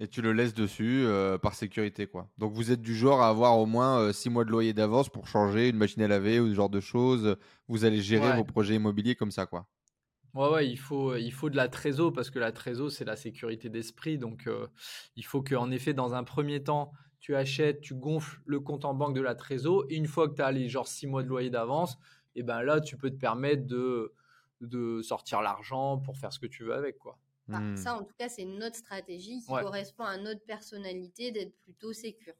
[0.00, 2.30] Et tu le laisses dessus euh, par sécurité, quoi.
[2.38, 5.26] Donc vous êtes du genre à avoir au moins 6 mois de loyer d'avance pour
[5.28, 7.36] changer une machine à laver ou ce genre de choses.
[7.68, 8.32] Vous allez gérer Ouais.
[8.32, 9.66] vos projets immobiliers comme ça, quoi.
[10.34, 13.14] Ouais, ouais, il faut, il faut de la trésor parce que la trésor, c'est la
[13.16, 14.18] sécurité d'esprit.
[14.18, 14.66] Donc, euh,
[15.14, 18.94] il faut qu'en effet, dans un premier temps, tu achètes, tu gonfles le compte en
[18.94, 19.84] banque de la trésor.
[19.90, 21.98] Et une fois que tu as les genre 6 mois de loyer d'avance,
[22.34, 24.12] et ben là, tu peux te permettre de,
[24.60, 27.16] de sortir l'argent pour faire ce que tu veux avec, quoi.
[27.52, 27.74] Enfin, Hmm.
[27.74, 29.64] Ça, en tout cas, c'est notre stratégie qui Ouais.
[29.64, 32.34] correspond à notre personnalité d'être plutôt sécure.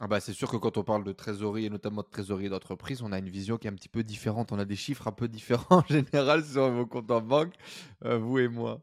[0.00, 3.02] Ah bah c'est sûr que quand on parle de trésorerie et notamment de trésorerie d'entreprise,
[3.02, 4.50] on a une vision qui est un petit peu différente.
[4.50, 7.54] On a des chiffres un peu différents en général sur vos comptes en banque,
[8.04, 8.82] euh, vous et moi.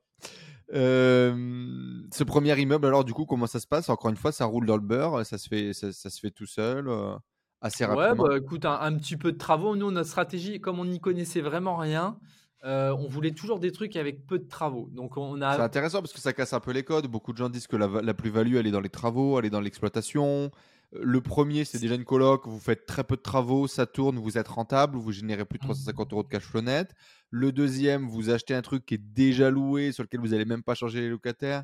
[0.73, 3.89] Euh, ce premier immeuble, alors du coup, comment ça se passe?
[3.89, 6.31] Encore une fois, ça roule dans le beurre, ça se fait, ça, ça se fait
[6.31, 7.15] tout seul, euh,
[7.61, 8.15] assez Ouais, rapidement.
[8.15, 9.75] bah écoute, un, un petit peu de travaux.
[9.75, 12.19] Nous, notre stratégie, comme on n'y connaissait vraiment rien,
[12.65, 14.89] euh, on voulait toujours des trucs avec peu de travaux.
[14.91, 15.63] Donc, on C'est a.
[15.63, 17.07] intéressant parce que ça casse un peu les codes.
[17.07, 19.45] Beaucoup de gens disent que la, va- la plus-value, elle est dans les travaux, elle
[19.45, 20.51] est dans l'exploitation.
[20.91, 24.37] Le premier, c'est déjà une coloc, vous faites très peu de travaux, ça tourne, vous
[24.39, 26.93] êtes rentable, vous générez plus de 350 euros de cash flow net.
[27.29, 30.63] Le deuxième, vous achetez un truc qui est déjà loué, sur lequel vous n'allez même
[30.63, 31.63] pas changer les locataires,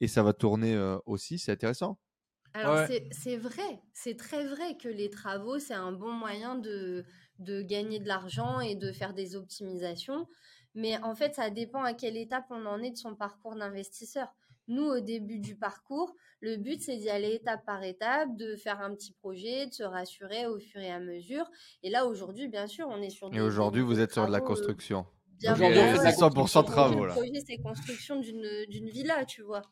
[0.00, 1.98] et ça va tourner euh, aussi, c'est intéressant.
[2.52, 2.78] Alors
[3.12, 7.04] c'est vrai, c'est très vrai que les travaux, c'est un bon moyen de,
[7.40, 10.26] de gagner de l'argent et de faire des optimisations.
[10.74, 14.28] Mais en fait, ça dépend à quelle étape on en est de son parcours d'investisseur.
[14.68, 18.80] Nous, au début du parcours, le but, c'est d'y aller étape par étape, de faire
[18.80, 21.44] un petit projet, de se rassurer au fur et à mesure.
[21.82, 23.34] Et là, aujourd'hui, bien sûr, on est sur.
[23.34, 25.06] Et aujourd'hui, vous êtes sur de la euh, construction.
[25.40, 27.04] Bien aujourd'hui, fait 100% travaux.
[27.04, 29.62] Le projet, c'est construction d'une villa, tu vois.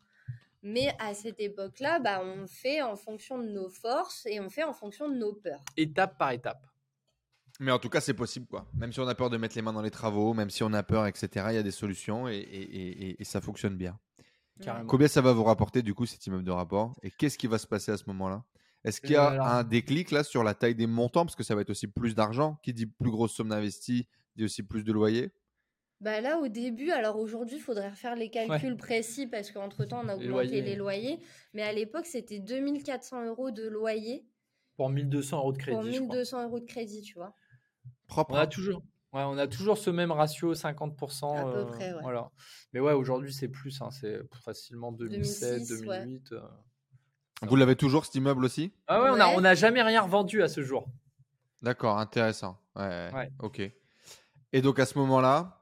[0.62, 4.64] Mais à cette époque-là, bah, on fait en fonction de nos forces et on fait
[4.64, 5.62] en fonction de nos peurs.
[5.77, 6.68] Étape par étape.
[7.61, 8.67] Mais en tout cas, c'est possible, quoi.
[8.75, 10.73] Même si on a peur de mettre les mains dans les travaux, même si on
[10.73, 13.99] a peur, etc., il y a des solutions et, ça fonctionne bien.
[14.87, 16.95] Combien ça va vous rapporter, du coup, cet immeuble de rapport?
[17.03, 18.45] Et qu'est-ce qui va se passer à ce moment-là?
[18.85, 21.25] Est-ce qu'il y a euh, un déclic, là, sur la taille des montants?
[21.25, 22.59] Parce que ça va être aussi plus d'argent.
[22.63, 24.07] Qui dit plus grosse somme d'investi,
[24.37, 25.33] dit aussi plus de loyer.
[26.01, 30.09] Bah là, au début, alors aujourd'hui, il faudrait refaire les calculs précis parce qu'entre-temps, on
[30.09, 31.19] a augmenté les loyers.
[31.55, 34.25] Mais à l'époque, c'était 2400 euros de loyer.
[34.77, 35.77] Pour 1200 euros de crédit.
[35.77, 37.35] Pour 1200 euros de crédit, tu vois.
[38.17, 38.83] On a toujours.
[39.13, 41.37] on a toujours ce même ratio 50%.
[41.37, 42.31] À peu euh, près, Voilà.
[42.73, 43.81] Mais ouais, aujourd'hui, c'est plus.
[43.81, 46.33] Hein, c'est facilement 2007, 2008.
[46.33, 46.41] Euh,
[47.43, 48.73] Vous l'avez toujours, cet immeuble aussi?
[48.87, 50.89] Ah ouais, on n'a jamais rien revendu à ce jour.
[51.63, 52.61] D'accord, intéressant.
[52.77, 53.61] Ouais, Ok.
[54.53, 55.58] Et donc, à ce moment-là,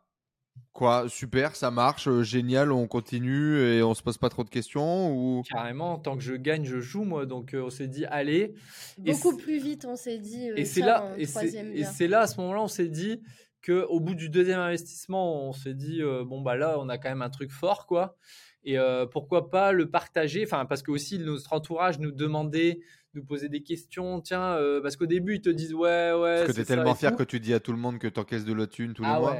[0.76, 4.50] Quoi, super, ça marche, euh, génial, on continue et on se pose pas trop de
[4.50, 7.24] questions ou Carrément, tant que je gagne, je joue moi.
[7.24, 8.52] Donc euh, on s'est dit allez.
[8.98, 10.50] Beaucoup plus vite, on s'est dit.
[10.50, 13.22] Euh, et c'est là, et c'est là à ce moment-là, on s'est dit
[13.62, 17.08] que au bout du deuxième investissement, on s'est dit bon bah là, on a quand
[17.08, 18.18] même un truc fort quoi.
[18.62, 18.76] Et
[19.12, 20.44] pourquoi pas le partager?
[20.44, 22.80] Enfin parce que aussi notre entourage nous demandait
[23.14, 24.20] nous poser des questions.
[24.20, 26.36] Tiens, parce qu'au début, ils te disent ouais, ouais.
[26.40, 28.20] Parce que tu es tellement fier que tu dis à tout le monde que tu
[28.20, 29.36] encaisses de la thune tous les ah mois.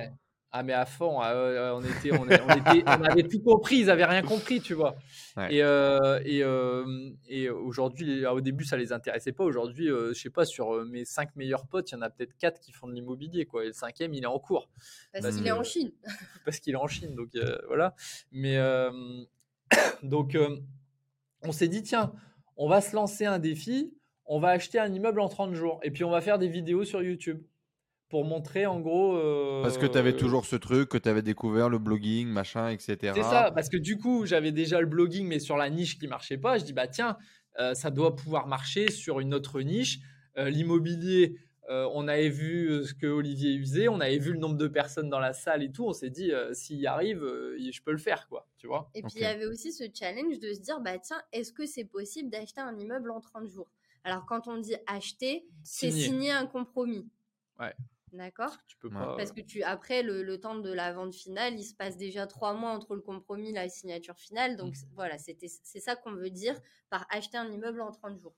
[0.52, 2.26] Ah mais à fond, ah, on était, on,
[3.02, 4.96] avait tout compris, ils avaient rien compris, tu vois.
[5.50, 9.44] Et, euh, et, euh, et aujourd'hui, au début, ça les intéressait pas.
[9.44, 12.36] Aujourd'hui, euh, je sais pas, sur mes cinq meilleurs potes, il y en a peut-être
[12.38, 13.64] quatre qui font de l'immobilier, quoi.
[13.64, 14.70] Et le cinquième, il est en cours.
[15.12, 15.92] Parce, qu'il est en Chine.
[16.44, 17.36] parce qu'il est en Chine, donc
[17.66, 17.94] voilà.
[18.30, 18.56] Mais
[20.02, 20.38] donc,
[21.42, 22.12] on s'est dit, tiens,
[22.56, 23.92] on va se lancer un défi.
[24.24, 26.84] On va acheter un immeuble en 30 jours et puis on va faire des vidéos
[26.84, 27.42] sur YouTube
[28.08, 29.14] pour montrer en gros.
[29.62, 32.68] Parce que tu avais euh, toujours ce truc, que tu avais découvert le blogging, machin,
[32.68, 33.12] etc.
[33.14, 36.06] C'est ça, parce que du coup, j'avais déjà le blogging, mais sur la niche qui
[36.06, 36.58] marchait pas.
[36.58, 37.16] Je dis, bah tiens,
[37.58, 39.98] euh, ça doit pouvoir marcher sur une autre niche.
[40.38, 41.36] Euh, l'immobilier,
[41.68, 45.18] on avait vu ce que Olivier faisait, on avait vu le nombre de personnes dans
[45.18, 45.84] la salle et tout.
[45.84, 48.46] On s'est dit, s'il y arrive, je peux le faire, quoi.
[48.56, 51.20] Tu vois et puis, il y avait aussi ce challenge de se dire, bah tiens,
[51.32, 53.68] est-ce que c'est possible d'acheter un immeuble en 30 jours?
[54.04, 57.10] Alors, quand on dit acheter, c'est signer un compromis.
[57.58, 57.74] Ouais.
[58.12, 58.56] D'accord.
[59.16, 62.54] Parce que tu après le, temps de la vente finale, il se passe déjà trois
[62.54, 64.56] mois entre le compromis et la signature finale.
[64.56, 64.94] Donc mmh.
[64.94, 68.34] voilà, c'était c'est ça qu'on veut dire par acheter un immeuble en 30 jours.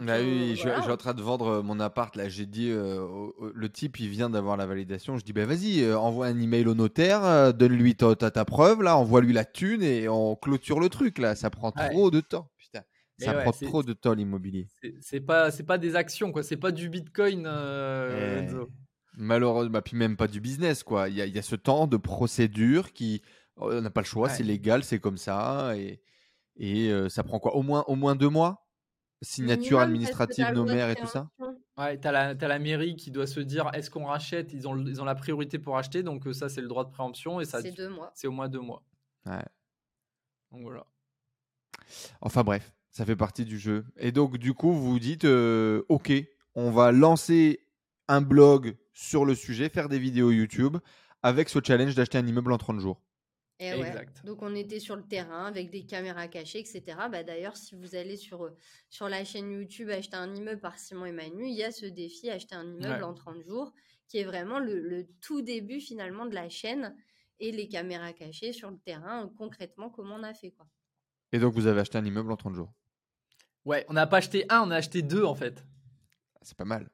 [0.00, 2.28] bah oui, je, suis en train de vendre euh, mon appart là.
[2.28, 5.16] J'ai dit euh, le type il vient d'avoir la validation.
[5.18, 8.96] Je dis bah vas-y, euh, envoie un email au notaire, donne-lui ta, ta, preuve là,
[8.96, 11.36] envoie-lui la thune et on clôture le truc là.
[11.36, 12.50] Ça prend trop de temps.
[12.58, 12.82] Putain.
[13.18, 14.66] Ça prend trop de temps l'immobilier.
[15.00, 16.42] C'est pas c'est pas des actions quoi.
[16.42, 17.46] C'est pas du Bitcoin.
[17.46, 18.48] Eh.
[19.14, 21.08] Malheureusement, bah, puis même pas du business, quoi.
[21.08, 23.22] Il y a, ce temps de procédure qui,
[23.56, 26.00] oh, on n'a pas le choix, c'est légal, c'est comme ça, et,
[26.56, 27.54] et euh, ça prend quoi?
[27.54, 28.66] Au moins, au moins deux mois?
[29.20, 31.30] Signature administrative, nomaire et tout ça?
[31.78, 34.52] Ouais, tu as, la mairie qui doit se dire est-ce qu'on rachète?
[34.52, 36.90] Ils ont, ils ont la priorité pour acheter, donc euh, ça, c'est le droit de
[36.90, 37.40] préemption.
[37.40, 38.10] et ça C'est deux mois.
[38.14, 38.82] C'est au moins deux mois.
[39.26, 39.44] Ouais.
[40.50, 40.86] Donc voilà.
[42.20, 43.84] Enfin bref, ça fait partie du jeu.
[43.96, 46.12] Et donc, du coup, vous vous dites euh, ok,
[46.54, 47.60] on va lancer
[48.08, 50.76] un blog sur le sujet, faire des vidéos YouTube
[51.22, 53.00] avec ce challenge d'acheter un immeuble en 30 jours.
[53.58, 54.24] Et exact.
[54.24, 56.82] Donc on était sur le terrain avec des caméras cachées, etc.
[57.10, 58.56] Bah, D'ailleurs, si vous allez sur, euh,
[58.88, 61.86] sur la chaîne YouTube acheter un immeuble par Simon et Manu, il y a ce
[61.86, 63.72] défi acheter un immeuble en 30 jours,
[64.08, 66.96] qui est vraiment le, tout début finalement de la chaîne
[67.38, 70.50] et les caméras cachées sur le terrain, concrètement comment on a fait.
[70.50, 70.66] quoi.
[71.30, 72.72] Et donc vous avez acheté un immeuble en 30 jours
[73.64, 75.64] Ouais, on n'a pas acheté un, on a acheté deux en fait.
[76.42, 76.90] C'est pas mal.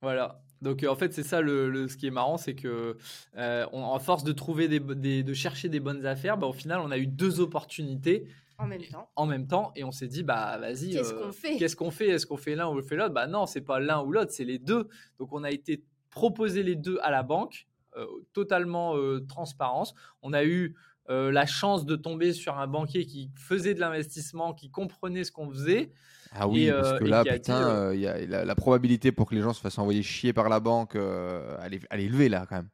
[0.00, 0.42] Voilà.
[0.62, 2.96] Donc euh, en fait c'est ça le, ce qui est marrant c'est que
[3.36, 6.90] euh, en force de trouver des, de chercher des bonnes affaires bah, au final on
[6.90, 8.26] a eu deux opportunités
[8.58, 9.10] en même temps.
[9.16, 11.56] en même temps et on s'est dit bah vas-y qu'est-ce euh, qu'on fait?
[11.56, 12.08] qu'est-ce qu'on fait?
[12.08, 13.12] Est-ce qu'on fait l'un ou on fait l'autre?
[13.12, 14.88] Bah non c'est pas l'un ou l'autre c'est les deux.
[15.18, 17.66] Donc on a été proposé les deux à la banque
[18.34, 18.94] totalement
[19.26, 19.94] transparence.
[20.20, 20.74] On a eu
[21.08, 25.48] la chance de tomber sur un banquier qui faisait de l'investissement, qui comprenait ce qu'on
[25.48, 25.92] faisait.
[26.32, 28.44] Ah oui, Et, parce euh, que là, dit, putain, euh, euh, il y a, la,
[28.44, 31.74] la probabilité pour que les gens se fassent envoyer chier par la banque, euh, elle,
[31.74, 32.68] est, elle est élevée là quand même.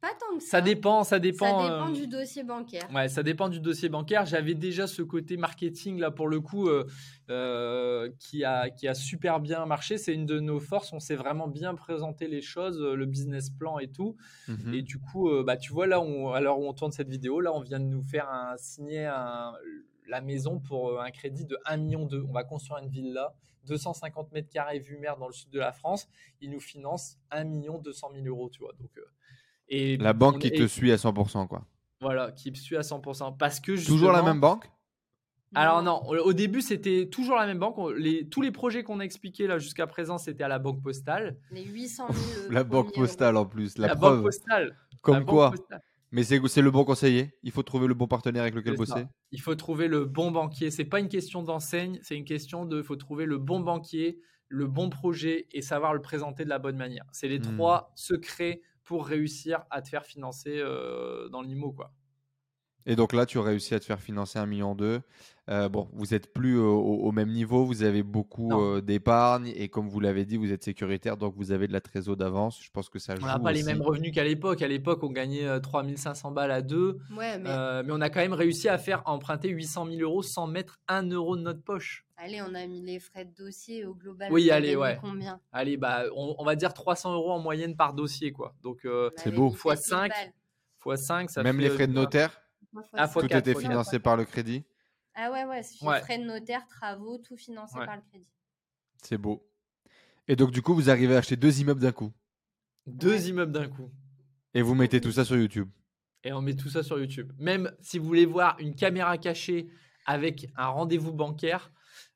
[0.00, 0.50] Pas tant que ça.
[0.50, 1.60] Ça dépend, ça Ça dépend.
[1.64, 2.88] dépend euh, du dossier bancaire.
[2.94, 4.26] Ouais, ça dépend du dossier bancaire.
[4.26, 6.86] J'avais déjà ce côté marketing là pour le coup euh,
[7.30, 9.98] euh, qui, a, qui a super bien marché.
[9.98, 10.92] C'est une de nos forces.
[10.92, 14.16] On sait vraiment bien présenter les choses, le business plan et tout.
[14.46, 14.72] Mhm.
[14.74, 17.08] Et du coup, euh, bah, tu vois, là, on, à l'heure où on tourne cette
[17.08, 19.52] vidéo, là, on vient de nous faire un, signer un-
[20.08, 22.08] la maison pour euh, un crédit de 1 million.
[22.28, 23.34] On va construire une villa,
[23.66, 26.08] 250 mètres carrés vue mer dans le sud de la France.
[26.40, 28.72] Ils nous financent 1 million 200 000 euros, tu vois.
[28.80, 29.02] Donc, euh,
[29.68, 31.64] et La banque on- qui et- te suit à 100%, quoi.
[32.00, 33.32] Voilà, qui me suit à 100%.
[33.32, 34.70] Parce que Toujours la même banque?
[35.54, 37.78] Alors non, au début c'était toujours la même banque.
[37.78, 40.82] On- Les, tous les projets qu'on a expliqués là jusqu'à présent c'était à la banque
[40.82, 41.38] postale.
[41.50, 42.52] Les 800 000.
[42.52, 44.16] La banque postale en plus, la, La, preuve.
[44.16, 44.76] banque postale.
[45.00, 45.82] Comme la quoi postale.
[46.10, 47.34] Mais c'est le bon conseiller.
[47.42, 49.06] Il faut trouver le bon partenaire avec lequel bosser.
[49.30, 50.70] Il faut trouver le bon banquier.
[50.70, 52.78] C'est pas une question d'enseigne, c'est une question de.
[52.78, 54.18] Il faut trouver le bon banquier,
[54.48, 57.04] le bon projet et savoir le présenter de la bonne manière.
[57.12, 57.56] C'est les Hmm.
[57.56, 61.92] trois secrets pour réussir à te faire financer euh, dans l'IMO quoi.
[62.86, 65.02] Et donc là, tu as réussi à te faire financer un million d'eux.
[65.48, 69.50] Euh, bon, vous êtes plus au, au- au même niveau, vous avez beaucoup euh, d'épargne
[69.56, 72.60] et comme vous l'avez dit, vous êtes sécuritaire, donc vous avez de la trésor d'avance.
[72.62, 73.22] Je pense que ça joue.
[73.24, 74.60] On n'a pas les mêmes revenus qu'à l'époque.
[74.60, 76.98] À l'époque, on gagnait euh, 3500 balles à deux.
[77.16, 80.00] Ouais, mais Euh, mais on a quand même réussi à faire à emprunter 800 000
[80.02, 82.04] euros sans mettre un euro de notre poche.
[82.18, 84.30] allez, on a mis les frais de dossier au global.
[84.30, 84.98] Oui, allez, ouais.
[85.00, 85.40] Combien?
[85.52, 88.54] Allez, bah, on, on va dire 300 euros en moyenne par dossier, quoi.
[88.62, 89.50] Donc, euh, On C'est beau.
[89.50, 90.08] Fois 4000 cinq.
[90.10, 90.94] balles.
[90.98, 92.32] x 5, ça Même fait, les frais de euh, notaire,
[92.72, 94.64] fois Ah, fois tout était fois financé par le crédit?
[95.20, 96.00] Ah ouais, ouais, c'est Ouais.
[96.00, 97.86] frais de notaire, travaux, tout financé Ouais.
[97.86, 98.30] par le crédit.
[99.02, 99.44] C'est beau.
[100.28, 102.12] Et donc, du coup, vous arrivez à acheter deux immeubles d'un coup.
[102.86, 103.28] deux Ouais.
[103.28, 103.90] immeubles d'un coup.
[104.54, 105.68] Et vous mettez tout ça sur YouTube.
[106.24, 107.32] Et on met tout ça sur YouTube.
[107.38, 109.68] Même si vous voulez voir une caméra cachée
[110.06, 111.70] avec un rendez-vous bancaire,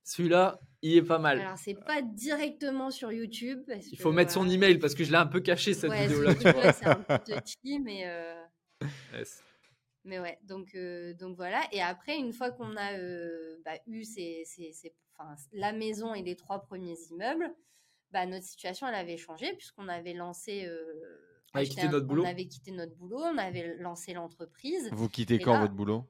[0.05, 1.41] celui-là, il est pas mal.
[1.41, 3.63] Alors, c'est pas directement sur YouTube.
[3.67, 5.91] parce il que, faut mettre son email parce que je l'ai un peu caché cette
[5.91, 6.33] Ouais, vidéo-là.
[6.35, 6.53] ce tu vois.
[6.53, 8.03] truc-là, c'est un peu touchy, mais.
[8.07, 8.43] euh,
[9.15, 9.43] Yes.
[10.05, 11.63] Mais ouais, donc, euh, donc voilà.
[11.73, 16.15] Et après, une fois qu'on a euh, bah, eu ces, ces- ces- enfin, la maison
[16.15, 17.55] et les trois premiers immeubles,
[18.11, 20.65] bah, notre situation, elle avait changé puisqu'on avait lancé...
[20.67, 20.83] euh,
[21.55, 22.23] On avait quitté un- notre boulot.
[22.25, 26.05] On avait quitté notre boulot, on avait lancé l'entreprise Vous quittez quand là- votre boulot?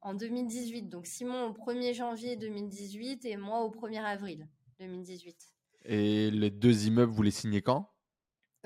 [0.00, 0.88] en 2018.
[0.90, 4.46] Donc Simon au 1er janvier 2018 et moi au 1er avril
[4.78, 5.36] 2018.
[5.86, 7.90] Et les deux immeubles, vous les signez quand?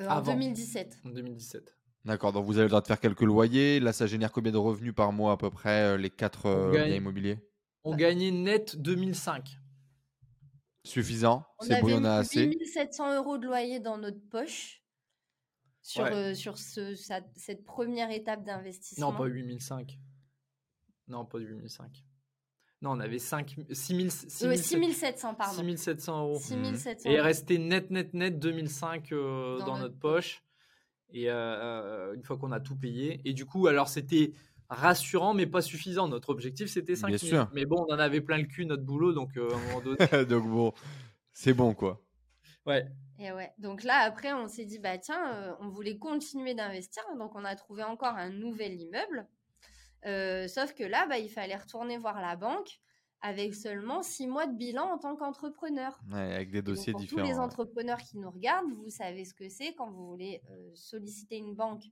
[0.01, 0.33] Euh, en Avant.
[0.33, 0.99] 2017.
[1.05, 1.78] En 2017.
[2.05, 3.81] D'accord, donc vous avez le droit de faire quelques loyers.
[3.81, 6.73] Là, ça génère combien de revenus par mois à peu près, euh, les quatre euh,
[6.73, 7.39] gagne- biens immobiliers?
[7.85, 9.59] On gagnait net 2005.
[10.85, 12.45] Suffisant On C'est avait on a assez.
[12.47, 14.83] 8700 euros de loyer dans notre poche
[15.83, 16.13] sur, Ouais.
[16.13, 19.11] euh, sur ce, sa- cette première étape d'investissement.
[19.13, 19.99] Non, pas 8005.
[21.09, 22.05] Non, pas 8005.
[22.81, 25.57] Non, on avait 5, 6000, Euh, 6700, pardon.
[25.57, 26.39] 6700 euros.
[26.39, 27.11] 6700.
[27.11, 30.45] Et restait net, net, net 2005 euh, Dans dans, notre notre poche.
[31.13, 33.21] Et euh, euh, une fois qu'on a tout payé.
[33.25, 34.33] Et du coup, alors c'était
[34.69, 36.09] rassurant, mais pas suffisant.
[36.09, 37.31] Notre objectif, c'était 5 Bien 000.
[37.31, 37.51] sûr.
[37.55, 39.13] Mais bon, on en avait plein le cul, notre boulot.
[39.13, 39.97] Donc, euh, à un moment donné.
[40.27, 40.73] donc bon,
[41.33, 42.03] c'est bon quoi.
[42.67, 42.87] ouais.
[43.21, 43.53] Et ouais.
[43.59, 47.03] Donc là, après, on s'est dit, bah tiens, euh, on voulait continuer d'investir.
[47.19, 49.27] Donc on a trouvé encore un nouvel immeuble.
[50.07, 52.79] Euh, sauf que là, bah, il fallait retourner voir la banque
[53.21, 55.99] avec seulement six mois de bilan en tant qu'entrepreneur.
[56.11, 57.23] Ouais, avec des dossiers pour différents.
[57.23, 60.71] tous les entrepreneurs qui nous regardent, vous savez ce que c'est quand vous voulez euh,
[60.75, 61.83] solliciter une banque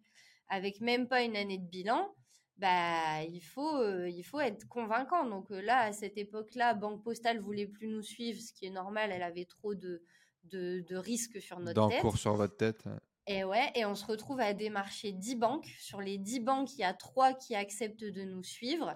[0.48, 2.15] avec même pas une année de bilan.
[2.59, 5.28] Bah, il faut, euh, il faut être convaincant.
[5.28, 8.70] Donc euh, là, à cette époque-là, Banque Postale voulait plus nous suivre, ce qui est
[8.70, 9.11] normal.
[9.12, 10.03] Elle avait trop de,
[10.44, 11.97] de, de risques sur notre tête.
[11.97, 12.85] D'encours sur votre tête.
[13.27, 15.66] Et ouais, et on se retrouve à démarcher 10 banques.
[15.81, 18.94] Sur les 10 banques, il y a 3 qui acceptent de nous suivre.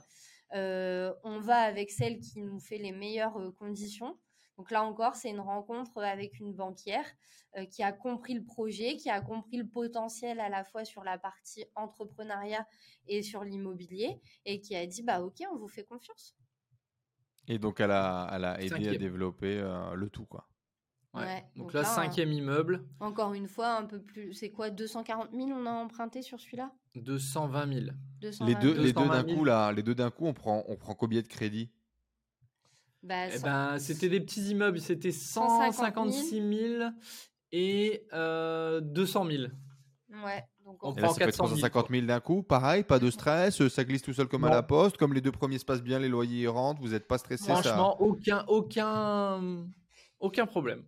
[0.54, 4.18] Euh, on va avec celle qui nous fait les meilleures euh, conditions.
[4.56, 7.06] Donc là encore, c'est une rencontre avec une banquière
[7.56, 11.02] euh, qui a compris le projet, qui a compris le potentiel à la fois sur
[11.02, 12.66] la partie entrepreneuriat
[13.06, 16.36] et sur l'immobilier, et qui a dit bah ok, on vous fait confiance.
[17.48, 20.49] Et donc elle a, elle a aidé à développer euh, le tout quoi.
[21.12, 21.22] Ouais.
[21.22, 24.32] Ouais, Donc, donc là, là, cinquième immeuble, Encore une fois, un peu plus.
[24.32, 26.70] C'est quoi 240 000 on a emprunté sur celui-là?
[26.94, 27.86] 220 000.
[28.20, 28.82] 220 Les deux, 000.
[28.84, 29.38] les deux 220 d'un 000.
[29.38, 31.70] coup là, les deux d'un coup, on prend, on prend combien de crédit
[33.02, 34.80] Bah, Eh ben, c'était des petits immeubles.
[34.80, 35.74] C'était 150
[36.12, 36.30] 156
[36.78, 36.90] 000
[37.52, 39.42] et euh, 200 000.
[40.24, 42.84] Ouais, donc On Et là, prend ça fait 400 000, 350 000 d'un coup, pareil,
[42.84, 45.32] pas de stress, euh, ça glisse tout seul comme à la poste, comme les deux
[45.32, 47.44] premiers se passent bien, les loyers rentrent, vous n'êtes pas stressé.
[47.44, 49.66] ça- Franchement, aucun, aucun,
[50.20, 50.84] aucun problème.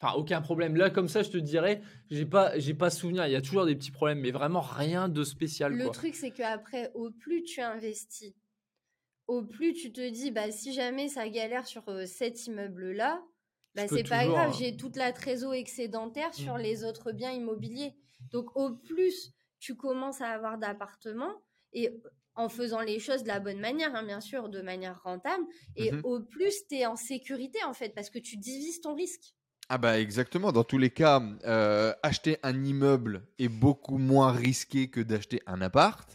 [0.00, 0.76] Enfin, aucun problème.
[0.76, 3.26] Là, comme ça, je te dirais, j'ai pas, j'ai pas souvenir.
[3.26, 5.72] Il y a toujours des petits problèmes, mais vraiment rien de spécial.
[5.72, 8.34] Le truc, c'est qu'après, au plus tu investis,
[9.26, 13.22] au plus tu te dis, bah, si jamais ça galère sur euh, cet immeuble-là,
[13.74, 14.56] bah, c'est pas grave, hein.
[14.58, 16.62] j'ai toute la trésor excédentaire sur mmh.
[16.62, 17.94] les autres biens immobiliers.
[18.32, 21.42] Donc, au plus tu commences à avoir d'appartements,
[21.72, 21.90] et
[22.34, 25.44] en faisant les choses de la bonne manière, hein, bien sûr, de manière rentable,
[25.74, 28.94] et mmh au plus tu es en sécurité, en fait, parce que tu divises ton
[28.94, 29.34] risque.
[29.68, 34.88] Ah bah exactement, dans tous les cas, euh, acheter un immeuble est beaucoup moins risqué
[34.88, 36.08] que d'acheter un appart.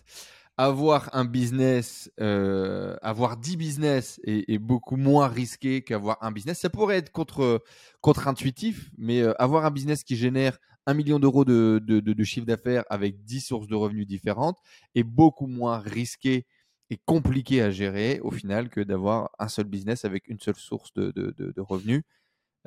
[0.57, 6.59] Avoir un business, euh, avoir 10 business est, beaucoup moins risqué qu'avoir un business.
[6.59, 7.61] Ça pourrait être contre,
[7.99, 12.85] contre-intuitif, mais euh, avoir un business qui génère un million d'euros de, de, chiffre d'affaires
[12.89, 14.59] avec 10 sources de revenus différentes
[14.95, 16.45] est beaucoup moins risqué
[16.89, 20.93] et compliqué à gérer au final que d'avoir un seul business avec une seule source
[20.93, 22.03] de, de revenus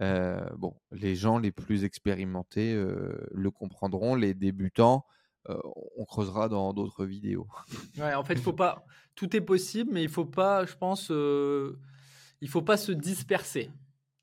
[0.00, 5.06] euh, bon, les gens les plus expérimentés euh, le comprendront, les débutants,
[5.48, 5.58] euh,
[5.96, 7.46] on creusera dans d'autres vidéos.
[7.98, 8.84] Ouais, en fait, faut pas.
[9.14, 13.70] Tout est possible, mais il faut pas, je pense, il faut pas se disperser.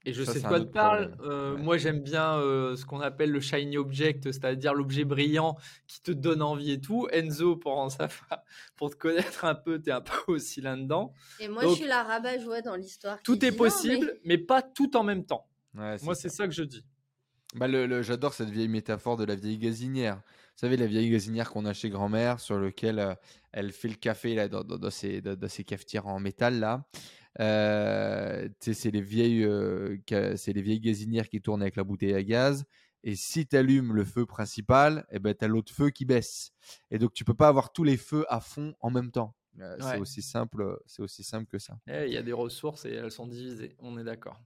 [0.03, 1.15] Et je sais de quoi tu parles.
[1.59, 2.33] Moi, j'aime bien
[2.75, 5.55] ce qu'on appelle le shiny object, c'est-à-dire l'objet brillant
[5.87, 7.07] qui te donne envie et tout.
[7.13, 8.43] Enzo, pour en savoir,
[8.75, 11.13] pour te connaître un peu, tu es un peu aussi là-dedans.
[11.39, 13.21] Et moi, je suis la rabat-joie dans l'histoire.
[13.23, 14.37] Tout est possible, mais...
[14.37, 15.47] pas tout en même temps.
[15.73, 16.47] Moi, c'est ça.
[16.47, 16.83] que je dis.
[17.55, 20.15] Bah, le, J'adore cette vieille métaphore de la vieille gazinière.
[20.15, 23.15] Vous savez, la vieille gazinière qu'on a chez grand-mère, sur lequel euh,
[23.51, 26.59] elle fait le café là, dans, dans, ses, dans, ses, cafetières en métal.
[26.59, 26.85] là.
[27.39, 29.97] Euh, c'est les, vieilles, euh,
[30.35, 32.65] c'est les vieilles gazinières qui tournent avec la bouteille à gaz.
[33.03, 36.51] Et si tu allumes le feu principal, eh ben, tu as l'autre feu qui baisse.
[36.91, 39.35] Et donc, tu peux pas avoir tous les feux à fond en même temps.
[39.79, 41.77] C'est aussi, simple, aussi simple que ça.
[41.87, 43.75] Eh, il y a des ressources et elles sont divisées.
[43.79, 44.39] On est d'accord.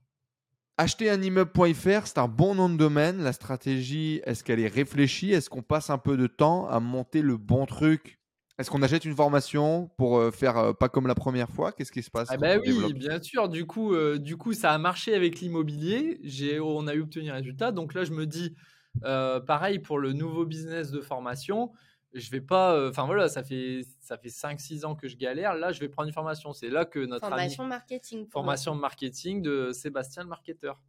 [0.78, 3.22] Acheter un immeuble.fr, c'est un bon nom de domaine.
[3.22, 5.32] La stratégie, est-ce qu'elle est réfléchie?
[5.32, 8.20] Est-ce qu'on passe un peu de temps à monter le bon truc?
[8.58, 11.72] Est-ce qu'on achète une formation pour euh, faire euh, pas comme la première fois?
[11.72, 12.28] Qu'est-ce qui se passe?
[12.30, 13.48] Ah bah Oui, bien sûr.
[13.48, 16.20] Du coup, euh, du coup, ça a marché avec l'immobilier.
[16.62, 17.72] On a eu obtenu un résultat.
[17.72, 18.54] Donc là, je me dis,
[19.00, 21.72] pareil pour le nouveau business de formation
[22.18, 22.74] je vais pas.
[22.74, 25.54] Euh, enfin voilà, ça fait ça fait 5-6 ans que je galère.
[25.54, 26.52] Là, je vais prendre une formation.
[26.52, 28.28] C'est là que notre formation marketing.
[28.28, 30.80] Formation marketing de Sébastien le marketeur.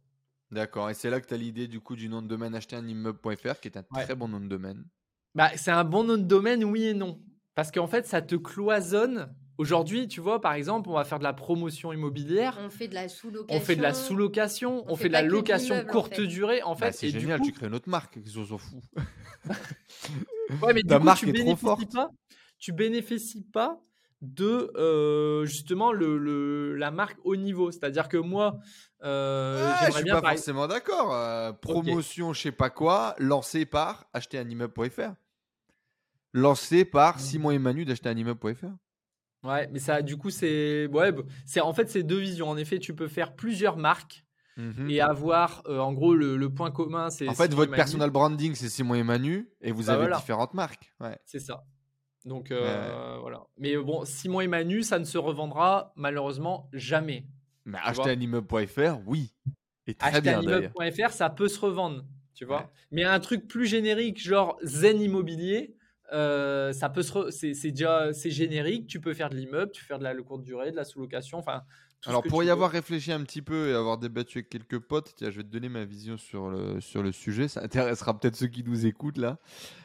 [0.50, 0.90] D'accord.
[0.90, 2.86] Et c'est là que tu as l'idée du coup du nom de domaine acheter un
[2.86, 4.84] immeuble.fr qui est un très bon nom de domaine.
[5.34, 7.20] Bah, c'est un bon nom de domaine, oui et non.
[7.54, 9.34] Parce qu'en fait, ça te cloisonne.
[9.58, 12.56] Aujourd'hui, tu vois, par exemple, on va faire de la promotion immobilière.
[12.60, 13.56] On fait de la sous-location.
[13.56, 14.84] On fait de la sous-location.
[14.86, 16.62] On, fait, de la location courte durée.
[16.62, 17.40] En bah, fait, c'est génial.
[17.40, 18.16] Tu crées une autre marque.
[18.24, 18.80] Ils s'en fous.
[20.62, 22.10] ouais, mais du coup, tu bénéficies pas.
[22.58, 23.80] Tu bénéficies pas
[24.20, 27.70] de euh, justement le, la marque haut niveau.
[27.70, 28.58] C'est-à-dire que moi,
[29.04, 31.14] euh, ah, je suis pas forcément d'accord.
[31.14, 35.12] Euh, promotion, je sais pas quoi, lancée par acheter un immeuble.fr.
[36.32, 37.20] Lancé par mmh.
[37.20, 38.66] Simon et Manu d'acheter un immeuble.fr.
[39.44, 41.14] Ouais, mais ça, du coup, c'est ouais,
[41.46, 42.48] c'est en fait c'est deux visions.
[42.48, 44.24] En effet, tu peux faire plusieurs marques
[44.58, 48.56] Mmh et avoir euh, en gros le, point commun c'est en fait votre personal branding
[48.56, 51.16] c'est Simon et Manu et vous bah avez différentes marques ouais.
[51.24, 51.64] c'est ça.
[52.24, 53.44] Donc euh, voilà.
[53.56, 57.24] Mais bon Simon et Manu ça ne se revendra malheureusement jamais.
[57.66, 59.32] Mais acheter un immeuble.fr oui.
[59.86, 62.04] Et très acheter un immeuble.fr ça peut se revendre
[62.34, 62.68] tu vois?
[62.90, 65.76] Mais un truc plus générique genre Zen Immobilier
[66.12, 69.86] euh, ça peut se c'est déjà c'est générique tu peux faire de l'immeuble tu peux
[69.86, 71.62] faire de la courte durée de la sous-location enfin
[72.06, 75.30] alors, pour y avoir réfléchi un petit peu et avoir débattu avec quelques potes, tiens,
[75.30, 77.48] je vais te donner ma vision sur le, sur le sujet.
[77.48, 79.38] Ça intéressera peut-être ceux qui nous écoutent là.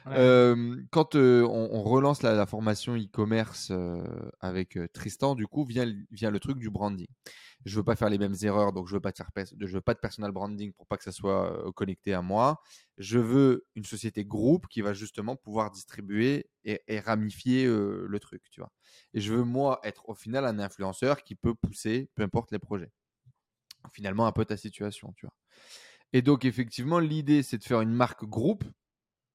[0.07, 4.03] Euh, quand euh, on, relance la, formation e-commerce euh,
[4.41, 7.07] avec Tristan, du coup, vient, vient le truc du branding
[7.65, 10.73] je veux pas faire les mêmes erreurs, donc je veux veux pas de personal branding
[10.73, 12.61] pour pas que ça soit connecté à moi.
[12.97, 18.59] Je veux une société groupe qui va justement pouvoir distribuer et, ramifier le truc, tu
[18.59, 18.71] vois.
[19.13, 22.59] Et je veux moi être au final un influenceur qui peut pousser, peu importe les
[22.59, 22.91] projets.
[23.91, 25.35] Finalement, un peu ta situation, tu vois.
[26.13, 28.63] Et donc effectivement, l'idée c'est de faire une marque groupe,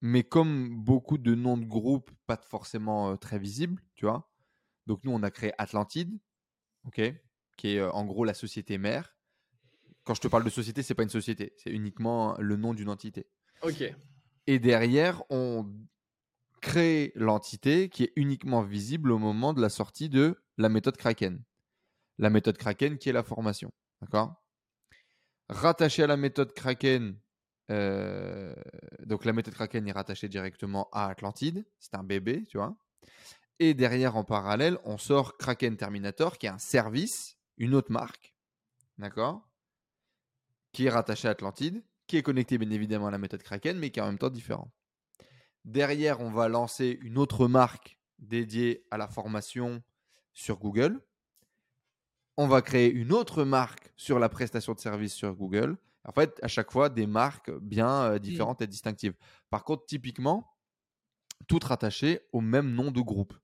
[0.00, 4.30] mais comme beaucoup de noms de groupe, pas forcément très visibles, tu vois.
[4.86, 6.18] Donc nous, on a créé Atlantide,
[6.86, 7.00] ok?
[7.58, 9.14] Qui est en gros la société mère.
[10.04, 12.88] Quand je te parle de société, c'est pas une société, c'est uniquement le nom d'une
[12.88, 13.26] entité.
[13.60, 13.84] Ok.
[14.46, 15.70] Et derrière, on
[16.62, 21.42] crée l'entité qui est uniquement visible au moment de la sortie de la méthode Kraken.
[22.16, 23.70] La méthode Kraken qui est la formation.
[24.00, 24.42] D'accord?
[25.50, 27.18] Rattaché à la méthode Kraken,
[27.68, 31.66] donc la méthode Kraken est rattachée directement à Atlantide.
[31.78, 32.76] C'est un bébé, tu vois?
[33.58, 38.34] Et derrière, en parallèle, on sort Kraken Terminator, qui est un service une autre marque,
[38.96, 39.46] d'accord,
[40.72, 43.90] qui est rattachée à Atlantide, qui est connecté bien évidemment à la méthode Kraken, mais
[43.90, 44.72] qui est en même temps différent.
[45.64, 49.82] Derrière, on va lancer une autre marque dédiée à la formation
[50.32, 51.00] sur Google.
[52.36, 55.76] On va créer une autre marque sur la prestation de service sur Google.
[56.04, 59.14] En fait, à chaque fois, des marques bien euh, différentes et distinctives.
[59.50, 60.56] Par contre, typiquement,
[61.48, 63.34] toutes rattachées au même nom de groupe.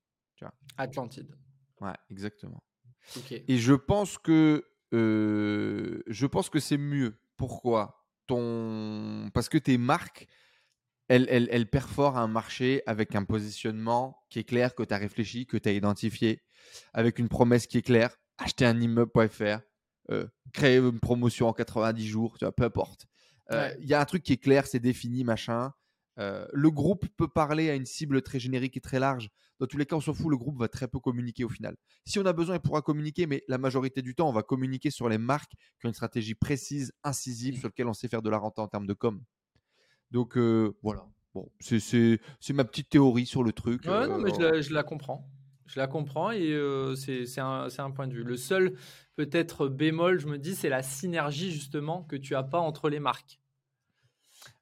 [0.78, 1.36] Atlantide.
[1.80, 2.62] Ouais, exactement.
[3.48, 7.18] Et je pense que euh, je pense que c'est mieux.
[7.36, 8.04] Pourquoi?
[8.26, 10.26] Ton parce que tes marques
[11.08, 14.96] elles, elles, elles perforent un marché avec un positionnement qui est clair, que tu as
[14.96, 16.42] réfléchi, que tu as identifié,
[16.94, 18.16] avec une promesse qui est claire.
[18.38, 19.60] Acheter un immeuble.fr,
[20.10, 23.06] euh, créer une promotion en 90 jours, tu vois, peu importe.
[23.50, 23.76] Il Ouais.
[23.80, 25.74] y a un truc qui est clair, c'est défini, machin.
[26.18, 29.30] Euh, le groupe peut parler à une cible très générique et très large.
[29.58, 31.76] Dans tous les cas, on s'en fout, le groupe va très peu communiquer au final.
[32.04, 34.90] Si on a besoin, il pourra communiquer, mais la majorité du temps, on va communiquer
[34.90, 38.30] sur les marques qui ont une stratégie précise, incisive, sur laquelle on sait faire de
[38.30, 39.22] la renta en termes de com.
[40.10, 41.06] Donc euh, voilà.
[41.34, 42.20] Bon, c'est-
[42.52, 43.84] ma petite théorie sur le truc.
[43.86, 45.28] Ouais, non, mais je Euh, la, je la comprends.
[45.66, 46.54] Je la comprends et
[46.96, 48.22] c'est c'est un, c'est un point de vue.
[48.22, 48.76] Le seul
[49.16, 53.00] peut-être bémol, je me dis, c'est la synergie justement que tu as pas entre les
[53.00, 53.40] marques.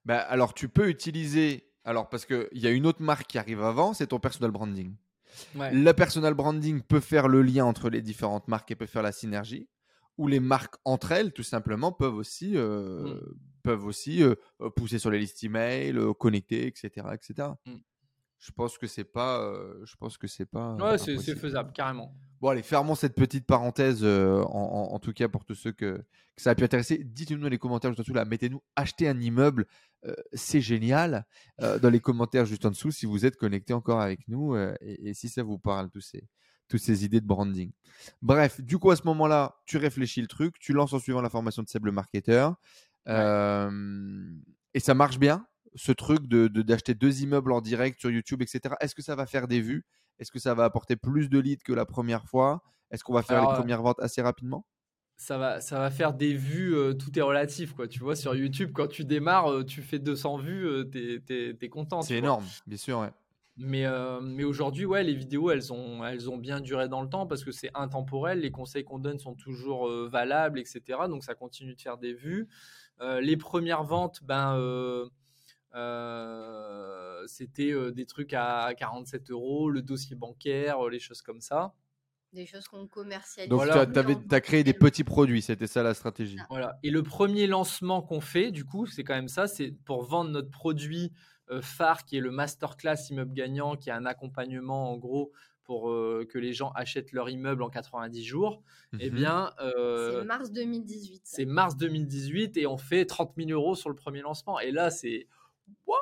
[0.05, 1.69] Bah, alors, tu peux utiliser.
[1.85, 4.95] Alors, parce qu'il y a une autre marque qui arrive avant, c'est ton personal branding.
[5.55, 5.73] Ouais.
[5.73, 9.13] Le personal branding peut faire le lien entre les différentes marques et peut faire la
[9.13, 9.69] synergie.
[10.19, 13.21] Ou les marques entre elles, tout simplement, peuvent aussi, euh, Mm.
[13.63, 14.35] peuvent aussi euh,
[14.77, 17.49] pousser sur les listes email, euh, connecter, etc., etc.
[17.67, 17.77] Mm.
[18.45, 20.75] Je pense que c'est pas, euh, je pense que c'est pas.
[20.75, 22.13] Ouais, c'est faisable, carrément.
[22.41, 25.71] Bon, allez, fermons cette petite parenthèse, euh, en, en- en tout cas pour tous ceux
[25.71, 25.99] que,
[26.35, 26.99] que ça a pu intéresser.
[27.05, 29.67] Dites-nous dans les commentaires juste en dessous, là, mettez-nous acheter un immeuble,
[30.07, 31.25] euh, c'est génial,
[31.61, 34.75] euh, dans les commentaires juste en dessous si vous êtes connecté encore avec nous et,
[34.81, 36.27] et si ça vous parle, tous ces,
[36.67, 37.71] toutes ces idées de branding.
[38.23, 41.31] Bref, du coup, à ce moment-là, tu réfléchis le truc, tu lances en suivant la
[41.31, 42.57] formation de Seb le marketeur
[43.09, 43.71] euh,
[44.75, 48.43] et ça marche bien, ce truc de de- d'acheter deux immeubles en direct sur YouTube,
[48.43, 48.75] etc.
[48.81, 49.85] Est-ce que ça va faire des vues?
[50.19, 52.63] Est-ce que ça va apporter plus de leads que la première fois?
[52.91, 54.67] Est-ce qu'on va faire Alors, les premières ventes assez rapidement?
[55.17, 57.87] Ça va, ça va faire des vues, euh, tout est relatif, quoi.
[57.87, 61.69] Tu vois, sur YouTube, quand tu démarres, euh, tu fais 200 vues, euh, t'es, t'es
[61.69, 62.03] content.
[62.03, 62.99] C'est énorme, bien sûr.
[62.99, 63.11] ouais.
[63.57, 67.09] Mais, euh, mais aujourd'hui, ouais, les vidéos, elles ont, elles ont bien duré dans le
[67.09, 68.41] temps parce que c'est intemporel.
[68.41, 71.07] Les conseils qu'on donne sont toujours valables, etc.
[71.09, 72.49] Donc ça continue de faire des vues.
[73.21, 74.57] Les premières ventes, ben,
[75.75, 81.41] euh, c'était euh, des trucs à 47 euros, le dossier bancaire, euh, les choses comme
[81.41, 81.75] ça.
[82.33, 83.51] Des choses qu'on commercialise.
[83.51, 83.87] Donc, Voilà.
[83.87, 86.39] tu as, créé des petits produits, c'était ça la stratégie.
[86.49, 86.79] Voilà.
[86.83, 90.31] Et le premier lancement qu'on fait, du coup, c'est quand même ça, c'est pour vendre
[90.31, 91.13] notre produit
[91.51, 95.33] euh, phare qui est le masterclass immeuble gagnant, qui est un accompagnement en gros
[95.65, 98.63] pour euh, que les gens achètent leur immeuble en 90 jours.
[98.99, 99.15] Eh Mhm.
[99.15, 101.21] bien, euh, C'est mars 2018.
[101.27, 101.37] ça.
[101.37, 104.59] c'est mars 2018 et on fait 30 000 euros sur le premier lancement.
[104.59, 105.27] Et là, c'est
[105.87, 105.99] Waouh,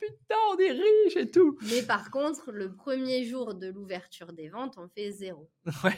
[0.00, 1.58] putain, on est riche et tout.
[1.70, 5.50] Mais par contre, le premier jour de l'ouverture des ventes, on fait zéro.
[5.84, 5.96] Ouais.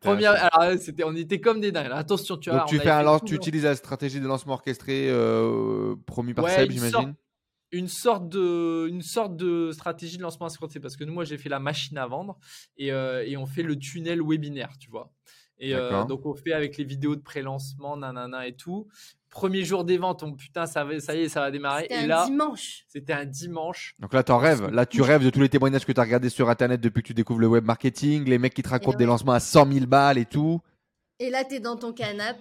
[0.00, 1.90] Première, alors, c'était, on était comme des dingues.
[1.92, 2.60] Attention, tu vois.
[2.60, 6.44] Donc, tu, fais un lance- tu utilises la stratégie de lancement orchestré euh, promu par
[6.44, 7.14] Ouais, Seb, j'imagine
[7.72, 11.38] une sorte de une sorte de stratégie de lancement escroqué parce que nous moi j'ai
[11.38, 12.38] fait la machine à vendre
[12.76, 15.10] et, euh, et on fait le tunnel webinaire tu vois
[15.64, 18.88] et euh, donc on fait avec les vidéos de pré-lancement nanana et tout
[19.30, 21.94] premier jour des ventes on putain ça va ça y est ça va démarrer C'était
[21.94, 22.84] et un là dimanche.
[22.88, 24.68] c'était un dimanche Donc là, t'en rêves.
[24.70, 27.06] Là, tu rêves de tous les témoignages que tu as regardés sur Internet depuis que
[27.06, 29.86] tu découvres le web marketing, les mecs qui te racontent des lancements à 100 000
[29.86, 30.60] balles et tout.
[31.18, 32.40] Et là, t'es dans ton canapé.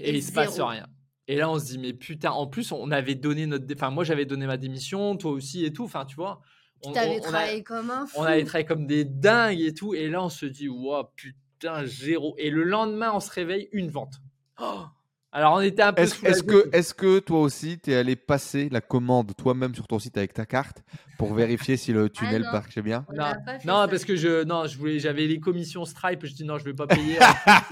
[0.00, 0.86] et, Et il se passe rien
[1.30, 3.90] et là on se dit mais putain en plus on avait donné notre dé- enfin
[3.90, 6.40] moi j'avais donné ma démission toi aussi et tout enfin tu vois
[6.82, 8.16] on, T'avais on- on a- travaillé comme un fou.
[8.18, 9.94] on avait travaillé comme des dingues et tout.
[9.94, 11.38] Et là, on se dit, waouh, putain,
[11.84, 12.34] zéro.
[12.38, 14.14] Et le lendemain, on se réveille, une vente.
[14.60, 14.84] Oh
[15.32, 16.02] Alors, on était un peu.
[16.02, 19.86] Est-ce est que, est que toi aussi, tu es allé passer la commande toi-même sur
[19.86, 20.82] ton site avec ta carte
[21.18, 22.52] pour vérifier si le tunnel non.
[22.52, 26.24] marchait bien On Non, parce que je, non, je voulais, j'avais les commissions Stripe.
[26.24, 27.18] Je dis non, je vais pas payer.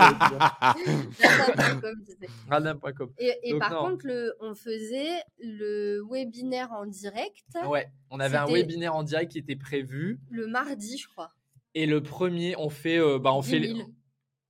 [1.19, 2.03] Radin.com.
[2.51, 3.11] Radin.com.
[3.19, 3.91] Et, et Donc, par non.
[3.91, 9.33] contre, le, on faisait le webinaire en direct Ouais, on avait un webinaire en direct
[9.33, 10.21] qui était prévu.
[10.31, 11.33] le mardi, je crois.
[11.79, 13.79] Et le premier, on fait, euh, bah, on 10 fait, 000.
[13.79, 13.85] les-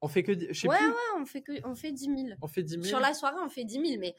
[0.01, 2.17] on fait que, je sais Ouais, plus, ouais, on fait, que, on fait 10 000.
[2.41, 2.85] on fait 10 000.
[2.85, 4.01] Sur la soirée, on fait 10 000.
[4.01, 4.15] Mais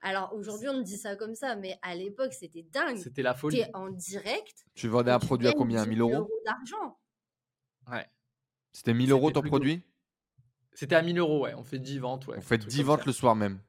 [0.00, 1.54] alors aujourd'hui, on dit ça comme ça.
[1.54, 2.96] Mais à l'époque, c'était dingue.
[2.96, 3.58] C'était la folie.
[3.58, 4.64] T'es en direct.
[4.74, 6.96] Tu vendais un tu produit à combien 10 1000 000 euros d'argent.
[7.92, 8.06] Ouais.
[8.72, 9.82] C'était 1000 euros ton produit
[10.72, 11.52] C'était à 1000 euros, ouais.
[11.54, 12.36] On fait 10 ventes, ouais.
[12.38, 13.60] On fait un truc 10 comme ventes le soir même.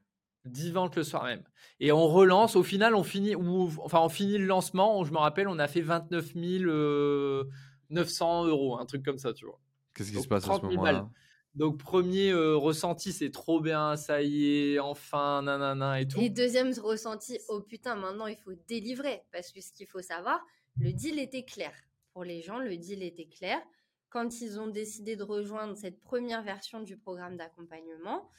[0.45, 1.43] 10 ventes le soir même.
[1.81, 2.55] Et on relance.
[2.55, 5.03] Au final, on finit, ou, enfin, on finit le lancement.
[5.03, 7.43] Je me rappelle, on a fait 29 euh,
[7.89, 9.59] 900 euros, un truc comme ça, tu vois.
[9.93, 10.99] Qu'est-ce qui se passe à 30 ce 000 moment-là?
[11.01, 11.09] balles.
[11.55, 16.19] Donc, premier euh, ressenti, c'est trop bien, ça y est, enfin, nanana et tout.
[16.19, 19.23] Et deuxième ressenti, oh putain, maintenant il faut délivrer.
[19.31, 20.45] Parce que ce qu'il faut savoir,
[20.79, 21.73] le deal était clair.
[22.13, 23.59] Pour les gens, le deal était clair.
[24.09, 28.29] Quand ils ont décidé de rejoindre cette première version du programme d'accompagnement,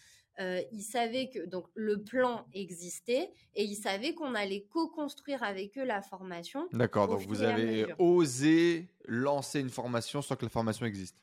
[0.40, 5.76] euh, ils savaient que donc le plan existait et ils savaient qu'on allait co-construire avec
[5.78, 6.68] eux la formation.
[6.72, 11.16] D'accord, donc vous avez osé lancer une formation sans que la formation existe.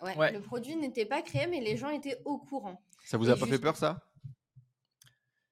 [0.00, 0.32] Ouais, Ouais.
[0.32, 2.82] Le produit n'était pas créé, mais les gens étaient au courant.
[3.04, 4.00] Ça vous Et a pas fait peur ça?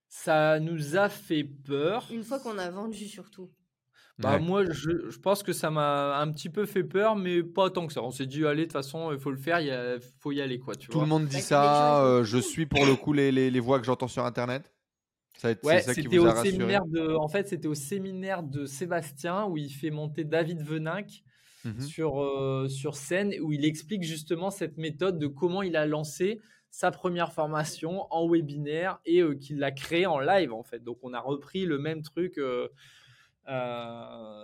[0.09, 2.09] Ça nous a fait peur.
[2.11, 3.49] Une fois qu'on a vendu surtout.
[4.21, 4.39] Bah, Ouais.
[4.39, 7.87] moi, je, je pense que ça m'a un petit peu fait peur, mais pas tant
[7.87, 8.03] que ça.
[8.03, 10.59] On s'est dit, allez, de toute façon, il faut le faire, il faut y aller,
[10.59, 10.77] quoi.
[10.77, 11.01] Tu Tout vois.
[11.01, 13.61] le monde Bah, dit les ça, euh, je suis pour le coup les, les, les
[13.61, 14.73] voix que j'entends sur internet.
[15.37, 16.43] Ça Ouais, c'est ça qui c'était vous a au rassuré.
[16.49, 21.23] séminaire de, en fait, c'était au séminaire de Sébastien où il fait monter David Veninck
[21.65, 21.95] Mhm.
[21.97, 26.41] sur, euh, sur scène où il explique justement cette méthode de comment il a lancé
[26.71, 30.81] sa première formation en webinaire et euh, qu'il l'a créé en live en fait.
[30.85, 32.69] Donc on a repris le même truc, euh,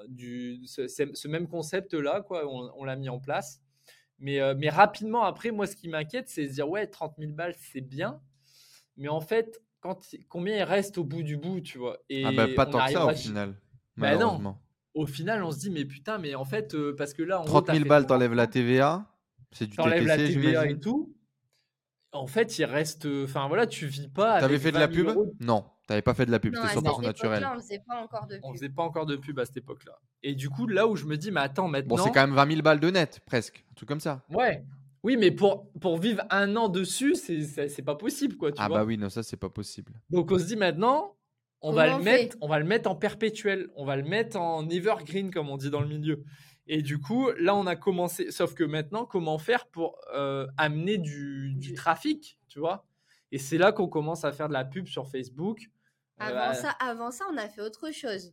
[0.08, 2.46] du, ce, même concept là, quoi.
[2.46, 3.60] On, on l'a mis en place.
[4.18, 7.14] Mais, euh, mais rapidement après, moi ce qui m'inquiète, c'est de se dire ouais, 30
[7.18, 8.20] 000 balles c'est bien,
[8.96, 11.98] mais en fait, quand, combien il reste au bout du bout, tu vois?
[12.08, 13.54] Et Ah bah pas on tant que ça au final.
[13.96, 14.56] Bah non.
[14.94, 17.46] au final, on se dit, mais putain, mais en fait, euh, parce que là, gros,
[17.60, 19.06] 30 t'as 000 fait balles, t'enlèves la TVA.
[19.52, 21.14] C'est du t'enlèves la TVA et tout.
[22.12, 23.04] En fait, il reste.
[23.04, 24.40] euh, Enfin, voilà, tu vis pas.
[24.40, 25.16] T'avais fait de la 20 000 pub?
[25.16, 25.34] euros.
[25.40, 27.46] Non, t'avais pas fait de la pub, c'était à cette 100% naturel.
[27.54, 28.56] on faisait pas encore de On pub.
[28.56, 29.98] faisait pas encore de pub à cette époque-là.
[30.22, 31.96] Et du coup, là où je me dis, mais attends, maintenant.
[31.96, 33.64] Bon, c'est quand même 20 000 balles de net, presque.
[33.70, 34.22] Un truc comme ça.
[34.30, 34.64] Ouais.
[35.02, 38.50] Oui, mais pour, pour vivre un an dessus, c'est- pas possible, quoi.
[38.50, 39.92] Tu Ah vois bah oui, non, ça c'est pas possible.
[40.10, 41.12] Donc, on se dit maintenant.
[41.62, 44.68] On va, le mettre, on va le mettre en perpétuel, on va le mettre en
[44.68, 46.22] evergreen, comme on dit dans le milieu.
[46.66, 48.30] Et du coup, là, on a commencé.
[48.30, 52.86] Sauf que maintenant, comment faire pour euh, amener du, du Du- trafic, tu vois?
[53.32, 55.70] Et c'est là qu'on commence à faire de la pub sur Facebook.
[56.20, 58.32] Euh, Avant, ça, avant ça, on a fait autre chose.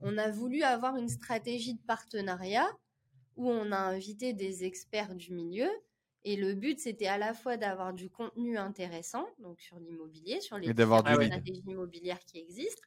[0.00, 2.68] On a voulu avoir une stratégie de partenariat
[3.36, 5.68] où on a invité des experts du milieu.
[6.24, 10.56] Et le but, c'était à la fois d'avoir du contenu intéressant, donc sur l'immobilier, sur
[10.58, 12.82] les différentes stratégies immobilières qui existent.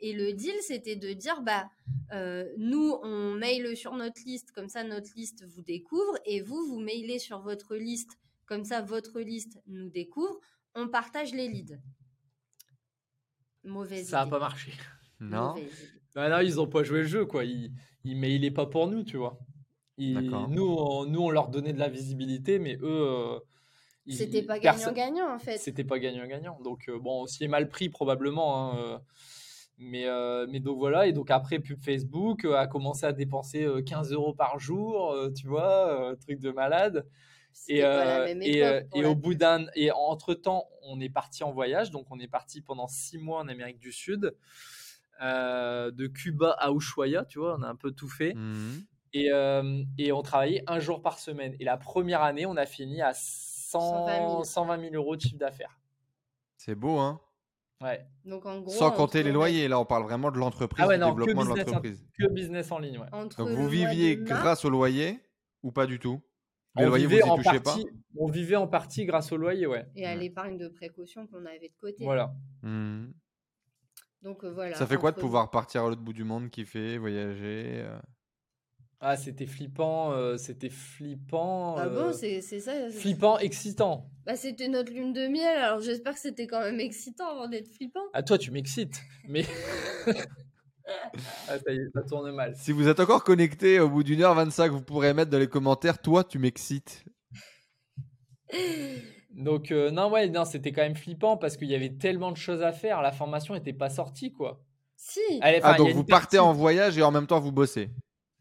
[0.00, 1.68] Et le deal, c'était de dire, bah,
[2.12, 6.66] euh, nous, on maile sur notre liste, comme ça, notre liste vous découvre, et vous,
[6.66, 8.12] vous mailez sur votre liste,
[8.46, 10.38] comme ça, votre liste nous découvre.
[10.74, 11.78] On partage les leads.
[13.64, 14.72] Mauvaise ça n'a pas marché.
[15.20, 15.56] Non.
[16.14, 17.44] Bah non, ils ont pas joué le jeu, quoi.
[17.44, 17.72] Ils,
[18.04, 19.38] mais il est pas pour nous, tu vois.
[20.48, 22.84] Nous, on, nous, on leur donnait de la visibilité, mais eux.
[22.84, 23.40] euh,
[24.08, 25.58] C'était pas gagnant-gagnant, en fait.
[25.58, 26.58] C'était pas gagnant-gagnant.
[26.62, 28.70] Donc, euh, bon, aussi mal pris probablement.
[28.72, 28.98] hein, euh,
[29.76, 31.08] mais, euh, mais donc voilà.
[31.08, 35.10] Et donc, après, pub Facebook euh, a commencé à dépenser euh, 15 euros par jour,
[35.12, 37.06] euh, tu vois, euh, truc de malade.
[37.68, 39.66] Et, pas la euh, même et, euh, et la au bout d'un.
[39.74, 41.90] Et entre temps, on est parti en voyage.
[41.90, 44.34] Donc, on est parti pendant six mois en Amérique du Sud.
[45.20, 48.34] euh, de Cuba à Ushuaia, tu vois, on a un peu tout fait.
[48.34, 48.84] Mhm.
[49.14, 51.56] Et, euh, et on travaillait un jour par semaine.
[51.58, 54.44] Et la première année, on a fini à 100 120 000.
[54.44, 55.80] 120 000 euros de chiffre d'affaires.
[56.56, 57.20] C'est beau, hein
[57.82, 58.06] Ouais.
[58.24, 60.88] Donc, en gros, Sans compter les le- loyers, là on parle vraiment de l'entreprise, Ah
[60.88, 62.06] ouais, du non, que développement de business, l'entreprise.
[62.18, 63.06] Que business en ligne, ouais.
[63.12, 65.20] entre Donc vous viviez grâce au loyer
[65.62, 66.20] ou pas du tout?
[66.78, 67.76] Les On loyers, vous vivait, en partie, pas
[68.16, 69.86] on vivait en partie grâce au loyer, ouais.
[69.94, 72.04] et à l'épargne de précaution qu'on avait de côté.
[72.04, 72.32] Voilà.
[72.62, 73.12] Mhm.
[74.22, 74.76] Donc euh, voilà.
[74.76, 77.98] Ça fait quoi de pouvoir partir à l'autre bout du monde, kiffer, voyager euh?
[79.00, 81.76] Ah, c'était flippant, euh, c'était flippant.
[81.76, 82.90] Ah bon, c'est c'est ça.
[82.90, 84.10] Flippant, excitant.
[84.26, 87.68] Bah, c'était notre lune de miel, alors j'espère que c'était quand même excitant avant d'être
[87.68, 88.02] flippant.
[88.12, 89.44] À toi, tu m'excites, mais.
[91.48, 92.54] ah, ça y est, ça tourne mal.
[92.56, 95.48] Si vous êtes encore connecté au bout d'une heure 25, vous pourrez mettre dans les
[95.48, 97.04] commentaires Toi, tu m'excites.
[99.30, 102.36] Donc, euh, non, ouais, non, c'était quand même flippant parce qu'il y avait tellement de
[102.36, 103.02] choses à faire.
[103.02, 104.60] La formation n'était pas sortie, quoi.
[104.96, 105.20] Si.
[105.42, 107.90] Elle- enfin, Ah, donc vous partez en voyage et en même temps vous bossez.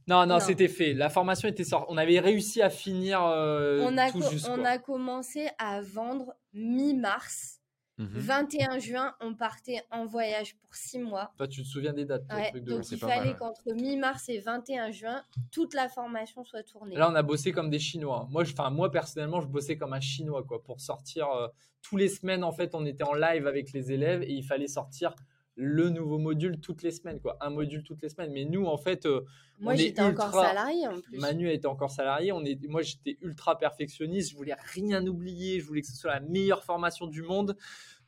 [0.08, 0.40] Non, non, Non.
[0.40, 0.94] c'était fait.
[0.94, 1.86] La formation était sortie.
[1.90, 4.48] On avait réussi à finir euh, on a, tout co- juste.
[4.50, 4.68] on quoi.
[4.70, 7.57] a commencé à vendre mi-mars.
[7.98, 8.10] Mhm.
[8.14, 11.32] 21 juin, on partait en voyage pour 6 mois.
[11.38, 14.30] Toi, tu te souviens des dates, toi, Ouais, truc de donc il fallait qu'entre mi-mars
[14.30, 16.96] et 21 juin, toute la formation soit tournée.
[16.96, 18.28] Là, on a bossé comme des Chinois.
[18.30, 21.28] Moi, je, enfin, moi personnellement, je bossais comme un Chinois, quoi, pour sortir.
[21.32, 21.48] euh,
[21.82, 24.68] tous les semaines, en fait, on était en live avec les élèves et il fallait
[24.68, 25.16] sortir
[25.58, 27.36] le nouveau module toutes les semaines, quoi.
[27.42, 28.32] Un module toutes les semaines.
[28.32, 29.26] Mais nous, en fait, euh,
[29.60, 31.18] Moi, j'étais encore salarié en plus.
[31.18, 32.32] Manu était encore salarié.
[32.32, 34.32] On est, moi, j'étais ultra perfectionniste.
[34.32, 35.60] Je voulais rien oublier.
[35.60, 37.58] Je voulais que ce soit la meilleure formation du monde.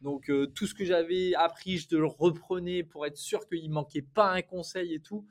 [0.02, 4.04] Donc, euh, tout ce que j'avais appris, je le reprenais pour être sûr qu'il manquait
[4.04, 5.26] pas un conseil et tout.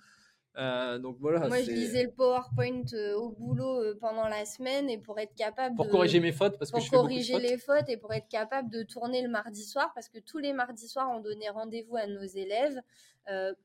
[0.59, 1.47] Euh, donc voilà.
[1.47, 5.35] Moi, je lisais le PowerPoint euh, au boulot euh, pendant la semaine et pour être
[5.37, 5.91] capable Pour de...
[5.91, 7.43] corriger mes fautes, parce que pour je fais beaucoup de corriger fautes.
[7.43, 10.53] les fautes et pour être capable de tourner le mardi soir, parce que tous les
[10.53, 12.81] mardis soirs, on donnait rendez-vous à nos élèves.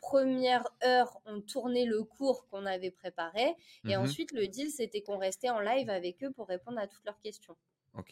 [0.02, 3.56] Première heure, on tournait le cours qu'on avait préparé.
[3.88, 4.04] Et Mhm.
[4.04, 7.20] ensuite, le deal, c'était qu'on restait en live avec eux pour répondre à toutes leurs
[7.20, 7.56] questions.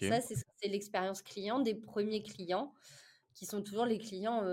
[0.01, 2.73] Ça, c'est l'expérience client des premiers clients,
[3.33, 4.43] qui sont toujours les clients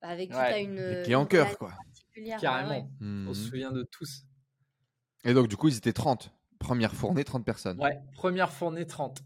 [0.00, 1.70] bah, avec qui Ouais, tu as une, clients une cœur, quoi.
[1.70, 2.40] particulière.
[2.40, 2.70] Carrément.
[2.70, 2.84] Ouais.
[3.00, 3.28] Mhm.
[3.28, 4.24] On se souvient de tous.
[5.24, 6.32] Et donc, du coup, ils étaient 30.
[6.58, 7.80] Première fournée, 30 personnes.
[7.80, 9.22] Ouais, première fournée 30.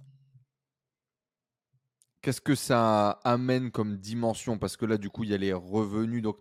[2.21, 4.59] Qu'est-ce que ça amène comme dimension?
[4.59, 6.23] Parce que là, du coup, il y a les revenus.
[6.23, 6.39] Donc,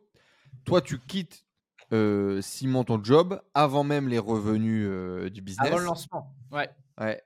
[0.66, 1.44] toi, tu quittes,
[1.92, 5.68] euh, Simon, ton job avant même les revenus euh, du business.
[5.68, 6.36] Avant le lancement.
[6.52, 6.70] Ouais.
[7.00, 7.22] Ouais.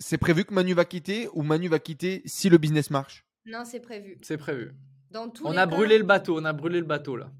[0.00, 3.26] C'est prévu que Manu va quitter ou Manu va quitter si le business marche?
[3.46, 4.18] Non, c'est prévu.
[4.22, 4.74] C'est prévu.
[5.10, 7.30] Dans tous On les a cas- brûlé le bateau, on a brûlé le bateau là.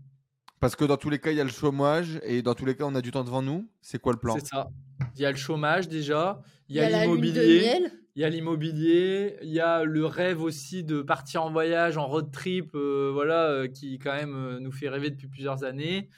[0.59, 2.77] Parce que dans tous les cas, il y a le chômage et dans tous les
[2.77, 3.67] cas, on a du temps devant nous.
[3.81, 4.35] C'est quoi le plan?
[4.35, 4.69] C'est ça.
[5.15, 7.81] Il y a le chômage déjà, il y a, l'immobilier,
[8.15, 12.07] il y a l'immobilier, il y a le rêve aussi de partir en voyage, en
[12.07, 16.11] road trip, euh, voilà, euh, qui quand même euh, nous fait rêver depuis plusieurs années.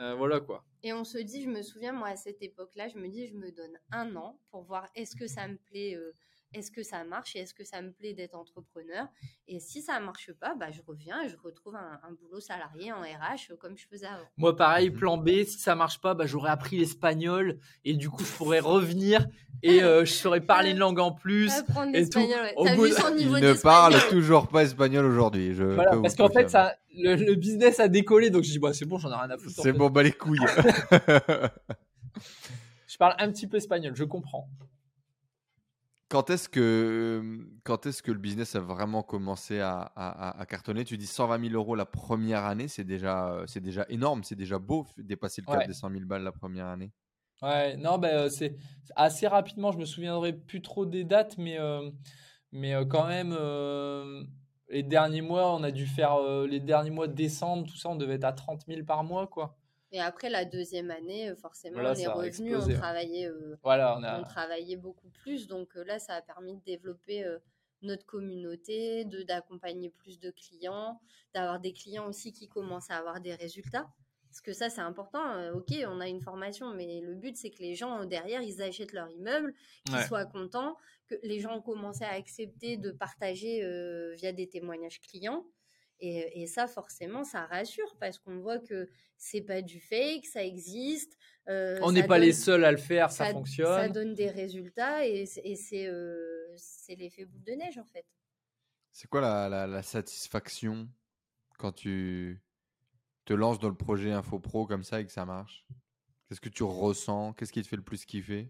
[0.00, 0.64] Euh, voilà quoi.
[0.82, 3.34] Et on se dit, je me souviens, moi, à cette époque-là, je me dis, je
[3.34, 6.12] me donne un an pour voir est-ce que ça me plaît, euh,
[6.54, 9.06] est-ce que ça marche et est-ce que ça me plaît d'être entrepreneur.
[9.46, 12.90] Et si ça marche pas, bah, je reviens et je retrouve un, un boulot salarié
[12.92, 14.24] en RH euh, comme je faisais avant.
[14.38, 14.96] Moi pareil, Mhm.
[14.98, 18.60] plan B, si ça marche pas, bah, j'aurais appris l'espagnol et du coup je pourrais
[18.60, 19.26] revenir
[19.62, 21.50] et euh, je saurais parler une langue en plus.
[21.58, 22.18] Apprendre et tout.
[22.18, 22.54] l'espagnol, ouais.
[22.56, 25.54] Au T'as bout vu de- son niveau Il ne parle toujours pas espagnol aujourd'hui.
[25.54, 28.72] je Voilà, parce qu'en fait, ça, le, le business a décollé, donc je dis, bah,
[28.72, 29.60] c'est bon, j'en ai rien à foutre.
[29.62, 30.38] C'est bon, bah les couilles.
[32.86, 34.48] Je parle un petit peu espagnol, je comprends.
[36.08, 40.46] Quand est-ce que, quand est-ce que le business a vraiment commencé à, à- à- à
[40.46, 40.84] cartonner?
[40.84, 44.34] Tu dis 120 000 euros la première année, c'est déjà, euh, c'est déjà énorme, c'est
[44.36, 45.66] déjà beau dépasser le cap Ouais.
[45.66, 46.92] des 100 000 balles la première année.
[47.42, 48.56] Ouais, non, bah, euh, c'est
[48.96, 51.88] assez rapidement, je me souviendrai plus trop des dates, mais, euh,
[52.52, 54.24] mais euh, quand même, euh,
[54.68, 57.90] les derniers mois, on a dû faire euh, les derniers mois de décembre, tout ça,
[57.90, 59.56] on devait être à 30 000 par mois, quoi.
[59.92, 63.94] Et après la deuxième année, euh, forcément, Voilà, les revenus explosé, ont travaillé, euh, Voilà,
[63.96, 64.22] on ont a.
[64.24, 65.46] travaillé beaucoup plus.
[65.46, 67.38] Donc euh, là, ça a permis de développer euh,
[67.82, 71.00] notre communauté, de d'accompagner plus de clients,
[71.34, 73.88] d'avoir des clients aussi qui commencent à avoir des résultats.
[74.30, 75.24] Parce que ça, c'est important.
[75.36, 78.60] Euh, ok, on a une formation, mais le but, c'est que les gens derrière, ils
[78.60, 79.54] achètent leur immeuble,
[79.86, 80.06] qu'ils Ouais.
[80.06, 85.00] soient contents, que les gens ont commencé à accepter de partager euh, via des témoignages
[85.00, 85.46] clients.
[86.00, 90.44] Et, et ça, forcément, ça rassure parce qu'on voit que c'est pas du fake, ça
[90.44, 91.16] existe.
[91.48, 93.92] euh, On ça n'est pas donne- les seuls à le faire, ça, ça fonctionne.
[93.92, 98.06] donne des résultats et, c'est- et c'est euh, c'est l'effet boule de neige en fait.
[98.92, 100.88] C'est quoi la, la- la satisfaction
[101.58, 102.40] quand tu
[103.24, 105.66] te lances dans le projet Info Pro comme ça et que ça marche?
[106.28, 107.32] Qu'est-ce que tu ressens?
[107.32, 108.48] Qu'est-ce qui te fait le plus kiffer?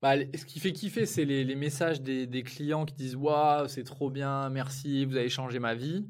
[0.00, 3.68] Bah, ce qui fait kiffer, c'est les, les messages des, des clients qui disent Waouh,
[3.68, 6.08] c'est trop bien, merci, vous avez changé ma vie.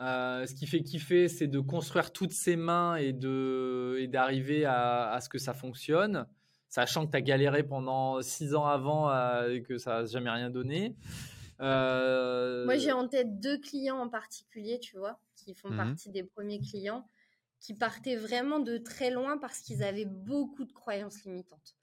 [0.00, 4.64] Euh, ce qui fait kiffer, c'est de construire toutes ses mains et de et d'arriver
[4.64, 6.26] à, à ce que ça fonctionne,
[6.68, 10.30] sachant que tu as galéré pendant six ans avant euh, et que ça n'a jamais
[10.30, 10.96] rien donné.
[11.60, 15.76] Euh, Moi j'ai en tête deux clients en particulier, tu vois, qui font Mhm.
[15.76, 17.06] partie des premiers clients,
[17.60, 21.76] qui partaient vraiment de très loin parce qu'ils avaient beaucoup de croyances limitantes,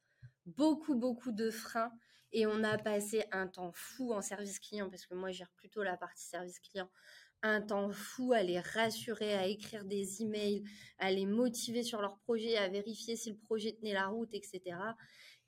[0.46, 1.94] beaucoup beaucoup de freins.
[2.34, 5.52] Et on a passé un temps fou en service client, parce que moi je gère
[5.52, 6.90] plutôt la partie service client,
[7.44, 10.64] un temps fou à les rassurer, à écrire des emails,
[11.00, 14.62] à les motiver sur leur projet, à vérifier si le projet tenait la route, etc.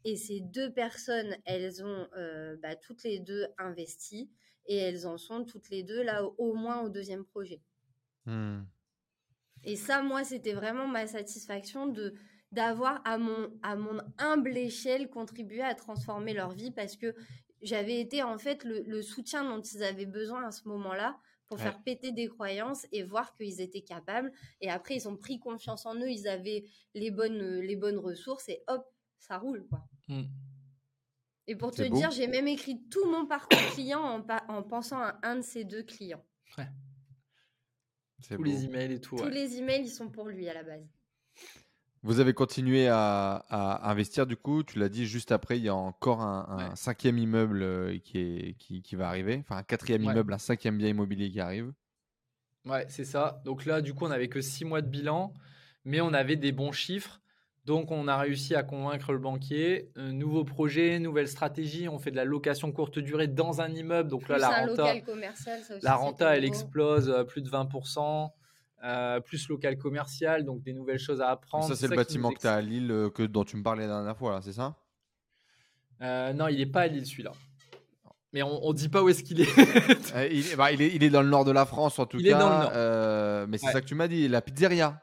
[0.06, 4.30] Et ces deux personnes, elles ont euh, bah, toutes les deux investi
[4.65, 7.61] et elles en sont toutes les deux là au, moins au deuxième projet.
[8.26, 8.64] Hmm.
[9.64, 12.14] Et ça, moi, c'était vraiment ma satisfaction de
[12.52, 17.15] d'avoir à mon, à mon humble échelle contribué à transformer leur vie parce que
[17.64, 21.18] j'avais été en fait le, le soutien dont ils avaient besoin à ce moment-là
[21.53, 21.71] pour Ouais.
[21.71, 24.31] faire péter des croyances et voir qu'ils étaient capables.
[24.59, 26.65] Et après, ils ont pris confiance en eux, ils avaient
[26.95, 28.84] les bonnes, les bonnes ressources et hop,
[29.19, 29.88] ça roule quoi.
[30.07, 30.23] Hmm.
[31.45, 31.95] Et pour te beau.
[31.95, 35.41] dire, j'ai même écrit tout mon parcours client en, pa- en pensant à un de
[35.41, 36.25] ces deux clients.
[38.19, 38.43] C'est tous beau.
[38.43, 39.15] les emails et tout.
[39.17, 39.30] Tous ouais.
[39.30, 40.88] les emails, ils sont pour lui à la base.
[42.03, 45.69] Vous avez continué à, à investir du coup, tu l'as dit juste après, il y
[45.69, 46.75] a encore un, un Ouais.
[46.75, 50.11] cinquième immeuble euh, qui, est, qui, qui va arriver, enfin un quatrième Ouais.
[50.11, 51.71] immeuble, un cinquième bien immobilier qui arrive.
[52.65, 53.41] Ouais, c'est ça.
[53.45, 55.34] Donc là, du coup, on n'avait que six mois de bilan,
[55.85, 57.19] mais on avait des bons chiffres.
[57.65, 59.89] Donc, on a réussi à convaincre le banquier.
[59.95, 61.88] Un nouveau projet, nouvelle stratégie.
[61.88, 64.09] On fait de la location courte durée dans un immeuble.
[64.09, 67.23] Donc là, Plus la un renta, local commercial, ça aussi, la renta, elle explose à
[67.25, 68.31] plus de 20%.
[68.84, 71.65] Euh, plus local commercial, donc des nouvelles choses à apprendre.
[71.65, 73.88] Ça, c'est le bâtiment que tu as à Lille, euh, que, dont tu me parlais
[73.88, 74.76] la dernière fois, là, c'est ça?
[76.01, 77.31] Euh, Non, il n'est pas à Lille, celui-là.
[78.34, 79.45] Mais on, ne dit pas où est-ce qu'il est.
[80.57, 82.35] Bah, il, est, il, est, dans le nord de la France, en tout il cas.
[82.35, 83.47] Est dans le nord.
[83.47, 85.01] mais c'est ça que tu m'as dit, la pizzeria.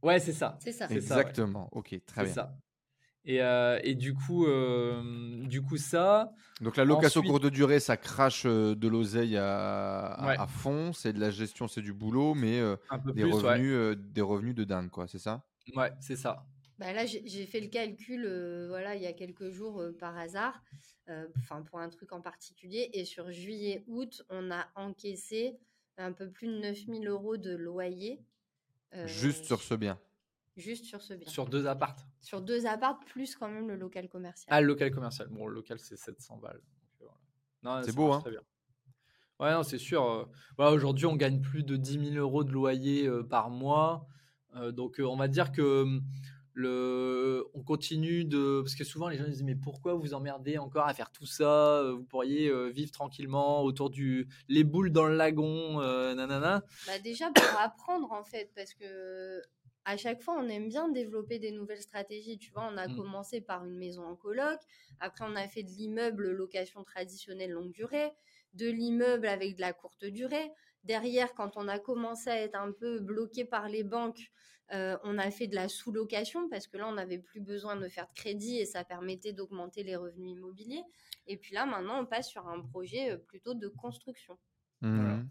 [0.00, 0.56] Ouais, c'est ça.
[0.60, 0.86] C'est ça.
[0.88, 1.68] Exactement.
[1.72, 2.32] Ok, très bien.
[2.32, 2.56] Ça.
[3.24, 6.32] Et, euh, et, du coup, euh, du coup ça.
[6.60, 7.30] Donc la location Ensuite...
[7.30, 10.92] courte durée, ça crache euh, de l'oseille à, à, à, fond.
[10.92, 13.96] C'est de la gestion, c'est du boulot, mais des, plus, revenus, ouais.
[13.96, 15.06] des revenus de dingue, quoi.
[15.06, 15.44] C'est ça?
[15.76, 16.44] Ouais, c'est ça.
[16.78, 18.22] Bah là, j'ai fait le calcul,
[18.68, 20.60] voilà, il y a quelques jours par hasard,
[21.38, 22.90] enfin pour un truc en particulier.
[22.92, 25.56] Et sur juillet-août, on a encaissé
[25.96, 28.20] un peu plus de 9000 euros de loyer.
[29.04, 29.96] Juste sur ce bien.
[30.56, 31.28] Juste sur ce bien.
[31.28, 32.06] Sur deux appartes.
[32.20, 34.48] Sur deux appartes, plus quand même le local commercial.
[34.50, 35.28] Ah, le local commercial.
[35.28, 36.60] Bon, le local, c'est 700 balles.
[37.84, 38.42] C'est beau, hein très bien.
[39.40, 40.28] Ouais, non, c'est sûr.
[40.56, 44.06] Voilà, Aujourd'hui, on gagne plus de 10 000 euros de loyer euh, par mois.
[44.56, 46.00] Euh, donc, euh, on va dire que
[46.54, 47.44] le...
[47.54, 48.60] on continue de.
[48.62, 51.82] Parce que souvent, les gens disent Mais pourquoi vous emmerdez encore à faire tout ça
[51.92, 54.28] Vous pourriez vivre tranquillement autour du.
[54.48, 55.80] Les boules dans le lagon,
[56.14, 56.62] nanana.
[56.86, 59.40] Bah, déjà, pour apprendre, en fait, parce que
[59.84, 62.38] à chaque fois, on aime bien développer des nouvelles stratégies.
[62.38, 62.96] Tu vois, on a mmh.
[62.96, 64.60] commencé par une maison en coloc.
[65.00, 68.12] Après, on a fait de l'immeuble location traditionnelle longue durée,
[68.54, 70.52] de l'immeuble avec de la courte durée.
[70.84, 74.30] Derrière, quand on a commencé à être un peu bloqué par les banques,
[74.72, 77.88] euh, on a fait de la sous-location parce que là, on n'avait plus besoin de
[77.88, 80.84] faire de crédit et ça permettait d'augmenter les revenus immobiliers.
[81.26, 84.38] Et puis là, maintenant, on passe sur un projet plutôt de construction.
[84.80, 84.96] Mmh.
[84.96, 85.22] Voilà.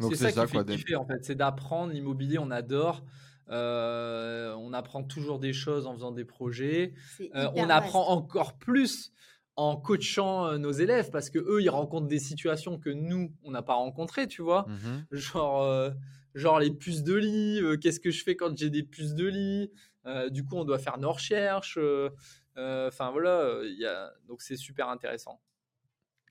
[0.00, 1.24] C'est ça, ça, qui fait kiffer, en fait.
[1.24, 3.04] C'est d'apprendre l'immobilier, on adore.
[3.48, 6.94] Euh, on apprend toujours des choses en faisant des projets.
[7.34, 8.10] Euh, on apprend vaste.
[8.10, 9.12] encore plus
[9.54, 13.52] en coachant euh, nos élèves parce que eux, ils rencontrent des situations que nous, on
[13.52, 14.66] n'a pas rencontrées, tu vois.
[14.68, 15.90] Mmh Genre, euh,
[16.34, 17.60] genre les puces de lit.
[17.62, 19.70] euh, Qu'est-ce que je fais quand j'ai des puces de lit
[20.06, 21.78] Euh, Du coup, on doit faire nos recherches.
[21.80, 22.10] euh,
[22.56, 24.12] Enfin voilà, il y a...
[24.28, 25.40] donc c'est super intéressant.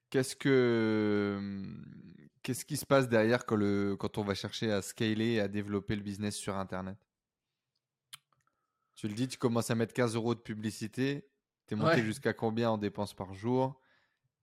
[0.10, 1.40] Qu'est-ce que
[2.46, 5.48] Qu'est-ce qui se passe derrière quand, le, quand on va chercher à scaler et à
[5.48, 6.96] développer le business sur Internet?
[8.94, 11.28] Tu le dis, tu commences à mettre 15 euros de publicité.
[11.68, 12.04] Tu es monté Ouais.
[12.04, 13.82] jusqu'à combien en dépenses par jour?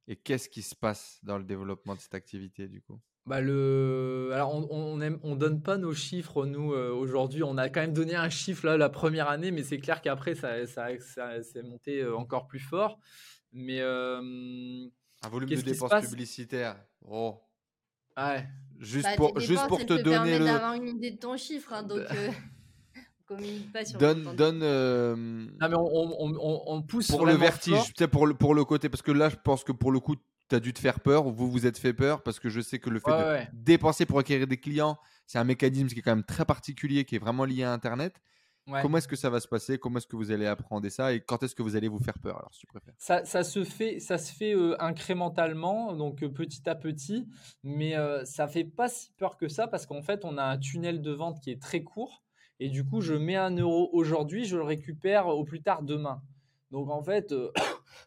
[0.09, 2.99] Et qu'est-ce qui se passe dans le développement de cette activité du coup?
[3.24, 4.31] Bah le...
[4.35, 7.45] Alors, on, on, aime- on donne pas nos chiffres, nous, euh, aujourd'hui.
[7.45, 10.35] On a quand même donné un chiffre là, la première année, mais c'est clair qu'après,
[10.35, 12.99] ça, ça, ça, c'est monté euh, encore plus fort.
[13.53, 13.79] Mais.
[13.81, 14.19] euh,
[15.23, 16.85] Un volume de dépenses publicitaires?
[17.07, 17.41] Oh,
[18.16, 18.47] ouais.
[18.80, 20.44] juste Bah, pour, juste elles te donner le.
[20.44, 22.30] d'avoir une idée de ton chiffre, hein, donc euh,
[22.97, 24.36] on communique pas sur le Donne, montant.
[24.36, 28.55] donne euh, Non, mais on, on, on, on pousse pour le vertige, pour le, pour
[28.55, 28.89] le côté.
[28.89, 30.16] Parce que là, je pense que pour le coup,
[30.48, 31.24] tu as dû te faire peur.
[31.30, 33.48] Vous vous êtes fait peur parce que je sais que le fait Ouais, de ouais.
[33.52, 37.16] dépenser pour acquérir des clients, c'est un mécanisme qui est quand même très particulier, qui
[37.16, 38.16] est vraiment lié à Internet.
[38.68, 38.80] Ouais.
[38.80, 39.78] Comment est-ce que ça va se passer?
[39.78, 41.12] Comment est-ce que vous allez apprendre ça?
[41.12, 42.94] Et quand est-ce que vous allez vous faire peur Alors, si tu préfères?
[42.97, 47.26] Ça, ça se fait, ça se fait euh, incrémentalement, donc euh, petit à petit,
[47.64, 50.59] mais euh, ça fait pas si peur que ça parce qu'en fait, on a un
[50.59, 52.22] tunnel de vente qui est très court
[52.62, 56.22] et du coup, je mets un euro aujourd'hui, je le récupère au plus tard demain.
[56.70, 57.52] Donc en fait, euh,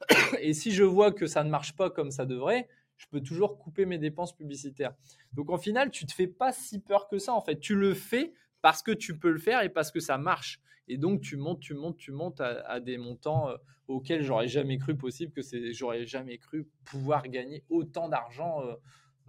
[0.39, 3.57] et si je vois que ça ne marche pas comme ça devrait, je peux toujours
[3.57, 4.93] couper mes dépenses publicitaires.
[5.33, 7.33] Donc en final, tu te fais pas si peur que ça.
[7.33, 8.33] En fait, tu le fais
[8.65, 10.59] parce que tu peux le faire et parce que ça marche.
[10.87, 14.79] Et donc tu montes, tu montes, tu montes à, des montants euh, auxquels j'aurais jamais
[14.79, 18.73] cru possible que c'est, j'aurais jamais cru pouvoir gagner autant d'argent euh,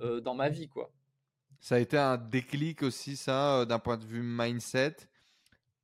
[0.00, 0.90] euh, dans ma vie, quoi.
[1.60, 4.96] Ça a été un déclic aussi, ça, d'un point de vue mindset.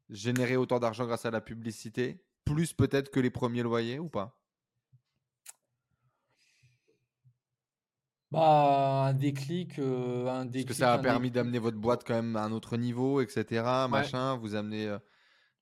[0.08, 2.24] Générer autant d'argent grâce à la publicité.
[2.46, 4.41] Plus peut-être que les premiers loyers ou pas?
[8.32, 10.66] Bah un déclic, euh, un Parce déclic.
[10.66, 11.30] que ça a un permis déclic.
[11.30, 13.88] d'amener votre boîte quand même à un autre niveau, etc.
[13.88, 14.98] Machin, vous amenez euh,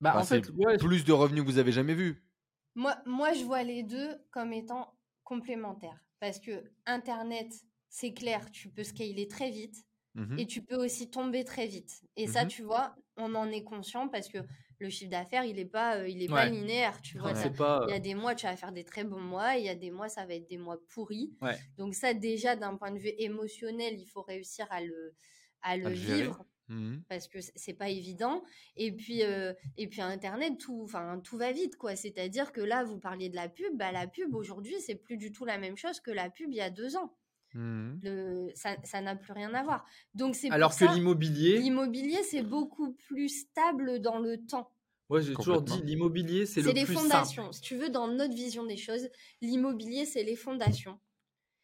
[0.00, 2.28] Bah enfin, en c'est fait, ouais, plus de revenus que vous avez jamais vu.
[2.74, 6.04] Moi, moi, je vois les deux comme étant complémentaires.
[6.20, 7.52] Parce que Internet,
[7.88, 9.84] c'est clair, tu peux scaler très vite
[10.14, 10.36] Mhm.
[10.36, 12.02] et tu peux aussi tomber très vite.
[12.16, 12.46] Et ça, Mhm.
[12.46, 14.38] tu vois, on en est conscient parce que
[14.80, 17.00] le chiffre d'affaires, il n'est pas, euh, il est pas linéaire.
[17.02, 17.84] Tu vois, ça- pas.
[17.86, 19.74] il y a des mois, tu vas faire des très bons mois, il y a
[19.74, 21.32] des mois, ça va être des mois pourris.
[21.42, 21.56] Ouais.
[21.78, 25.14] Donc ça, déjà, d'un point de vue émotionnel, il faut réussir à le,
[25.62, 27.02] à le vivre Mhm.
[27.08, 28.44] parce que c'est pas évident.
[28.76, 31.96] Et puis, euh, et puis Internet, tout, enfin, tout va vite, quoi.
[31.96, 35.32] C'est-à-dire que là, vous parliez de la pub, bah, la pub aujourd'hui, c'est plus du
[35.32, 37.12] tout la même chose que la pub il y a deux ans.
[37.54, 39.84] Le, ça, ça n'a plus rien à voir.
[40.14, 44.70] Donc c'est Alors que l'immobilier, l'immobilier, c'est beaucoup plus stable dans le temps.
[45.08, 47.42] moi j'ai toujours dit l'immobilier c'est le C'est les plus fondations.
[47.44, 47.54] simple.
[47.54, 49.08] Si tu veux, dans notre vision des choses,
[49.40, 51.00] l'immobilier, c'est les fondations.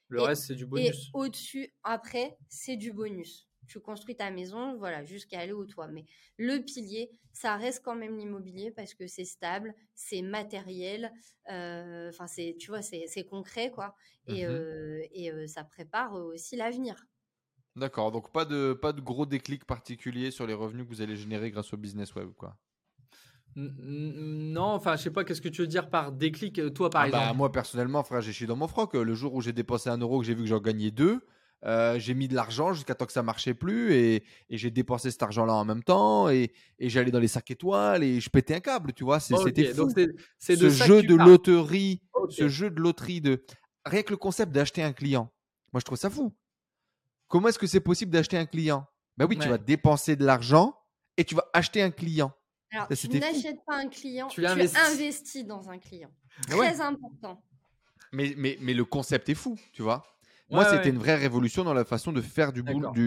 [0.09, 1.11] Le Et- reste c'est du Et bonus.
[1.15, 3.46] au-dessus, après, c'est du bonus.
[3.67, 5.89] Tu construis ta maison, voilà, jusqu'à aller au toit.
[5.89, 6.05] Mais
[6.39, 11.13] le pilier, ça reste quand même l'immobilier parce que c'est stable, c'est matériel,
[11.51, 13.95] euh, enfin, c'est, tu vois, c'est, concret, quoi.
[14.27, 14.57] Et, mmh
[15.13, 17.07] et ça prépare aussi l'avenir.
[17.77, 21.15] D'accord, donc pas de, pas de gros déclic particulier sur les revenus que vous allez
[21.15, 22.57] générer grâce au business web, quoi.
[23.55, 27.09] Non, enfin, je sais pas, qu'est-ce que tu veux dire par déclic, toi, par ah
[27.09, 27.39] bah, exemple?
[27.39, 28.93] Moi, personnellement, frère, j'ai chié dans mon froc.
[28.95, 31.21] Le jour où j'ai dépensé un euro, que j'ai vu que j'en gagnais deux,
[31.65, 35.23] euh, j'ai mis de l'argent jusqu'à temps que ça marchait plus et, j'ai dépensé cet
[35.23, 38.93] argent-là en même temps et, j'allais dans les sacs étoiles et je pétais un câble,
[38.93, 39.21] tu vois.
[39.21, 39.91] C'était fou.
[40.39, 43.45] C'est ce jeu de loterie, ce jeu de loterie de
[43.85, 45.33] rien que le concept d'acheter un client.
[45.73, 46.35] Moi, je trouve ça fou.
[47.29, 48.87] Comment est-ce que c'est possible d'acheter un client?
[49.17, 50.79] Ben oui, tu vas dépenser de l'argent
[51.17, 52.33] et tu vas acheter un client.
[52.71, 55.47] Alors, tu n'achètes pas un client, tu, investis.
[55.47, 56.11] dans un client.
[56.49, 57.43] Très important.
[58.13, 60.05] Mais, mais, mais le concept est fou, tu vois.
[60.51, 62.63] Moi, c'était une vraie révolution dans la façon de faire du,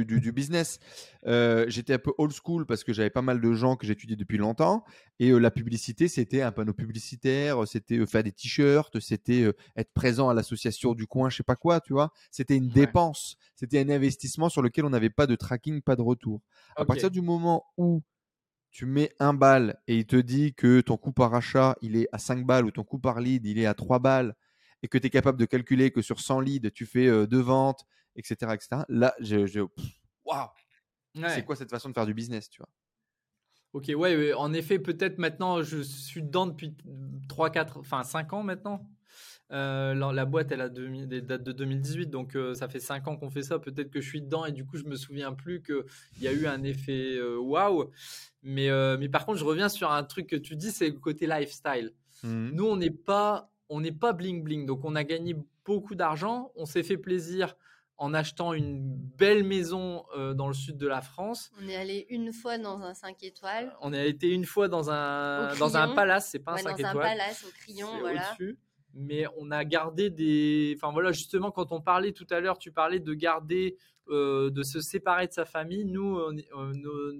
[0.05, 0.79] du, du, business.
[1.25, 4.17] Euh, j'étais un peu old school parce que j'avais pas mal de gens que j'étudiais
[4.17, 4.83] depuis longtemps.
[5.19, 9.93] Et euh, la publicité, c'était un panneau publicitaire, c'était euh, faire des t-shirts, c'était être
[9.93, 12.11] présent à l'association du coin, je sais pas quoi, tu vois.
[12.31, 16.01] C'était une dépense, c'était un investissement sur lequel on n'avait pas de tracking, pas de
[16.01, 16.41] retour.
[16.75, 18.01] À partir du moment où
[18.71, 22.07] tu mets un bal et il te dit que ton coût par achat, il est
[22.11, 24.35] à 5 balles ou ton coût par lead, il est à 3 balles
[24.83, 27.41] et que tu es capable de calculer que sur 100 leads, tu fais euh, deux
[27.41, 27.85] ventes,
[28.15, 28.53] etc.
[28.53, 28.83] etc.
[28.89, 29.61] là, je,
[30.25, 30.47] waouh,
[31.27, 32.69] c'est quoi cette façon de faire du business, tu vois?
[33.73, 36.75] Ok, ouais, en effet, peut-être maintenant, je suis dedans depuis
[37.27, 38.89] 3, 4, enfin 5 ans maintenant.
[39.51, 43.17] Euh, la, boîte, elle a des dates de 2018, donc euh, ça fait 5 ans
[43.17, 43.59] qu'on fait ça.
[43.59, 45.83] Peut-être que je suis dedans et du coup, je me souviens plus qu'il
[46.21, 47.91] y a eu un effet waouh.
[48.41, 51.27] Mais, mais par contre, je reviens sur un truc que tu dis, c'est le côté
[51.27, 51.93] lifestyle.
[52.23, 52.49] Mmh.
[52.53, 54.65] Nous, on n'est pas on n'est pas bling bling.
[54.65, 55.35] Donc on a gagné
[55.65, 57.55] beaucoup d'argent, on s'est fait plaisir
[57.99, 61.51] en achetant une belle maison euh, dans le sud de la France.
[61.61, 63.75] On est allé une fois dans un 5 étoiles.
[63.81, 66.93] On est été une fois dans un, dans un palace, c'est pas un 5 étoiles.
[66.93, 68.35] Dans un palace au Crillon, voilà.
[68.93, 70.75] Mais on a gardé des.
[70.77, 73.77] Enfin voilà, justement, quand on parlait tout à l'heure, tu parlais de garder,
[74.07, 75.85] euh, de se séparer de sa famille.
[75.85, 76.17] Nous,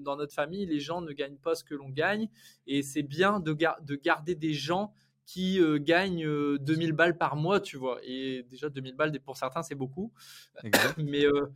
[0.02, 2.28] dans notre famille, les gens ne gagnent pas ce que l'on gagne.
[2.66, 4.92] Et c'est bien de, de garder des gens
[5.30, 6.26] qui euh, gagnent
[6.58, 8.00] 2000 euh, balles par mois, tu vois.
[8.02, 10.12] Et déjà, 2000 balles, pour certains, c'est beaucoup.
[10.98, 11.46] mais euh,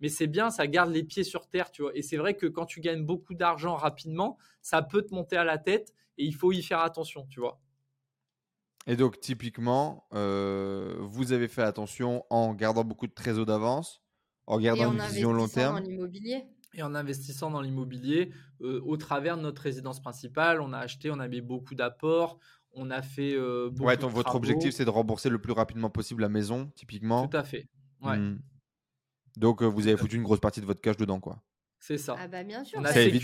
[0.00, 1.90] mais c'est bien, ça garde les pieds sur terre, tu vois.
[1.96, 5.42] Et c'est vrai que quand tu gagnes beaucoup d'argent rapidement, ça peut te monter à
[5.42, 7.60] la tête et il faut y faire attention, tu vois.
[8.86, 14.02] Et donc, typiquement, vous avez fait attention en gardant beaucoup de trésors d'avance,
[14.46, 15.76] en gardant une vision long terme.
[15.76, 16.44] En immobilier.
[16.74, 21.20] Et en investissant dans l'immobilier, au travers de notre résidence principale, on a acheté, on
[21.20, 22.38] a mis beaucoup d'apports,
[22.76, 26.22] on a fait euh, beaucoup ouais, votre objectif, c'est de rembourser le plus rapidement possible
[26.22, 27.28] la maison, typiquement.
[27.28, 27.68] Tout à fait.
[28.02, 28.16] Ouais.
[28.16, 28.40] Hmm.
[29.36, 31.42] Donc, euh, vous avez foutu une grosse partie de votre cash dedans, quoi.
[31.80, 32.16] C'est ça.
[32.18, 32.80] Ah bah bien sûr.
[32.86, 33.22] ça, évite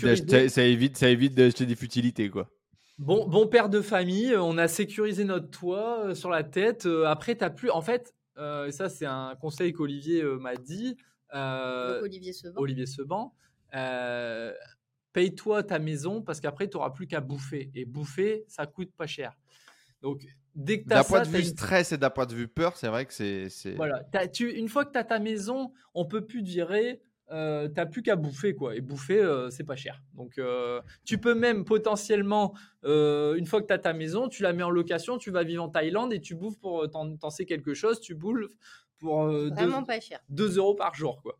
[0.49, 2.49] ça, évite, ça évite d'acheter des futilités, quoi.
[2.99, 6.87] Bon, bon père de famille, on a sécurisé notre toit euh, sur la tête.
[7.05, 7.71] après, tu plus.
[7.71, 10.97] En fait, ça, c'est un conseil qu'Olivier m'a dit.
[11.33, 12.61] Olivier Seban.
[12.61, 13.33] Olivier Seban
[15.13, 17.71] paye-toi ta maison parce qu'après, tu n'auras plus qu'à bouffer.
[17.75, 19.37] Et bouffer, ça coûte pas cher.
[20.01, 20.25] Donc,
[20.55, 22.77] dès que tu as D'un point de vue stress et d'un point de vue peur,
[22.77, 23.75] c'est vrai que c'est.
[23.75, 24.03] Voilà.
[24.33, 27.01] Tu, une fois que tu as ta maison, on peut plus te virer.
[27.31, 31.17] Euh, t'as plus qu'à bouffer quoi et bouffer euh, c'est pas cher donc euh, tu
[31.17, 34.69] peux même potentiellement euh, une fois que tu as ta maison tu la mets en
[34.69, 38.15] location tu vas vivre en Thaïlande et tu bouffes pour t'en sais quelque chose tu
[38.15, 38.51] bouffes
[38.97, 41.39] pour vraiment pas cher 2 euros par jour quoi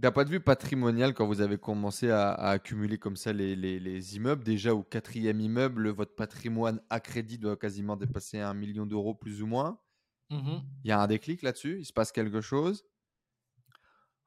[0.00, 4.42] d'un point de vue patrimonial, quand vous avez commencé à, accumuler comme ça les, immeubles,
[4.42, 9.42] déjà au quatrième immeuble, votre patrimoine à crédit doit quasiment dépasser un million d'euros plus
[9.42, 9.78] ou moins.
[10.30, 11.80] Mmh Il y a un déclic là-dessus?
[11.80, 12.82] Il se passe quelque chose?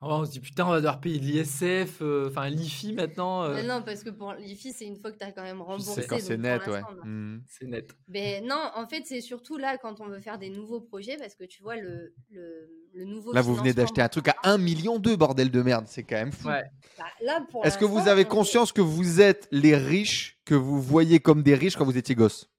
[0.05, 3.43] On se dit putain, on va devoir payer de l'ISF, euh, enfin l'IFI maintenant.
[3.43, 3.63] Euh.
[3.63, 6.05] non, parce que pour l'IFI, c'est une fois que tu as quand même remboursé.
[6.19, 6.81] C'est net, ouais.
[7.03, 7.41] Mmh.
[7.47, 7.95] C'est net.
[8.07, 11.35] Mais non, en fait, c'est surtout là quand on veut faire des nouveaux projets, parce
[11.35, 13.33] que tu vois, le, le, le nouveau.
[13.33, 16.15] Là, vous venez d'acheter un truc à 1 million de bordel de merde, c'est quand
[16.15, 16.47] même fou.
[16.47, 16.63] Ouais.
[16.97, 21.43] Bah, Est-ce que vous avez conscience que vous êtes les riches que vous voyez comme
[21.43, 22.49] des riches quand vous étiez gosse?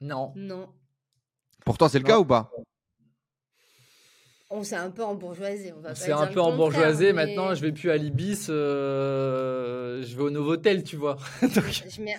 [0.00, 0.32] Non.
[0.36, 0.68] Non.
[1.64, 2.50] Pourtant, c'est le cas ou pas?
[4.54, 5.74] On s'est un peu embourgeoisé.
[5.94, 7.12] C'est un peu embourgeoisé.
[7.12, 11.16] Maintenant, je vais plus à l'Ibis, euh, je vais au Novotel, tu vois.
[11.42, 12.14] je mets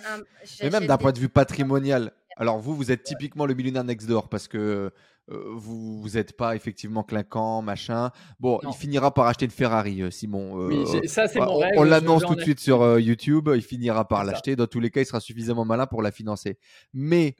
[0.62, 2.12] Mais même d'un point de vue patrimonial.
[2.36, 4.92] Alors vous, vous êtes typiquement le millionnaire next door parce que
[5.28, 8.10] euh, vous vous n'êtes pas effectivement clinquant, machin.
[8.38, 10.66] Bon, il finira par acheter une Ferrari, euh, Simon.
[10.66, 13.48] oui, ça c'est mon On, l'annonce tout de suite sur YouTube.
[13.54, 14.54] Il finira par l'acheter.
[14.54, 16.58] Dans tous les cas, il sera suffisamment malin pour la financer.
[16.92, 17.34] Mais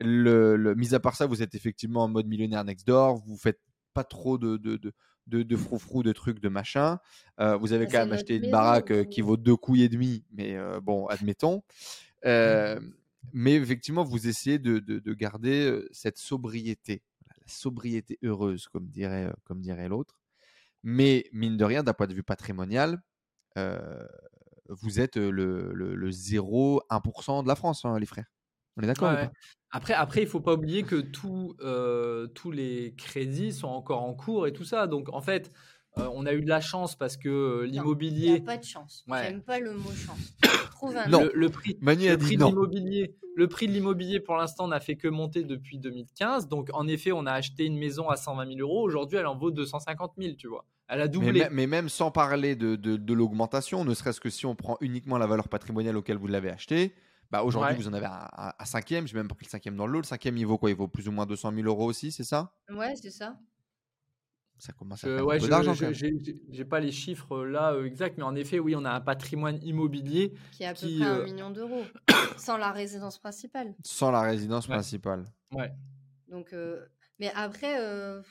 [0.00, 3.22] le, le, mis à part ça, vous êtes effectivement en mode millionnaire next door.
[3.26, 3.58] Vous faites
[3.92, 4.92] pas trop de, de, de,
[5.26, 6.98] de, de froufrou, de trucs, de machin.
[7.40, 9.88] Euh, vous avez Bah, quand même acheté une baraque euh, qui vaut deux couilles et
[9.88, 11.62] demi, mais euh, bon, admettons.
[12.26, 12.80] Euh,
[13.32, 18.88] mais effectivement, vous essayez de, de, de garder euh, cette sobriété, la sobriété heureuse, comme
[18.88, 20.18] dirait, euh, comme dirait l'autre.
[20.82, 23.02] Mais mine de rien, d'un point de vue patrimonial,
[23.58, 24.06] euh,
[24.68, 28.32] vous êtes euh, le, le, le 0,1% de la France, hein, les frères.
[28.76, 29.32] On est d'accord ou pas?
[29.72, 34.12] Après, après, il faut pas oublier que tout, euh, tous les crédits sont encore en
[34.14, 34.86] cours et tout ça.
[34.86, 35.50] Donc, en fait,
[35.98, 38.58] euh, on a eu de la chance parce que euh, Il n'y a l'immobilier, pas
[38.58, 39.04] de chance.
[39.08, 39.24] Ouais.
[39.24, 40.34] J'aime pas le mot chance.
[40.72, 41.22] Trouve un Non.
[41.24, 42.48] le, le prix, Manu a le dit prix de non.
[42.48, 46.48] l'immobilier, le prix de l'immobilier pour l'instant n'a fait que monter depuis 2015.
[46.48, 48.82] Donc, en effet, on a acheté une maison à 120 000 euros.
[48.82, 50.66] Aujourd'hui, elle en vaut 250 000, tu vois.
[50.88, 51.46] Elle a doublé.
[51.50, 55.16] mais même sans parler de, de, de l'augmentation, ne serait-ce que si on prend uniquement
[55.16, 56.92] la valeur patrimoniale auquel vous l'avez acheté,
[57.32, 57.82] bah aujourd'hui Ouais.
[57.82, 59.98] vous en avez à, à cinquième, j'ai même pas pris le cinquième dans le lot.
[60.00, 60.70] Le cinquième il vaut quoi?
[60.70, 62.52] Il vaut plus ou moins 200 000 euros aussi, c'est ça?
[62.70, 63.36] Ouais, c'est ça.
[64.58, 66.36] Ça commence à faire ouais, un peu je- d'argent je- quand même.
[66.50, 69.00] j'ai pas les chiffres euh, là euh, exacts, mais en effet, oui, on a un
[69.00, 70.34] patrimoine immobilier.
[70.52, 71.82] Qui est à peu Qui, près un euh, million d'euros.
[72.36, 73.74] sans la résidence principale.
[73.84, 74.74] Sans la résidence Ouais.
[74.74, 75.24] principale.
[75.52, 75.72] Ouais.
[76.28, 76.86] Donc, euh,
[77.18, 78.22] mais après, euh,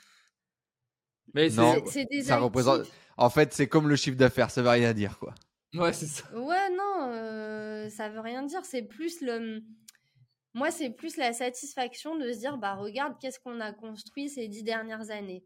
[1.34, 1.76] Mais c'est- Non,
[2.10, 2.88] des ça représente-.
[3.18, 5.34] En fait, c'est comme le chiffre d'affaires, ça veut rien dire quoi.
[5.74, 6.26] Ouais, c'est ça.
[6.34, 8.66] Ouais, non, euh, ça veut rien dire.
[8.66, 9.64] C'est plus le.
[10.54, 14.48] Moi, c'est plus la satisfaction de se dire, bah regarde, qu'est-ce qu'on a construit ces
[14.50, 15.46] dix dernières années,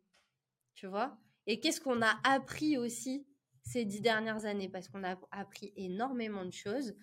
[0.76, 1.18] tu vois?
[1.48, 3.28] Et qu'est-ce qu'on a appris aussi
[3.64, 4.70] ces dix dernières années?
[4.70, 6.96] Parce qu'on a appris énormément de choses.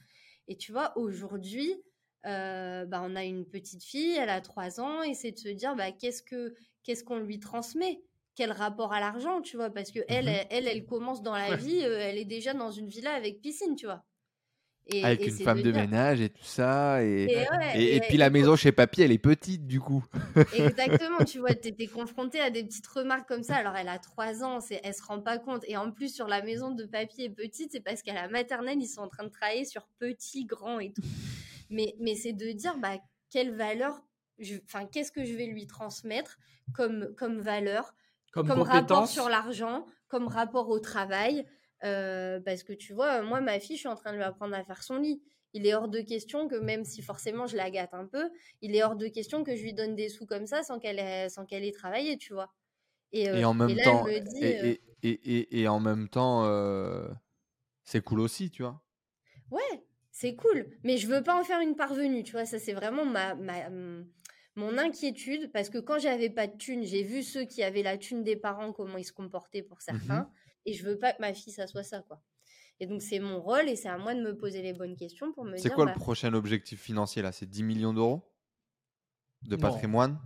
[0.49, 1.75] Et tu vois, aujourd'hui,
[2.27, 5.49] euh, bah, on a une petite fille, elle a trois ans, et c'est de se
[5.49, 6.55] dire, bah qu'est-ce que
[6.85, 8.03] qu'est-ce qu'on lui transmet?
[8.35, 10.35] Quel rapport à l'argent, tu vois, parce que elle, Mhm.
[10.35, 11.57] elle, elle, elle commence dans la Ouais.
[11.57, 14.05] vie, euh, elle est déjà dans une villa avec piscine, tu vois.
[14.87, 17.05] Et, Avec et une femme de ménage et tout ça.
[17.05, 20.05] Et, Et, ouais, puis la maison chez papy, elle est petite du coup.
[20.53, 23.57] Exactement, tu vois, t'étais confronté à des petites remarques comme ça.
[23.57, 25.65] Alors, elle a trois ans, c'est, elle se rend pas compte.
[25.69, 28.79] Et en plus, sur la maison de papy est petite, c'est parce qu'à la maternelle,
[28.81, 31.07] ils sont en train de travailler sur petit, grand et tout.
[31.71, 32.99] Mais, mais c'est de dire, bah,
[33.31, 34.03] quelle valeur,
[34.65, 36.39] enfin, qu'est-ce que je vais lui transmettre
[36.75, 37.95] comme, comme valeur,
[38.33, 41.47] Comme, comme rapport sur l'argent, comme rapport au travail.
[41.85, 44.55] euh, parce que tu vois, moi, ma fille, je suis en train de lui apprendre
[44.55, 45.23] à faire son lit.
[45.53, 48.31] Il est hors de question que, même si forcément je la gâte un peu,
[48.63, 50.99] il est hors de question que je lui donne des sous comme ça sans qu'elle
[50.99, 52.53] ait, sans qu'elle ait travaillé, tu vois.
[53.13, 55.61] Et, euh, Et en même là, temps, elle me dit, et, euh, et, et, et-
[55.63, 57.09] et en même temps, euh,
[57.85, 58.83] c'est cool aussi, tu vois.
[59.51, 62.45] ouais, c'est cool, mais je veux pas en faire une parvenue, tu vois.
[62.47, 64.07] Ça, c'est vraiment ma, ma, hum,
[64.57, 67.99] mon inquiétude, parce que quand j'avais pas de thune, j'ai vu ceux qui avaient la
[67.99, 70.31] thune des parents, comment ils se comportaient pour certains,
[70.67, 72.23] et je veux pas que ma fille, ça soit ça, quoi.
[72.81, 75.33] Et donc, c'est mon rôle, et c'est à moi de me poser les bonnes questions
[75.33, 77.33] pour me C'est dire, quoi bah, le prochain objectif financier là?
[77.33, 78.35] C'est 10 millions d'euros?
[79.47, 79.87] De Non.
[79.95, 80.19] patrimoine?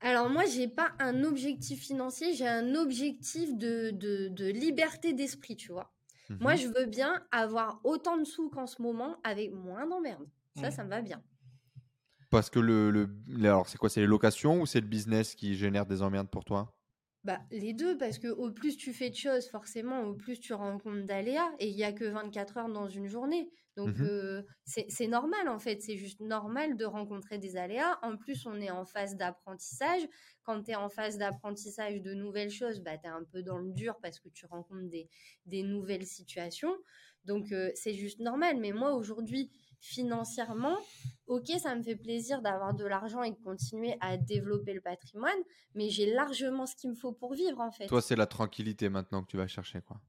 [0.00, 5.56] Alors moi, j'ai pas un objectif financier, j'ai un objectif de, de, de liberté d'esprit,
[5.56, 5.94] tu vois.
[6.40, 6.56] Moi, Mhm.
[6.56, 10.28] je veux bien avoir autant de sous qu'en ce moment avec moins d'emmerdes.
[10.54, 10.72] Ça, Mm.
[10.72, 11.24] ça me va bien.
[12.32, 13.08] Parce que le, le,
[13.44, 16.44] alors c'est quoi C'est les locations ou c'est le business qui génère des emmerdes pour
[16.44, 16.74] toi?
[17.24, 20.54] Bah, les deux, parce que au plus tu fais de choses, forcément, au plus tu
[20.56, 21.52] compte d'aléas.
[21.60, 23.48] Et il n'y a que 24 heures dans une journée.
[23.76, 24.08] Donc, Mhm.
[24.08, 25.80] euh, c'est c'est normal, en fait.
[25.82, 27.96] C'est juste normal de rencontrer des aléas.
[28.02, 30.02] En plus, on est en phase d'apprentissage.
[30.42, 33.58] Quand tu es en phase d'apprentissage de nouvelles choses, bah, tu es un peu dans
[33.58, 35.08] le dur parce que tu rencontres des,
[35.46, 36.74] des nouvelles situations.
[37.24, 38.56] Donc, euh, c'est juste normal.
[38.58, 39.52] Mais moi, aujourd'hui,
[39.82, 40.76] financièrement,
[41.26, 45.36] ok, ça me fait plaisir d'avoir de l'argent et de continuer à développer le patrimoine,
[45.74, 47.88] mais j'ai largement ce qu'il me faut pour vivre en fait.
[47.88, 50.00] Toi, c'est la tranquillité maintenant que tu vas chercher, quoi.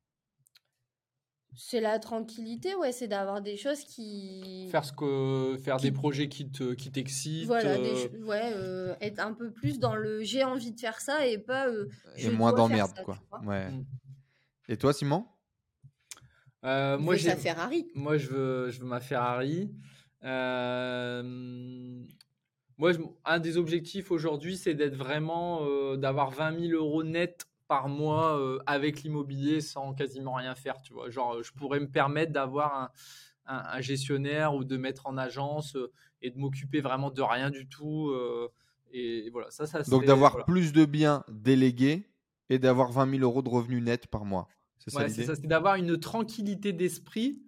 [1.56, 4.68] C'est la tranquillité, ouais, c'est d'avoir des choses qui.
[4.72, 7.46] Faire, ce que, faire Qui- des projets qui te- qui t'excitent.
[7.46, 10.80] Voilà, euh, des ch- ouais, euh, être un peu plus dans le j'ai envie de
[10.80, 11.68] faire ça et pas.
[11.68, 11.88] euh,
[12.18, 13.20] Et moins ça, quoi.
[13.44, 13.70] Ouais.
[13.70, 13.86] Mm.
[14.70, 15.28] Et toi, Simon?
[16.64, 17.88] Euh, moi, veut sa j'ai- Ferrari.
[17.96, 19.72] Moi, je veux, je veux ma Ferrari.
[20.24, 21.24] Euh,
[22.78, 27.46] moi, je- un des objectifs aujourd'hui, c'est d'être vraiment, euh, d'avoir 20 000 euros net
[27.68, 30.82] par mois euh, avec l'immobilier sans quasiment rien faire.
[30.82, 32.90] Tu vois, genre, je pourrais me permettre d'avoir un,
[33.46, 35.92] un- un gestionnaire ou de mettre en agence euh,
[36.22, 38.10] et de m'occuper vraiment de rien du tout.
[38.10, 38.50] euh,
[38.92, 39.82] et voilà, ça, ça.
[39.84, 40.46] Donc d'avoir voilà.
[40.46, 42.08] plus de biens délégués
[42.50, 44.48] et d'avoir 20 000 euros de revenus nets par mois.
[44.84, 47.42] C'est ça Ouais, c'est ça, c'est d'avoir une tranquillité d'esprit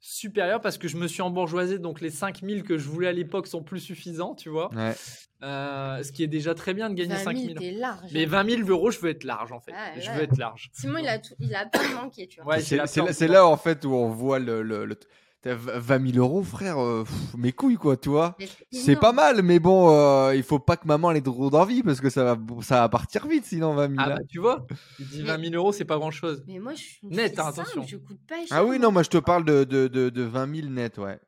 [0.00, 3.46] supérieure parce que je me suis embourgeoisé, donc les 5000 que je voulais à l'époque
[3.46, 4.72] sont plus suffisants, tu vois.
[4.74, 4.94] Ouais.
[5.42, 7.54] Euh, ce qui est déjà très bien de gagner 20 000, 5000.
[7.56, 8.10] t'es large.
[8.12, 8.28] Mais hein.
[8.28, 9.72] 20 000 euros, je veux être large en fait.
[9.72, 10.16] Ouais, je ouais.
[10.16, 10.70] veux être large.
[10.72, 12.54] Simon, il a, tout, il a pas manqué, tu vois.
[12.54, 14.98] Ouais, c'est là, c'est là, en fait où on voit le, le- le-
[15.44, 18.36] 20 000 euros, frère, euh, pff, mes couilles, quoi, tu vois.
[18.72, 22.00] C'est pas mal, mais bon, euh, il faut pas que maman ait trop d'envie parce
[22.00, 23.94] que ça va, ça va partir vite sinon 20 000.
[23.98, 24.16] Ah là.
[24.16, 24.66] bah tu vois,
[24.96, 26.44] tu dis 20 000 euros, c'est pas grand chose.
[26.48, 27.82] Mais moi, je suis Net, hein, simple, attention.
[27.86, 28.46] Je coûte pas cher.
[28.50, 31.18] Ah oui, non, moi je te parle de, de, de, de 20 000 net, ouais.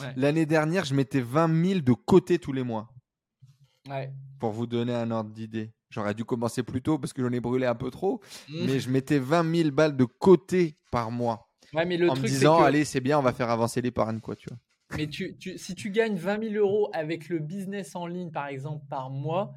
[0.00, 0.12] Ouais.
[0.16, 2.88] L'année dernière, je mettais 20 000 de côté tous les mois
[3.88, 4.12] Ouais.
[4.40, 5.72] pour vous donner un ordre d'idée.
[5.90, 8.66] J'aurais dû commencer plus tôt parce que j'en ai brûlé un peu trop, Mm.
[8.66, 12.24] mais je mettais 20 000 balles de côté par mois Ouais, mais le en truc,
[12.24, 14.58] me c'est disant, que- allez, c'est bien, on va faire avancer l'épargne, quoi, tu vois.
[14.96, 18.46] Mais tu, tu- si tu gagnes 20 000 euros avec le business en ligne, par
[18.46, 19.52] exemple, par mois,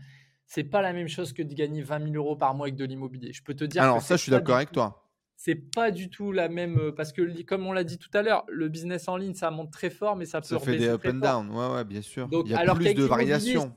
[0.48, 2.86] c'est pas la même chose que de gagner 20 000 euros par mois avec de
[2.86, 3.32] l'immobilier.
[3.34, 3.84] Je peux te dire.
[3.84, 5.06] Alors, que ça, je suis d'accord avec toi.
[5.36, 8.22] C'est pas du tout la même euh, parce que comme on l'a dit tout à
[8.24, 10.90] l'heure, le business en ligne ça monte très fort, mais ça peut Ça fait des
[10.90, 11.44] up and fort.
[11.44, 12.28] down, ouais, ouais, bien sûr.
[12.28, 13.74] Donc, Il y a alors plus de variations.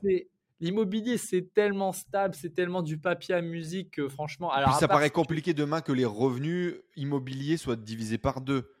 [0.59, 4.51] L'immobilier, c'est tellement stable, c'est tellement du papier à musique que franchement.
[4.51, 8.71] Alors, Puis ça part paraît compliqué demain que les revenus immobiliers soient divisés par deux.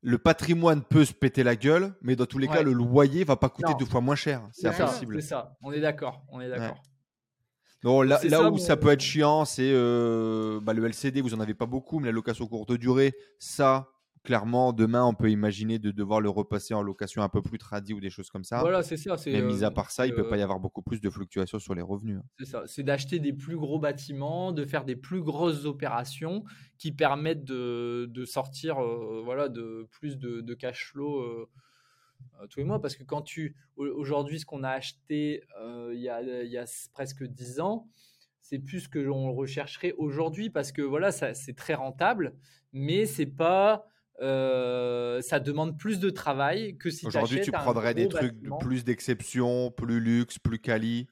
[0.00, 3.36] Le patrimoine peut se péter la gueule, mais dans tous les cas, le loyer va
[3.36, 3.78] pas coûter Non.
[3.78, 4.42] deux fois moins cher.
[4.50, 5.22] C'est impossible.
[5.22, 6.24] C'est ça, on est d'accord.
[6.28, 6.82] On est d'accord.
[7.84, 11.20] Non, là, C'est là ça, où ça peut être chiant, c'est euh, bah, le LCD,
[11.20, 13.88] vous en avez pas beaucoup, mais la location courte durée, ça,
[14.22, 17.92] clairement, demain, on peut imaginer de devoir le repasser en location un peu plus tradie
[17.94, 18.60] ou des choses comme ça.
[18.60, 19.16] Voilà, c'est ça.
[19.26, 21.10] mais euh, mis à part ça, il peut euh, pas y avoir beaucoup plus de
[21.10, 22.18] fluctuations sur les revenus.
[22.18, 22.24] hein.
[22.38, 26.44] C'est ça, c'est d'acheter des plus gros bâtiments, de faire des plus grosses opérations
[26.78, 31.48] qui permettent de, de sortir euh, voilà, de plus de, de cash flow
[32.50, 32.80] tous les mois.
[32.80, 33.56] Parce que quand tu.
[33.76, 37.24] au- Aujourd'hui, ce qu'on a acheté euh, il y, a, il y a s- presque
[37.24, 37.86] 10 ans,
[38.40, 42.34] c'est plus que l'on rechercherait aujourd'hui parce que voilà, c'est très rentable,
[42.72, 43.86] mais c'est pas.
[44.22, 48.58] Euh, ça demande plus de travail que si Aujourd'hui, tu prendrais des trucs bâtiment.
[48.58, 51.06] plus d'exception, plus luxe, plus quali.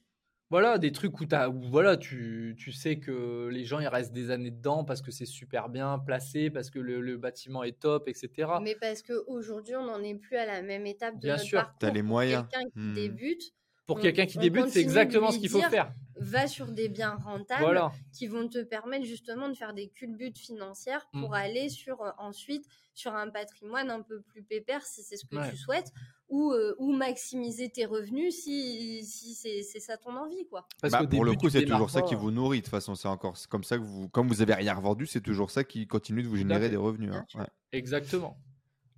[0.51, 4.31] Voilà, des trucs où, où voilà, tu, tu sais que les gens ils restent des
[4.33, 8.09] années dedans parce que c'est super bien placé, parce que le, le bâtiment est top,
[8.09, 8.51] etc.
[8.61, 11.59] Mais parce qu'aujourd'hui, on n'en est plus à la même étape de Bien notre sûr,
[11.61, 11.77] parcours.
[11.79, 12.47] t'as les moyens.
[12.51, 12.95] Quelqu'un qui Hmm.
[12.95, 13.43] débute
[13.91, 15.93] Pour on- quelqu'un qui on débute, c'est exactement ce qu'il faut faire.
[16.23, 20.37] va sur des biens rentables Voilà, qui vont te permettre justement de faire des culbutes
[20.39, 21.35] financières pour Mm.
[21.35, 25.37] aller sur euh, ensuite sur un patrimoine un peu plus pépère si c'est ce que
[25.37, 25.49] Ouais.
[25.51, 25.91] tu souhaites
[26.29, 30.67] ou, euh, ou maximiser tes revenus si, si c'est c'est ça ton envie quoi.
[30.83, 32.59] parce Bah, pour le début, coup, c'est toujours ça qui vous nourrit.
[32.59, 35.07] De toute façon, c'est encore c'est comme ça que vous, comme vous avez rien revendu,
[35.07, 37.13] c'est toujours ça qui continue de vous générer des revenus.
[37.15, 37.25] Hein.
[37.35, 37.47] Ouais.
[37.73, 38.37] Exactement.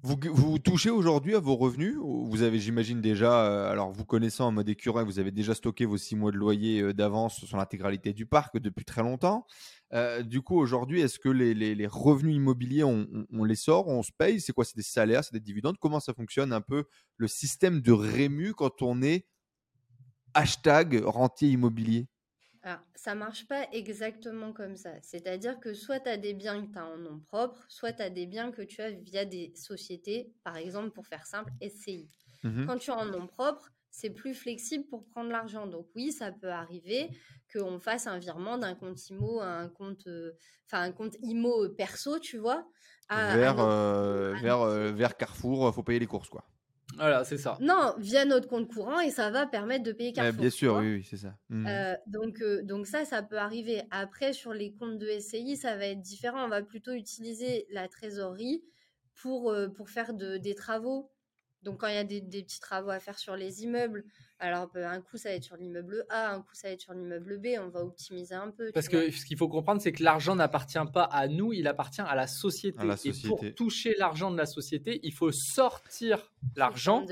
[0.05, 4.49] Vous, touchez aujourd'hui à vos revenus ou Vous avez, j'imagine déjà, euh, alors vous connaissant
[4.49, 7.57] en mode écureuil, vous avez déjà stocké vos six mois de loyer euh, d'avance sur
[7.57, 9.47] l'intégralité du parc depuis très longtemps.
[9.93, 14.11] Euh, du coup, aujourd'hui, est-ce que les, revenus immobiliers, on- on les sort, on se
[14.19, 14.41] paye?
[14.41, 14.65] C'est quoi?
[14.65, 15.77] C'est des salaires, c'est des dividendes?
[15.79, 16.85] Comment ça fonctionne un peu
[17.17, 19.29] le système de rému quand on est
[20.35, 22.09] hashtag rentier immobilier?
[22.65, 24.93] Alors, ça marche pas exactement comme ça.
[25.03, 28.03] C'est-à-dire que soit tu as des biens que tu as en nom propre, soit tu
[28.03, 32.09] as des biens que tu as via des sociétés, par exemple, pour faire simple, SCI.
[32.45, 32.67] Mhm.
[32.67, 35.67] Quand tu as en nom propre, c'est plus flexible pour prendre l'argent.
[35.67, 37.11] Donc oui, ça peut arriver
[37.53, 40.33] qu'on fasse un virement d'un compte IMO à un compte, euh,
[40.67, 42.69] enfin un compte IMO perso, tu vois,
[43.09, 46.45] à- à vers, notre- euh, vers, euh, vers Carrefour, faut payer les courses, quoi.
[46.97, 47.57] Voilà, c'est ça.
[47.61, 50.41] Non, via notre compte courant et ça va permettre de payer Carrefour.
[50.41, 51.35] bien tu sûr, oui, oui, c'est ça.
[51.49, 51.67] Mhm.
[51.67, 53.83] Euh, donc, euh, donc ça, ça peut arriver.
[53.91, 56.45] Après, sur les comptes de SCI, ça va être différent.
[56.45, 58.63] On va plutôt utiliser la trésorerie
[59.15, 61.11] pour, euh, pour faire de, des travaux.
[61.63, 64.05] Donc, quand il y a des, des petits travaux à faire sur les immeubles,
[64.43, 66.81] alors euh, un coup, ça va être sur l'immeuble A, un coup, ça va être
[66.81, 68.73] sur l'immeuble B, on va optimiser un peu.
[68.75, 72.01] Parce que ce qu'il faut comprendre, c'est que l'argent n'appartient pas à nous, il appartient
[72.01, 72.81] à la société.
[72.81, 77.07] À la Et pour toucher l'argent de la société, il faut sortir l'argent.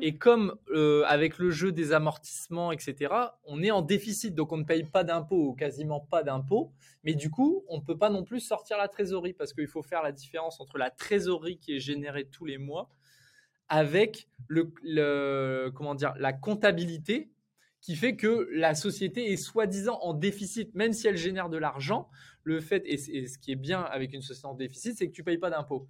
[0.00, 3.14] Et comme euh, avec le jeu des amortissements, etc.,
[3.44, 6.70] on est en déficit, donc on ne paye pas d'impôts ou quasiment pas d'impôts.
[7.02, 9.82] Mais du coup, on ne peut pas non plus sortir la trésorerie parce qu'il faut
[9.82, 12.88] faire la différence entre la trésorerie qui est générée tous les mois
[13.70, 17.30] avec le, le- comment dire, la comptabilité
[17.80, 22.10] qui fait que la société est soi-disant en déficit, même si elle génère de l'argent.
[22.42, 25.24] Le fait, et, ce qui est bien avec une société en déficit, c'est que tu
[25.24, 25.88] payes pas d'impôts.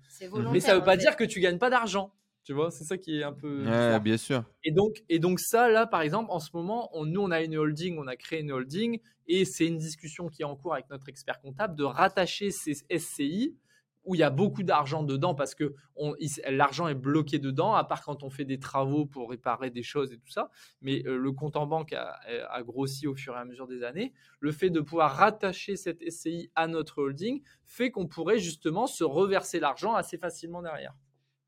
[0.53, 0.99] Mais ça ne veut en pas fait.
[0.99, 2.13] dire que tu gagnes pas d'argent.
[2.45, 3.67] Tu vois, c'est ça qui est un peu.
[3.67, 4.45] Ouais, bien sûr.
[4.65, 7.43] Et donc, et donc ça, là, par exemple, en ce moment, on, nous, on a
[7.43, 10.75] une holding, on a créé une holding, et c'est une discussion qui est en cours
[10.75, 13.57] avec notre expert comptable de rattacher ces SCI
[14.05, 15.75] où il y a beaucoup d'argent dedans parce que
[16.49, 20.13] l'argent est bloqué dedans, à part quand on fait des travaux pour réparer des choses
[20.13, 20.51] et tout ça.
[20.81, 22.19] Mais euh, le compte en banque a,
[22.51, 24.13] a grossi au fur et à mesure des années.
[24.41, 29.05] Le fait de pouvoir rattacher cette SCI à notre holding fait qu'on pourrait justement se
[29.05, 30.95] reverser l'argent assez facilement derrière.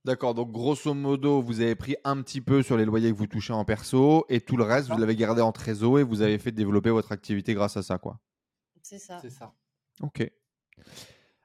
[0.05, 3.29] D'accord, donc grosso modo, vous avez pris un petit peu sur les loyers que vous
[3.29, 6.39] touchez en perso et tout le reste, vous l'avez gardé en trésor et vous avez
[6.39, 8.19] fait développer votre activité grâce à ça, quoi.
[8.83, 9.21] C'est ça.
[9.23, 9.55] C'est ça.
[10.01, 10.29] Ok.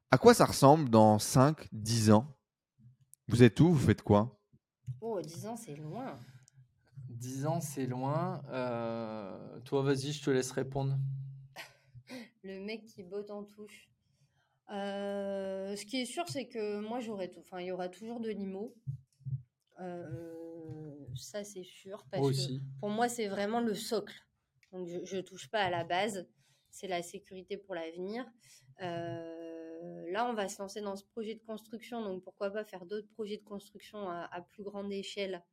[0.10, 2.34] À quoi ça ressemble dans 5, 10 ans?
[3.28, 3.74] Vous êtes où?
[3.74, 4.40] Vous faites quoi?
[5.02, 6.18] Oh, 10 ans, c'est loin.
[7.10, 8.42] 10 ans, c'est loin.
[8.50, 10.98] Euh, toi, vas-y, je te laisse répondre.
[12.44, 13.90] Le mec qui botte en touche.
[14.72, 17.42] Euh, ce qui est sûr, c'est que moi, j'aurais tout.
[17.42, 18.74] Enfin, il y aura toujours de l'IMO.
[19.82, 22.06] Euh, ça, c'est sûr.
[22.10, 22.62] Parce Moi que aussi.
[22.80, 24.16] pour moi, c'est vraiment le socle.
[24.72, 26.26] Donc, je ne touche pas à la base.
[26.70, 28.26] C'est la sécurité pour l'avenir.
[28.82, 29.47] Euh,
[30.12, 32.04] là, on va se lancer dans ce projet de construction.
[32.04, 35.44] Donc, pourquoi pas faire d'autres projets de construction à, à plus grande échelle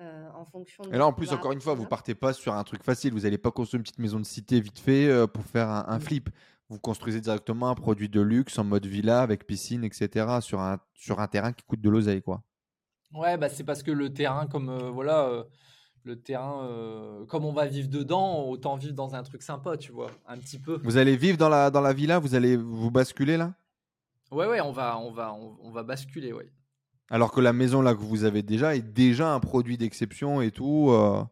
[0.00, 0.94] euh, en fonction de.
[0.94, 3.12] Et là, en plus, va encore une fois, vous partez pas sur un truc facile.
[3.12, 5.84] Vous n'allez pas construire une petite maison de cité vite fait euh, pour faire un,
[5.88, 6.02] un Mm.
[6.02, 6.30] flip.
[6.70, 10.26] Vous construisez directement un produit de luxe en mode villa avec piscine, etc.
[10.40, 12.42] sur un, sur un terrain qui coûte de l'oseille, quoi.
[13.14, 15.44] Ouais, bah c'est parce que le terrain, comme euh, voilà, euh,
[16.04, 19.92] le terrain, euh, comme on va vivre dedans, autant vivre dans un truc sympa, tu
[19.92, 20.78] vois, un petit peu.
[20.84, 23.54] Vous allez vivre dans la, dans la villa Vous allez vous basculer là?
[24.30, 26.50] Ouais, ouais, on va, on va, on, on va basculer, ouais.
[27.10, 30.50] Alors que la maison là que vous avez déjà est déjà un produit d'exception et
[30.50, 30.88] tout.
[30.90, 31.24] euh.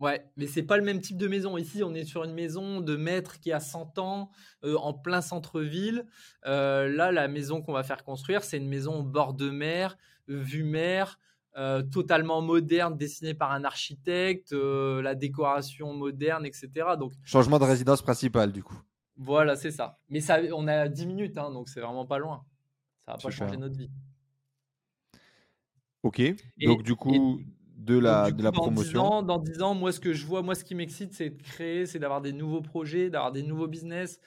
[0.00, 1.56] Ouais, mais c'est pas le même type de maison.
[1.56, 4.30] Ici, on est sur une maison de maître qui a 100 ans,
[4.64, 6.06] euh, en plein centre-ville.
[6.46, 9.96] Euh, là, la maison qu'on va faire construire, c'est une maison au bord de mer,
[10.28, 11.18] vue mer,
[11.92, 16.68] totalement moderne, dessinée par un architecte, la décoration moderne, etc.
[16.98, 18.80] Donc Changement de résidence principale, du coup.
[19.16, 20.00] Voilà, c'est ça.
[20.08, 22.44] Mais ça, on a 10 minutes, hein, donc c'est vraiment pas loin.
[23.06, 23.90] Ça va pas changer notre vie.
[26.02, 26.20] Ok.
[26.58, 27.40] Donc, du coup,
[27.76, 29.00] de la, Donc, dans 10 promotion.
[29.00, 31.42] ans, dans 10 ans, moi, ce que je vois, moi, ce qui m'excite, c'est de
[31.42, 34.20] créer, c'est d'avoir des nouveaux projets, d'avoir des nouveaux business.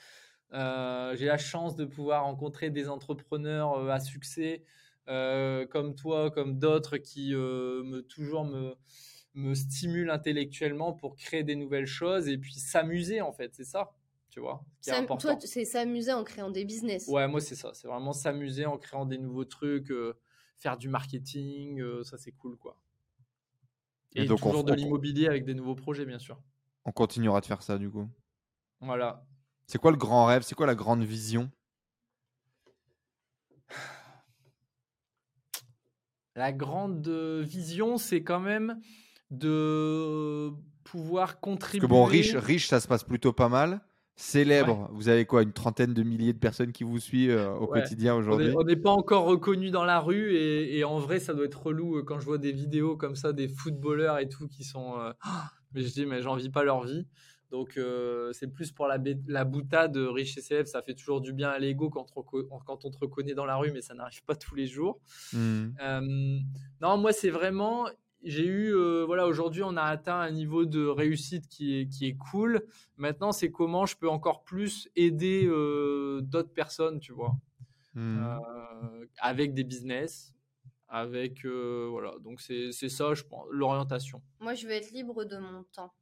[0.54, 4.64] Euh, j'ai la chance de pouvoir rencontrer des entrepreneurs euh, à succès,
[5.08, 8.74] euh, comme toi, comme d'autres, qui euh, me, toujours me,
[9.34, 13.54] me stimulent intellectuellement pour créer des nouvelles choses et puis s'amuser, en fait.
[13.54, 13.92] C'est ça,
[14.38, 15.36] tu vois, qui est Sam- important.
[15.36, 17.08] toi, c'est s'amuser en créant des business.
[17.08, 17.74] Ouais, moi, c'est ça.
[17.74, 20.16] C'est vraiment s'amuser en créant des nouveaux trucs, euh,
[20.56, 22.80] faire du marketing, euh, ça, c'est cool, quoi.
[24.14, 26.40] Et Et, donc, on toujours f- de on- l'immobilier avec des nouveaux projets, bien sûr.
[26.84, 28.08] On continuera de faire ça, du coup.
[28.80, 29.26] Voilà.
[29.66, 30.42] C'est quoi le grand rêve?
[30.42, 31.50] C'est quoi la grande vision?
[36.36, 38.80] La grande euh, vision, c'est quand même
[39.30, 40.52] de
[40.84, 41.80] pouvoir Parce contribuer.
[41.80, 43.80] que bon, riche, riche, ça se passe plutôt pas mal.
[44.20, 47.70] Célèbre, vous avez quoi Une trentaine de milliers de personnes qui vous suivent euh, au
[47.70, 47.80] Ouais.
[47.82, 48.52] quotidien aujourd'hui?
[48.56, 51.62] on n'est pas encore reconnu dans la rue et, et en vrai, ça doit être
[51.66, 54.98] relou euh, quand je vois des vidéos comme ça, des footballeurs et tout qui sont.
[54.98, 55.12] euh,
[55.72, 57.06] mais je dis, mais j'en vis pas leur vie.
[57.52, 60.68] Donc, euh, c'est plus pour la, la boutade riche et célèbre.
[60.68, 63.70] Ça fait toujours du bien à l'ego quand, quand on te reconnaît dans la rue,
[63.72, 65.00] mais ça n'arrive pas tous les jours.
[65.34, 66.00] Euh,
[66.82, 67.86] non, moi, c'est vraiment.
[68.22, 68.74] J'ai eu.
[68.74, 72.66] euh, voilà, aujourd'hui, on a atteint un niveau de réussite qui est, qui est cool.
[72.96, 77.34] Maintenant, c'est comment je peux encore plus aider euh, d'autres personnes, tu vois,
[77.94, 78.18] Hmm.
[78.22, 80.32] euh, avec des business.
[80.88, 81.44] Avec.
[81.44, 84.22] euh, voilà, donc c'est c'est ça, je pense, l'orientation.
[84.40, 85.92] Moi, je veux être libre de mon temps.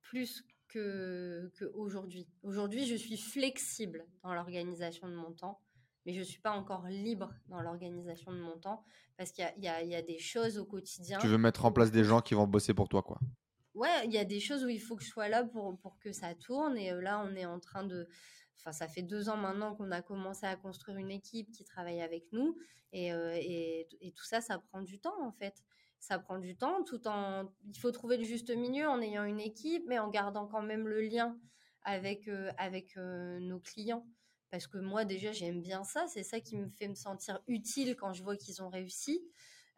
[0.00, 2.26] Plus que, que aujourd'hui.
[2.42, 5.60] Aujourd'hui, je suis flexible dans l'organisation de mon temps,
[6.04, 8.84] mais je ne suis pas encore libre dans l'organisation de mon temps
[9.16, 11.18] parce qu'il y a, y y des choses au quotidien.
[11.18, 13.20] Tu veux mettre en place des gens qui vont bosser pour toi, quoi.
[13.74, 15.98] Ouais, il y a des choses où il faut que je sois là pour, pour
[15.98, 16.76] que ça tourne.
[16.76, 18.06] Et euh, là, on est en train de.
[18.58, 22.00] Enfin, ça fait deux ans maintenant qu'on a commencé à construire une équipe qui travaille
[22.00, 22.56] avec nous.
[22.92, 25.54] Et, euh, et, et tout ça, ça prend du temps, en fait.
[26.00, 27.48] Ça prend du temps, tout en.
[27.64, 30.86] Il faut trouver le juste milieu en ayant une équipe, mais en gardant quand même
[30.86, 31.38] le lien
[31.84, 34.06] avec, euh, avec euh, nos clients.
[34.52, 36.06] Parce que moi, déjà, j'aime bien ça.
[36.08, 39.20] C'est ça qui me fait me sentir utile quand je vois qu'ils ont réussi.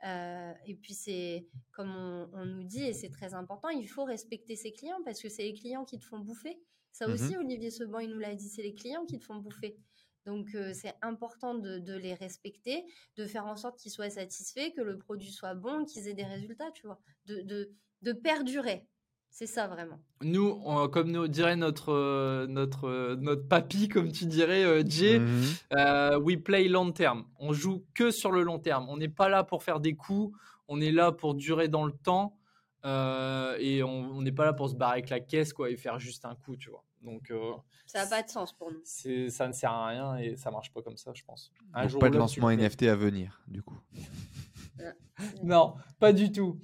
[0.05, 4.05] Euh, et puis, c'est comme on, on nous dit, et c'est très important, il faut
[4.05, 6.61] respecter ses clients parce que c'est les clients qui te font bouffer.
[6.93, 7.15] Ça Mhm.
[7.15, 9.79] aussi, Olivier Seban, il nous l'a dit, c'est les clients qui te font bouffer.
[10.27, 12.85] Donc, euh, c'est important de, de les respecter,
[13.17, 16.25] de faire en sorte qu'ils soient satisfaits, que le produit soit bon, qu'ils aient des
[16.25, 17.73] résultats, tu vois, de, de,
[18.03, 18.89] de perdurer.
[19.37, 19.99] C'est ça vraiment.
[20.23, 24.85] Nous, on- comme nous dirait notre, euh, notre, euh, notre papy, comme tu dirais, euh,
[24.87, 25.43] Jay, Mhm.
[25.73, 27.25] Euh, we play long term.
[27.41, 28.87] On joue que sur le long terme.
[28.89, 30.39] On n'est pas là pour faire des coups.
[30.69, 32.37] On est là pour durer dans le temps.
[32.85, 35.99] Euh, et on n'est pas là pour se barrer avec la caisse quoi, et faire
[35.99, 36.85] juste un coup, tu vois.
[37.03, 37.55] Donc, euh,
[37.87, 38.81] Ça n'a pas de sens pour nous.
[38.85, 41.51] c'est, ça ne sert à rien et ça marche pas comme ça, je pense.
[41.73, 42.51] Un Donc, jour pas de lancement.
[42.51, 43.81] NFT à venir, du coup.
[45.43, 46.61] Non, pas du tout.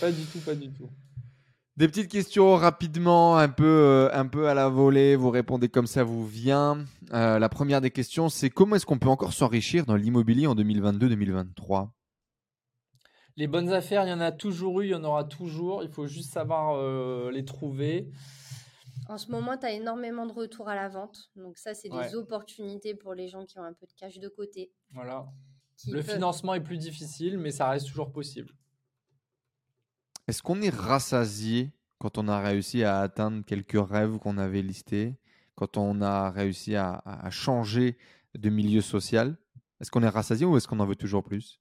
[0.00, 0.88] Pas du tout, pas du tout.
[1.76, 5.14] Des petites questions rapidement, un peu, euh, un peu à la volée.
[5.14, 6.86] Vous répondez comme ça vous vient.
[7.12, 10.54] Euh, la première des questions, c'est comment est-ce qu'on peut encore s'enrichir dans l'immobilier en
[10.54, 11.90] 2022-2023
[13.36, 15.82] Les bonnes affaires, il y en a toujours eu, il y en aura toujours.
[15.82, 18.08] Il faut juste savoir euh, les trouver.
[19.10, 21.30] En ce moment, tu as énormément de retours à la vente.
[21.36, 22.08] Donc ça, c'est Ouais.
[22.08, 24.72] des opportunités pour les gens qui ont un peu de cash de côté.
[24.92, 25.26] Voilà.
[25.88, 28.48] le financement est plus difficile, mais ça reste toujours possible.
[30.28, 35.14] Est-ce qu'on est rassasié quand on a réussi à atteindre quelques rêves qu'on avait listés,
[35.54, 37.00] quand on a réussi à,
[37.30, 37.96] changer
[38.34, 39.36] de milieu social?
[39.80, 41.60] Est-ce qu'on est rassasié ou est-ce qu'on en veut toujours plus?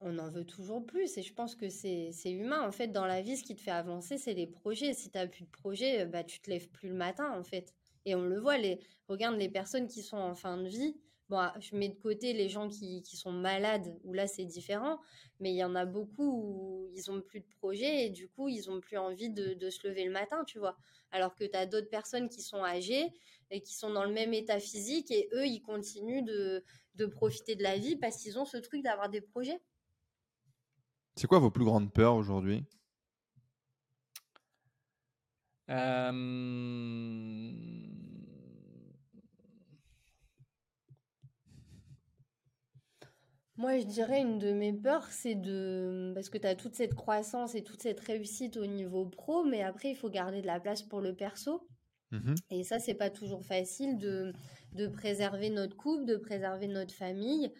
[0.00, 2.66] On en veut toujours plus et je pense que c'est humain.
[2.66, 4.94] En fait, dans la vie, ce qui te fait avancer, c'est les projets.
[4.94, 7.74] Si tu n'as plus de projet, bah, tu te lèves plus le matin, en fait.
[8.06, 10.96] Et on le voit, les, regarde les personnes qui sont en fin de vie,
[11.30, 15.00] Bon, ah, je mets de côté les gens qui, sont malades, où là c'est différent,
[15.40, 18.48] mais il y en a beaucoup où ils ont plus de projet et du coup
[18.48, 20.76] ils ont plus envie de, se lever le matin, tu vois.
[21.12, 23.10] Alors que tu as d'autres personnes qui sont âgées
[23.50, 26.62] et qui sont dans le même état physique et eux ils continuent de,
[27.06, 29.62] profiter de la vie parce qu'ils ont ce truc d'avoir des projets.
[31.16, 32.64] C'est quoi vos plus grandes peurs aujourd'hui?
[35.70, 36.10] Euh...
[43.56, 46.10] Moi, je dirais une de mes peurs, c'est de...
[46.14, 49.62] Parce que tu as toute cette croissance et toute cette réussite au niveau pro, mais
[49.62, 51.66] après, il faut garder de la place pour le perso.
[52.10, 54.32] Mmh et ça, c'est pas toujours facile de,
[54.72, 57.52] de préserver notre couple, de préserver notre famille.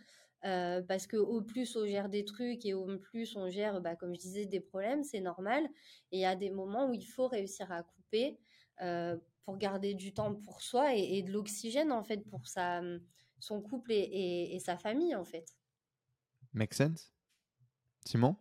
[0.44, 3.96] Euh, parce que au plus on gère des trucs et au plus on gère, bah,
[3.96, 5.64] comme je disais, des problèmes, c'est normal.
[6.12, 8.38] Et il y a des moments où il faut réussir à couper
[8.82, 12.82] euh, pour garder du temps pour soi et, de l'oxygène, en fait, pour sa,
[13.38, 15.46] son couple et, et sa famille, en fait.
[16.54, 17.12] Make sense?
[18.06, 18.36] Simon?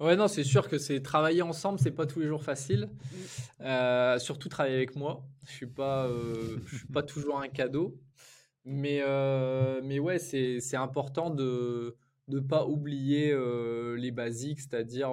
[0.00, 2.88] Ouais, non, c'est sûr que c'est travailler ensemble, c'est pas tous les jours facile.
[3.60, 5.24] Euh, surtout travailler avec moi.
[5.46, 8.00] Je suis pas, euh, je suis pas toujours un cadeau,
[8.64, 11.96] mais euh, mais ouais, c'est important de
[12.28, 13.36] ne pas oublier
[13.96, 15.10] les basiques, c'est-à-dire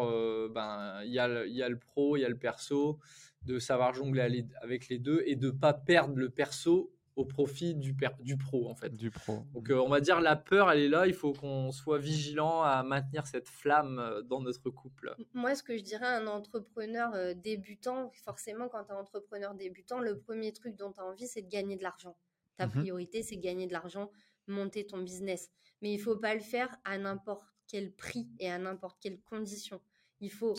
[0.53, 2.99] ben il y a il y a le pro, il y a le perso,
[3.43, 7.95] de savoir jongler avec les deux et de pas perdre le perso au profit du,
[8.21, 8.95] du pro en fait.
[8.95, 9.43] Du pro.
[9.53, 11.05] Donc euh, on va dire la peur, elle est là.
[11.05, 15.13] Il faut qu'on soit vigilant à maintenir cette flamme euh, dans notre couple.
[15.33, 19.53] Moi, ce que je dirais à un entrepreneur euh, débutant, forcément, quand tu es entrepreneur
[19.53, 22.15] débutant, le premier truc dont tu as envie, c'est de gagner de l'argent.
[22.57, 22.71] Ta mhm.
[22.71, 24.09] priorité, c'est gagner de l'argent,
[24.47, 25.49] monter ton business.
[25.81, 29.81] Mais il faut pas le faire à n'importe quel prix et à n'importe quelle condition.
[30.21, 30.53] Il faut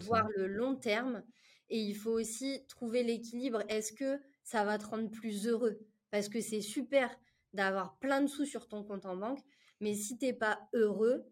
[0.00, 1.22] voir le long terme
[1.68, 3.62] et il faut aussi trouver l'équilibre.
[3.68, 5.78] Est-ce que ça va te rendre plus heureux?
[6.16, 7.10] Parce que c'est super
[7.52, 9.40] d'avoir plein de sous sur ton compte en banque,
[9.82, 11.26] mais si t'es pas heureux,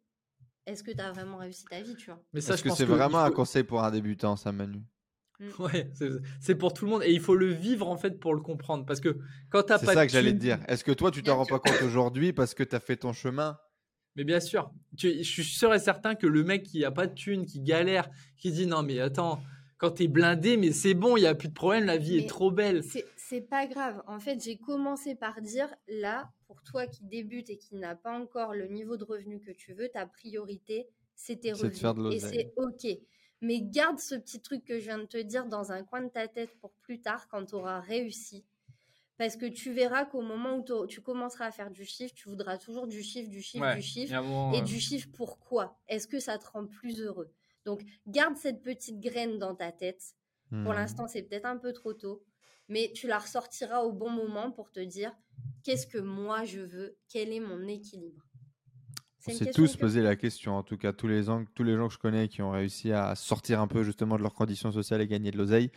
[0.66, 2.22] est-ce que tu as vraiment réussi ta vie, tu vois?
[2.34, 4.82] Mais ça, je que c'est vraiment un conseil pour un débutant, ça, Manu?
[5.40, 5.48] Mm.
[5.58, 5.90] Ouais,
[6.38, 8.84] c'est pour tout le monde et il faut le vivre en fait pour le comprendre
[8.84, 9.18] parce que
[9.50, 9.86] quand t'as pas.
[9.86, 10.60] C'est ça que j'allais te dire.
[10.68, 13.14] Est-ce que toi tu t'en rends pas compte aujourd'hui parce que tu as fait ton
[13.14, 13.58] chemin?
[14.16, 17.14] Mais bien sûr, je suis sûr et certain que le mec qui a pas de
[17.14, 19.42] thune, qui galère, qui dit non mais attends,
[19.78, 22.28] quand t'es blindé, mais c'est bon, il y a plus de problème, la vie est
[22.28, 23.04] trop belle c'est
[23.40, 24.02] pas grave.
[24.06, 28.12] En fait, j'ai commencé par dire là, pour toi qui débute et qui n'a pas
[28.12, 32.14] encore le niveau de revenu que tu veux, ta priorité, c'est tes revenus.
[32.14, 32.86] et c'est OK.
[33.40, 36.08] Mais garde ce petit truc que je viens de te dire dans un coin de
[36.08, 38.44] ta tête pour plus tard quand tu auras réussi.
[39.16, 42.58] Parce que tu verras qu'au moment où tu commenceras à faire du chiffre, tu voudras
[42.58, 44.52] toujours du chiffre, du chiffre, du chiffre.
[44.54, 47.30] et du chiffre, pourquoi Est-ce que ça te rend plus heureux?
[47.64, 50.14] Donc, garde cette petite graine dans ta tête.
[50.50, 50.76] Pour hmm.
[50.76, 52.24] l'instant, c'est peut-être un peu trop tôt
[52.68, 55.12] mais tu la ressortiras au bon moment pour te dire
[55.62, 58.24] qu'est-ce que moi je veux, quel est mon équilibre?
[59.26, 61.88] On s'est tous posé la question, en tout cas tous les, gens, tous les gens
[61.88, 65.00] que je connais qui ont réussi à sortir un peu justement de leurs conditions sociales
[65.00, 65.70] et gagner de l'oseille,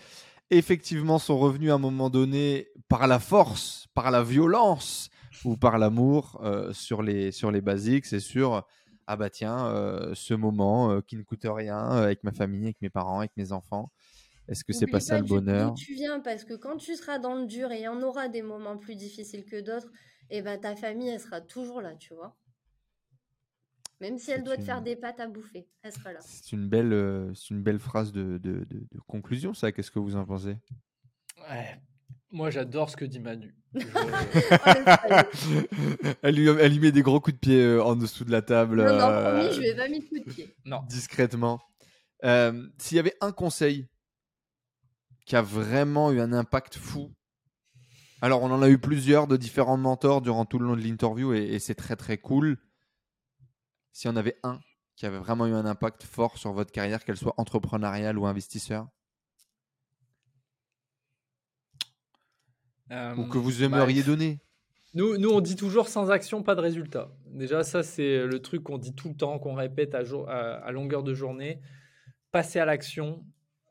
[0.50, 5.10] effectivement sont revenus à un moment donné par la force, par la violence
[5.46, 8.66] ou par l'amour euh, sur, les, sur les basiques, c'est sûr.
[9.10, 12.82] Ah bah tiens, euh, ce moment euh, qui ne coûte rien avec ma famille, avec
[12.82, 13.92] mes parents, avec mes enfants.
[14.48, 15.74] Est-ce que c'est pas ça le bonheur?
[15.74, 16.20] Tu viens?
[16.20, 18.78] Parce que quand tu seras dans le dur et il y en aura des moments
[18.78, 19.92] plus difficiles que d'autres,
[20.30, 22.38] et eh ben ta famille elle sera toujours là, tu vois.
[24.00, 26.20] Même si elle doit te faire des pâtes à bouffer, elle sera là.
[26.22, 29.72] C'est une belle, euh, c'est une belle phrase de, de, de, conclusion, ça.
[29.72, 30.56] Qu'est-ce que vous en pensez?
[31.50, 31.82] Ouais.
[32.30, 33.56] Moi, j'adore ce que dit Manu.
[36.22, 38.44] elle, lui, elle lui met des gros coups de pied euh, en dessous de la
[38.44, 38.84] table.
[38.86, 40.56] Non, non, promis, je lui ai pas mis de coups de pied.
[40.66, 40.82] Non.
[40.88, 41.60] Discrètement.
[42.24, 43.88] Euh, s'il y avait un conseil
[45.28, 47.14] qui a vraiment eu un impact fou.
[48.22, 51.34] Alors, on en a eu plusieurs de différents mentors durant tout le long de l'interview
[51.34, 52.58] et, c'est très très cool.
[53.92, 54.60] Si on avait un
[54.96, 58.88] qui avait vraiment eu un impact fort sur votre carrière, qu'elle soit entrepreneuriale ou investisseur?
[62.90, 64.40] Ou que vous aimeriez bah, donner?
[64.94, 67.12] Nous, nous, on dit toujours sans action, pas de résultat.
[67.26, 71.04] Déjà, ça, c'est le truc qu'on dit tout le temps, qu'on répète à, à longueur
[71.04, 71.60] de journée.
[72.32, 73.24] Passer à l'action,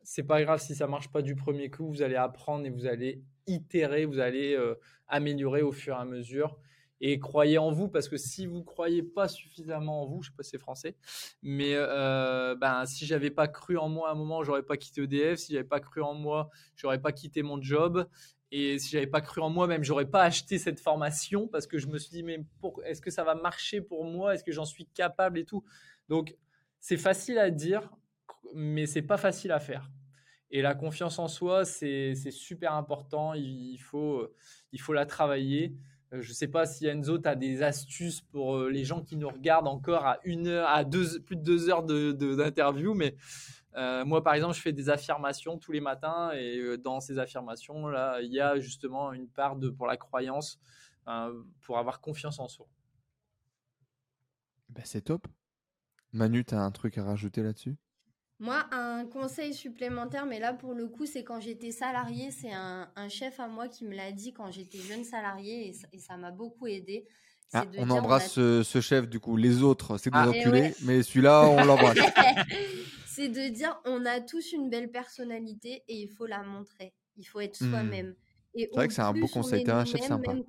[0.07, 2.87] c'est pas grave si ça marche pas du premier coup, vous allez apprendre et vous
[2.87, 4.74] allez itérer, vous allez euh,
[5.09, 6.59] améliorer au fur et à mesure.
[7.01, 10.37] et croyez en vous parce que si vous croyez pas suffisamment en vous, je sais
[10.37, 10.97] pas si c'est français,
[11.43, 15.03] mais euh, ben si j'avais pas cru en moi à un moment, j'aurais pas quitté
[15.03, 15.39] EDF.
[15.41, 18.07] Si j'avais pas cru en moi, j'aurais pas quitté mon job.
[18.53, 21.78] Et si j'avais pas cru en moi, même j'aurais pas acheté cette formation parce que
[21.78, 22.45] je me suis dit mais
[22.85, 24.35] est-ce que ça va marcher pour moi?
[24.35, 25.65] Est-ce que j'en suis capable et tout?
[26.09, 26.37] Donc
[26.78, 27.91] c'est facile à dire,
[28.55, 29.91] mais c'est pas facile à faire.
[30.51, 33.35] Et la confiance en soi, c'est super important.
[33.35, 34.28] Il faut,
[34.73, 35.77] il faut la travailler.
[36.12, 39.02] Euh, je ne sais pas si Enzo, tu as des astuces pour euh, les gens
[39.02, 43.16] qui nous regardent encore à une heure, à deux, plus de deux heures d'interview, mais
[43.74, 47.89] euh, moi, par exemple, je fais des affirmations tous les matins et dans ces affirmations,
[47.89, 50.59] là, il y a justement une part de, pour la croyance,
[51.60, 52.66] pour avoir confiance en soi.
[54.70, 55.27] Ben, c'est top.
[56.12, 57.77] Manu, tu as un truc à rajouter là-dessus?
[58.39, 63.09] Moi, un conseil supplémentaire, mais là pour le coup, c'est quand j'étais salarié, c'est un,
[63.09, 66.67] chef à moi qui me l'a dit quand j'étais jeune salarié et, ça m'a beaucoup
[66.67, 67.07] aidé.
[67.53, 69.37] Ah, on embrasse ce, chef du coup.
[69.37, 71.97] Les autres, c'est des ah, enculés, mais celui-là, on l'embrasse.
[73.07, 76.93] c'est de dire on a tous une belle personnalité et il faut la montrer.
[77.17, 77.71] Il faut être hmm.
[77.71, 78.15] soi-même.
[78.55, 79.65] C'est vrai que c'est un beau conseil.
[79.65, 80.35] T'es un chef sympa.
[80.35, 80.45] Même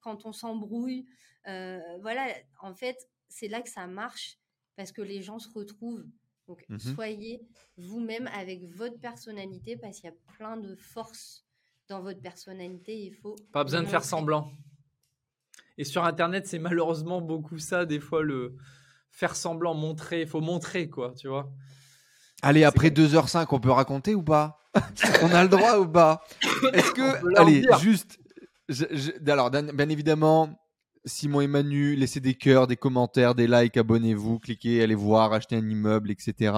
[0.00, 1.06] quand, on s'embrouille,
[1.48, 2.26] euh, voilà,
[2.60, 4.38] en fait, c'est là que ça marche
[4.76, 6.04] parce que les gens se retrouvent.
[6.52, 7.40] Donc, mmh soyez
[7.78, 11.46] vous-même avec votre personnalité parce qu'il y a plein de forces
[11.88, 12.94] dans votre personnalité.
[12.94, 13.36] Il faut.
[13.52, 14.52] Pas besoin de faire semblant.
[15.78, 18.56] Et sur Internet, c'est malheureusement beaucoup ça, des fois, le
[19.10, 20.22] faire semblant, montrer.
[20.22, 21.50] Il faut montrer, quoi, tu vois.
[22.42, 24.58] Allez, après 2h05, on peut raconter ou pas?
[25.22, 26.22] On a le droit ou pas?
[26.74, 27.36] Est-ce que.
[27.40, 28.18] Allez, juste.
[29.26, 30.61] alors, bien évidemment,
[31.04, 35.56] Simon et Manu, laissez des cœurs, des commentaires, des likes, abonnez-vous, cliquez, allez voir, achetez
[35.56, 36.54] un immeuble, etc.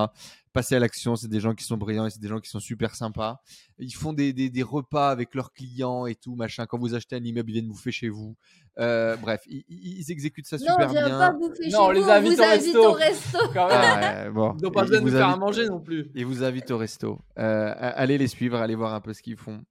[0.52, 2.60] Passez à l'action, c'est des gens qui sont brillants et c'est des gens qui sont
[2.60, 3.40] super sympas.
[3.78, 6.66] Ils font des, des, repas avec leurs clients et tout, machin.
[6.66, 8.36] Quand vous achetez un immeuble, ils viennent bouffer chez vous.
[8.78, 11.08] Euh, bref, ils, exécutent ça super bien.
[11.08, 12.38] Non, pas bouffer chez on les invite,
[12.76, 13.38] au, resto.
[13.56, 14.54] Ah, bon.
[14.58, 16.10] Ils n'ont pas besoin de nous faire à manger non plus.
[16.14, 17.18] Ils vous invitent au resto.
[17.38, 19.64] Euh, allez les suivre, allez voir un peu ce qu'ils font.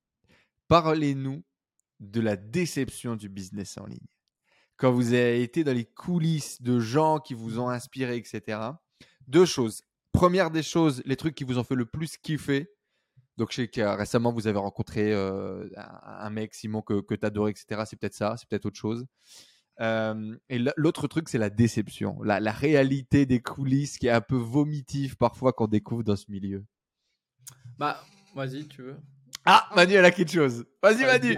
[0.68, 1.44] Parlez-nous
[2.00, 4.00] de la déception du business en ligne
[4.78, 8.60] quand vous avez été dans les coulisses de gens qui vous ont inspiré, etc.
[9.28, 9.84] Deux choses.
[10.12, 12.70] Première des choses, les trucs qui vous ont fait le plus kiffer.
[13.38, 17.16] Donc, je sais que euh, récemment, vous avez rencontré euh, un mec, Simon, que, que
[17.16, 17.84] tu adorais, etc.
[17.86, 19.06] C'est peut-être ça, c'est peut-être autre chose.
[19.82, 24.22] Euh, et l'autre truc, c'est la déception, la, la, réalité des coulisses qui est un
[24.22, 26.64] peu vomitive parfois qu'on découvre dans ce milieu.
[27.80, 28.04] Bah,
[28.36, 28.98] vas-y, tu veux.
[29.46, 30.64] Ah, Manu, elle a quelque chose.
[30.82, 31.36] Vas-y, Manu.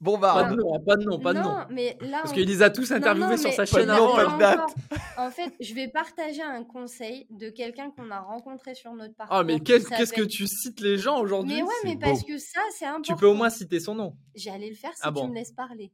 [0.00, 1.56] Bon bah pas de nom, pas de nom, pas de nom.
[1.70, 4.14] Mais là, Parce qu'il les a tous interviewés sur sa chaîne avant.
[4.14, 4.74] Pas de date.
[5.16, 9.36] En fait, je vais partager un conseil de quelqu'un qu'on a rencontré sur notre parcours.
[9.36, 11.56] Ah mais qu'est-ce que tu cites les gens aujourd'hui?
[11.56, 13.14] Mais ouais, mais parce que ça, c'est important.
[13.14, 14.16] Tu peux au moins citer son nom.
[14.36, 15.92] J'allais le faire si ah tu me laisses parler.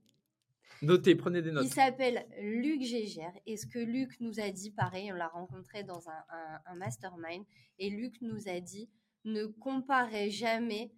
[0.82, 1.64] Notez, prenez des notes.
[1.64, 3.32] Il s'appelle Luc Gégère.
[3.46, 7.44] Et ce que Luc nous a dit, pareil, on l'a rencontré dans un, un mastermind.
[7.78, 8.90] Et Luc nous a dit
[9.24, 10.92] ne comparez jamais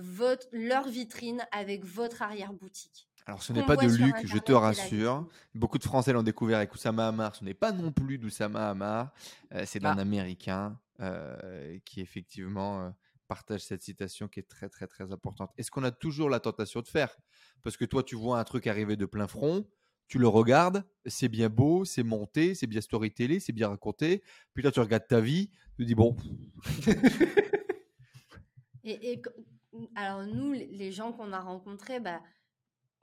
[0.00, 3.08] votre, leur vitrine avec votre arrière-boutique.
[3.28, 5.28] Alors, ce n'est pas de Luc, je te rassure.
[5.54, 7.36] Beaucoup de Français l'ont découvert avec Oussama Hamar.
[7.36, 9.12] Ce n'est pas non plus d'Oussama Hamar.
[9.52, 10.00] Euh, c'est d'un ah.
[10.00, 12.90] Américain euh, qui, effectivement, euh,
[13.26, 15.52] partage cette citation qui est très, très, très importante.
[15.58, 17.14] Est-ce qu'on a toujours la tentation de faire?
[17.62, 19.68] Parce que toi, tu vois un truc arriver de plein front,
[20.06, 24.22] tu le regardes, c'est bien beau, c'est monté, c'est bien storytellé, c'est bien raconté.
[24.54, 26.16] Puis là, tu regardes ta vie, tu dis bon.
[28.84, 29.22] et, et
[29.94, 32.22] alors nous, les gens qu'on a rencontrés, bah,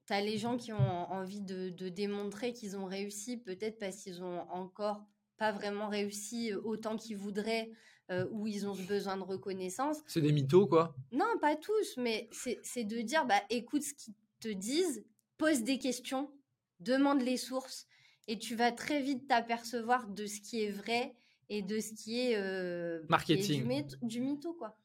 [0.07, 4.23] tu as les gens qui ont envie de, démontrer qu'ils ont réussi, peut-être parce qu'ils
[4.23, 5.05] ont encore
[5.37, 7.71] pas vraiment réussi euh, autant qu'ils voudraient,
[8.11, 9.97] euh, ou ils ont besoin de reconnaissance.
[10.07, 14.13] C'est des mythos, quoi Non, pas tous, mais c'est de dire, bah, écoute ce qu'ils
[14.39, 15.03] te disent,
[15.37, 16.31] pose des questions,
[16.79, 17.87] demande les sources,
[18.27, 21.15] et tu vas très vite t'apercevoir de ce qui est vrai
[21.49, 23.67] et de ce qui est, euh, Marketing.
[23.87, 24.77] du, du mytho, quoi.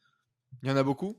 [0.62, 1.16] Il y en a beaucoup?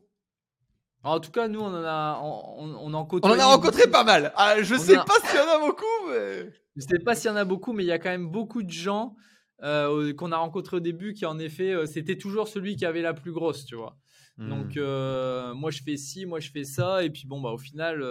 [1.04, 4.04] En tout cas, nous, on en a, on, on, en, on en a rencontré pas
[4.04, 4.32] mal.
[4.36, 6.52] Ah, je sais pas s'il y en a beaucoup, mais...
[6.76, 8.64] Je sais pas s'il y en a beaucoup, mais il y a quand même beaucoup
[8.64, 9.16] de gens
[9.64, 13.02] euh, qu'on a rencontrés au début qui, en effet, euh, c'était toujours celui qui avait
[13.02, 13.98] la plus grosse, tu vois.
[14.38, 14.50] Hmm.
[14.50, 17.58] Donc, euh, moi, je fais ci, moi, je fais ça, et puis bon, bah, au
[17.58, 18.06] final,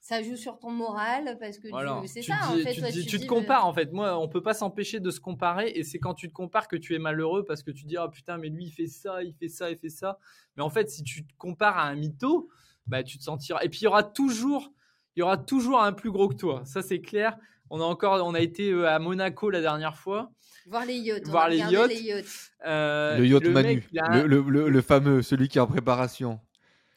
[0.00, 1.68] ça joue sur ton moral parce que
[2.06, 2.74] c'est ça en fait.
[3.06, 3.92] Tu, te compares en fait.
[3.92, 6.76] Moi, on peut pas s'empêcher de se comparer et c'est quand tu te compares que
[6.76, 9.34] tu es malheureux parce que tu dis ah putain mais lui il fait ça, il
[9.34, 10.18] fait ça, il fait ça.
[10.56, 12.48] Mais en fait, si tu te compares à un mytho,
[12.86, 13.60] bah tu te sentiras.
[13.62, 14.72] Et puis il y aura toujours,
[15.16, 16.62] il y aura toujours un plus gros que toi.
[16.64, 17.36] Ça c'est clair.
[17.68, 20.32] On a encore, on a été euh, à Monaco la dernière fois.
[20.66, 21.28] Voir les yachts.
[21.28, 21.90] Voir les yachts.
[21.90, 22.24] Les
[22.66, 26.40] euh, le yacht Manu, le, le, le fameux, celui qui est en préparation.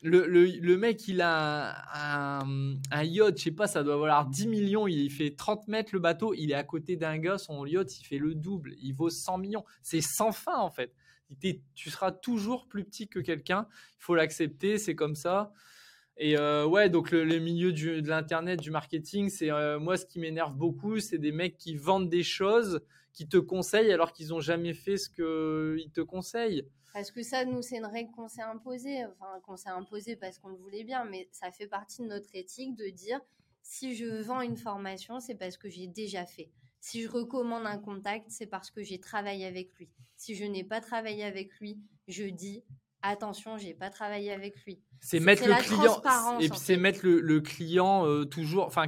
[0.04, 4.48] Le, le, mec, il a un, un, yacht, je sais pas, ça doit valoir 10
[4.48, 8.00] millions, il fait 30 mètres le bateau, il est à côté d'un gars, son yacht,
[8.00, 9.64] il fait le double, il vaut 100 millions.
[9.82, 10.94] C'est sans fin, en fait.
[11.40, 13.68] Tu seras toujours plus petit que quelqu'un,
[13.98, 15.54] il faut l'accepter, c'est comme ça.
[16.18, 20.06] Et euh, ouais, donc le, milieu du, de l'internet, du marketing, c'est euh, moi ce
[20.06, 22.82] qui m'énerve beaucoup, c'est des mecs qui vendent des choses,
[23.14, 26.66] qui te conseillent alors qu'ils n'ont jamais fait ce qu'ils te conseillent.
[26.94, 30.38] Parce que ça, nous, c'est une règle qu'on s'est imposée, enfin qu'on s'est imposée parce
[30.38, 33.20] qu'on le voulait bien, mais ça fait partie de notre éthique de dire
[33.64, 36.52] si je vends une formation, c'est parce que j'ai déjà fait.
[36.80, 39.90] Si je recommande un contact, c'est parce que j'ai travaillé avec lui.
[40.18, 42.64] Si je n'ai pas travaillé avec lui, je dis
[43.02, 44.80] attention, j'ai pas travaillé avec lui.
[45.00, 48.88] C'est mettre le client et puis c'est mettre le, client euh, toujours, enfin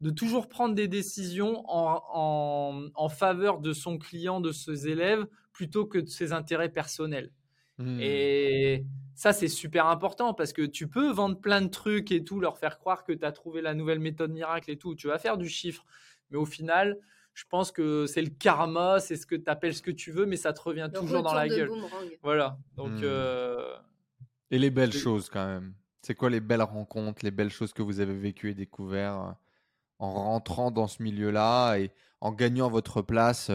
[0.00, 5.86] de toujours prendre des décisions en, en, faveur de son client, de ses élèves, plutôt
[5.86, 7.30] que de ses intérêts personnels.
[7.78, 7.98] Hmm.
[8.00, 12.40] Et ça, c'est super important parce que tu peux vendre plein de trucs et tout,
[12.40, 14.94] leur faire croire que tu as trouvé la nouvelle méthode miracle et tout.
[14.94, 15.84] Tu vas faire du chiffre.
[16.30, 16.98] Mais au final,
[17.32, 20.26] je pense que c'est le karma, c'est ce que tu appelles ce que tu veux,
[20.26, 21.70] mais ça te revient toujours dans la gueule.
[22.22, 22.58] Voilà.
[22.76, 22.90] Donc.
[22.90, 23.04] Hmm.
[23.04, 23.76] Euh,
[24.50, 25.74] et les belles choses quand même.
[26.02, 29.32] C'est quoi les belles rencontres, les belles choses que vous avez vécues et découvertes euh,
[29.98, 31.90] en rentrant dans ce milieu-là et
[32.20, 33.50] en gagnant votre place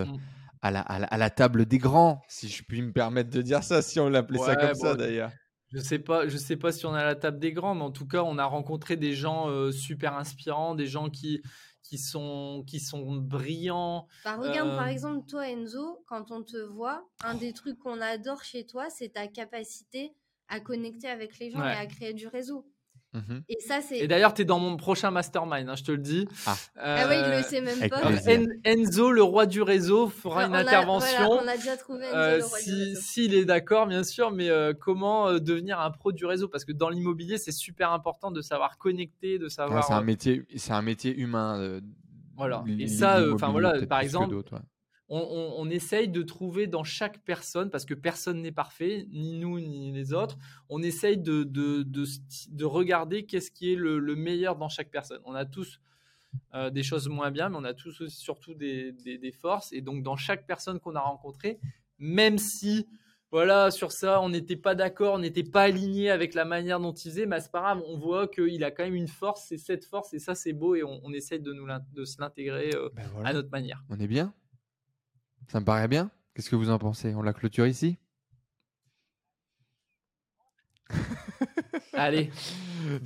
[0.65, 0.85] euh, hmm.
[0.87, 3.81] à, la, à, la, table des grands, si je puis me permettre de dire ça,
[3.81, 5.31] si on l'appelait ça comme ça d'ailleurs.
[5.73, 7.83] Je sais pas, je sais pas si on est à la table des grands, mais
[7.83, 11.41] en tout cas, on a rencontré des gens super inspirants, des gens qui
[11.87, 14.07] qui sont, qui sont brillants.
[14.23, 18.01] Bah, regarde, par euh, exemple, toi, Enzo, quand on te voit, un des trucs qu'on
[18.01, 20.13] adore chez toi, c'est ta capacité
[20.47, 22.67] à connecter avec les gens et à créer du réseau.
[23.15, 23.99] Mmh et ça, c'est.
[23.99, 26.27] Et d'ailleurs, tu es dans mon prochain mastermind, hein, je te le dis.
[26.45, 28.01] Ah, ah oui, il le sait même pas.
[28.65, 31.31] Enzo, le roi du réseau, fera une intervention.
[31.31, 34.49] on a déjà trouvé Enzo, euh, le roi si, S'il est d'accord, bien sûr, mais
[34.49, 36.49] euh, comment euh, devenir un pro du réseau?
[36.49, 39.85] Parce que dans l'immobilier, c'est super important de savoir connecter, de savoir.
[39.85, 41.79] c'est un métier, c'est un métier humain.
[42.35, 42.63] voilà.
[42.79, 44.35] Et ça, enfin voilà, par exemple
[45.09, 49.91] on, essaye de trouver dans chaque personne, parce que personne n'est parfait, ni nous ni
[49.91, 50.37] les autres,
[50.69, 55.21] on essaye de, de, regarder qu'est-ce qui est le, meilleur dans chaque personne.
[55.25, 55.79] On a tous
[56.53, 59.71] euh, des choses moins bien, mais on a tous surtout des, forces.
[59.73, 61.59] Et donc dans chaque personne qu'on a rencontrée,
[61.99, 62.87] même si
[63.31, 66.93] voilà, sur ça, on n'était pas d'accord, on n'était pas aligné avec la manière dont
[66.93, 69.57] il faisait, mais c'est pas grave, on voit qu'il a quand même une force, c'est
[69.57, 72.89] cette force, et ça c'est beau, et on, essaye de, nous de se l'intégrer euh,
[72.93, 73.83] ben à notre manière.
[73.89, 74.33] On est bien?
[75.47, 76.11] Ça me paraît bien.
[76.33, 77.13] Qu'est-ce que vous en pensez?
[77.15, 77.97] On la clôture ici?
[81.93, 82.29] Allez.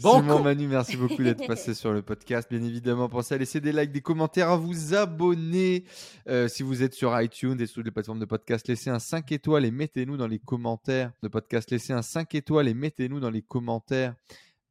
[0.02, 2.48] Bon Simon Manu, merci beaucoup d'être passé sur le podcast.
[2.50, 5.86] Bien évidemment, pensez à laisser des likes, des commentaires, à vous abonner.
[6.28, 9.32] Euh, si vous êtes sur iTunes et sur les plateformes de podcast, laissez un 5
[9.32, 11.72] étoiles et mettez-nous dans les commentaires de podcast.
[11.72, 14.16] Laissez un 5 étoiles et mettez-nous dans les commentaires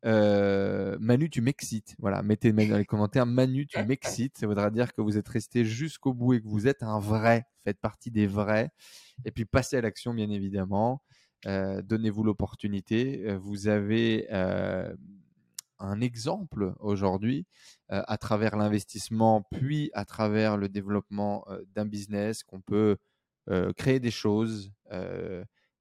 [0.05, 1.95] euh, Manu, tu m'excites.
[1.99, 3.27] Voilà, mettez dans les commentaires.
[3.27, 4.39] Manu, tu m'excites.
[4.39, 7.47] Ça voudra dire que vous êtes resté jusqu'au bout et que vous êtes un vrai.
[7.65, 8.70] Faites partie des vrais.
[9.25, 11.03] Et puis passez à l'action, bien évidemment.
[11.47, 13.25] Euh, donnez-vous l'opportunité.
[13.27, 14.29] Euh, vous avez
[15.81, 17.47] un exemple aujourd'hui
[17.89, 21.47] à travers l'investissement, puis à travers le développement
[21.77, 22.97] d'un business qu'on peut
[23.77, 24.73] créer des choses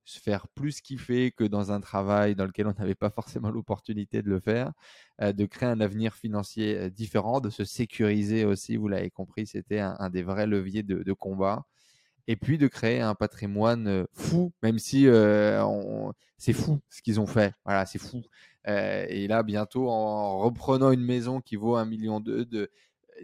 [0.07, 4.21] se faire plus kiffer que dans un travail dans lequel on n'avait pas forcément l'opportunité
[4.21, 4.71] de le faire,
[5.21, 9.45] euh, de créer un avenir financier euh, différent, de se sécuriser aussi, vous l'avez compris,
[9.47, 11.65] c'était un, des vrais leviers de, combat.
[12.29, 15.07] Et puis de créer un patrimoine euh, fou, même si
[16.38, 17.53] c'est fou ce qu'ils ont fait.
[17.65, 18.21] Voilà, c'est fou.
[18.65, 22.69] et là, bientôt, en reprenant une maison qui vaut un million de,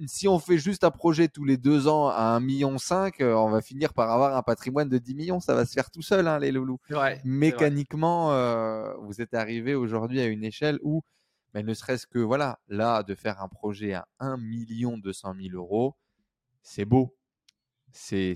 [0.05, 2.77] si on fait juste un projet tous les deux ans à 1,5 million,
[3.21, 5.39] euh, on va finir par avoir un patrimoine de 10 millions.
[5.39, 6.79] Ça va se faire tout seul, hein, les loulous.
[7.23, 11.03] Mécaniquement, euh, vous êtes arrivé aujourd'hui à une échelle où,
[11.53, 15.55] mais ne serait-ce que, voilà, là, de faire un projet à 1 million 200 000
[15.55, 15.95] euros,
[16.61, 17.15] c'est beau.
[17.91, 18.35] C'est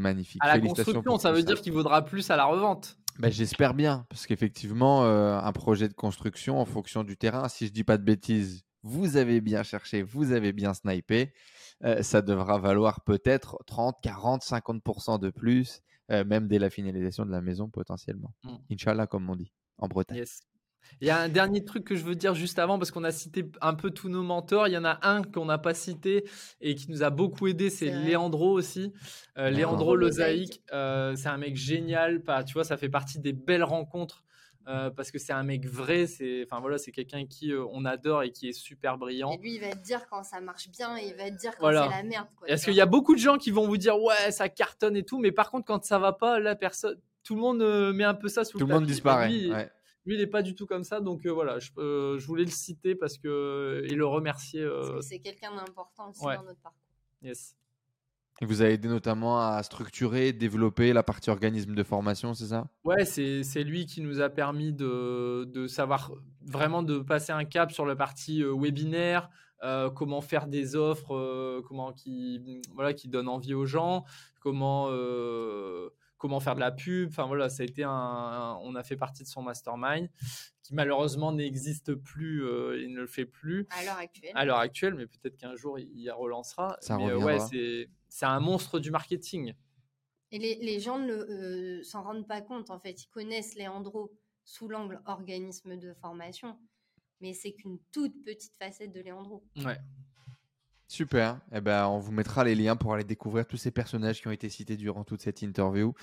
[0.00, 0.40] magnifique.
[0.42, 2.96] À la construction, ça veut dire qu'il vaudra plus à la revente.
[3.18, 7.66] Ben, J'espère bien, parce qu'effectivement, euh, un projet de construction, en fonction du terrain, si
[7.66, 11.32] je dis pas de bêtises, vous avez bien cherché, vous avez bien snipé,
[11.84, 15.80] euh, ça devra valoir peut-être 30, 40, 50% de plus,
[16.12, 18.34] euh, même dès la finalisation de la maison potentiellement.
[18.44, 18.50] Mmh.
[18.72, 20.22] Inch'Allah, comme on dit, en Bretagne.
[21.00, 23.10] Il y a un dernier truc que je veux dire juste avant, parce qu'on a
[23.10, 24.68] cité un peu tous nos mentors.
[24.68, 26.28] Il y en a un qu'on n'a pas cité
[26.60, 28.92] et qui nous a beaucoup aidé, c'est Léandro aussi.
[29.38, 32.22] Euh, Léandro Lozaïque, c'est un mec génial.
[32.46, 34.24] tu vois, ça fait partie des belles rencontres
[34.66, 37.84] euh, parce que c'est un mec vrai, c'est enfin voilà, c'est quelqu'un qui euh, on
[37.84, 39.30] adore et qui est super brillant.
[39.32, 41.56] Et lui, il va te dire quand ça marche bien et il va te dire
[41.58, 42.26] quand c'est la merde.
[42.46, 45.02] Parce qu'il y a beaucoup de gens qui vont vous dire ouais, ça cartonne et
[45.02, 48.04] tout, mais par contre quand ça va pas, la personne, tout le monde euh, met
[48.04, 49.28] un peu ça sous tout le, monde disparaît.
[50.06, 51.70] Lui, il n'est pas du tout comme ça, donc voilà, je,
[52.18, 54.66] je, voulais le citer parce que et le remercier.
[55.00, 56.80] C'est quelqu'un d'important aussi dans notre parcours.
[57.22, 57.56] Yes.
[58.40, 62.66] Et vous avez aidé notamment à structurer, développer la partie organisme de formation, c'est ça?
[62.84, 66.12] Ouais, c'est lui qui nous a permis de, de, savoir
[66.44, 69.30] vraiment de passer un cap sur la partie webinaire,
[69.64, 74.04] euh, comment faire des offres, euh, comment qui voilà qui donnent envie aux gens,
[74.40, 75.88] comment euh,
[76.18, 77.08] comment faire de la pub.
[77.08, 80.10] Enfin voilà, ça a été un, on a fait partie de son mastermind
[80.62, 82.42] qui malheureusement n'existe plus,
[82.78, 84.32] il ne le fait plus à l'heure actuelle.
[84.34, 86.76] À l'heure actuelle, mais peut-être qu'un jour il, y relancera.
[86.80, 89.54] Ça mais ouais, c'est c'est un monstre du marketing.
[90.30, 93.02] Et les, les gens ne s'en rendent pas compte en fait.
[93.02, 94.12] Ils connaissent Léandro
[94.44, 96.58] sous l'angle organisme de formation
[97.20, 99.42] mais c'est qu'une toute petite facette de Léandro.
[99.64, 99.78] Ouais.
[100.86, 101.40] Super.
[101.52, 104.32] Eh ben, on vous mettra les liens pour aller découvrir tous ces personnages qui ont
[104.32, 105.94] été cités durant toute cette interview.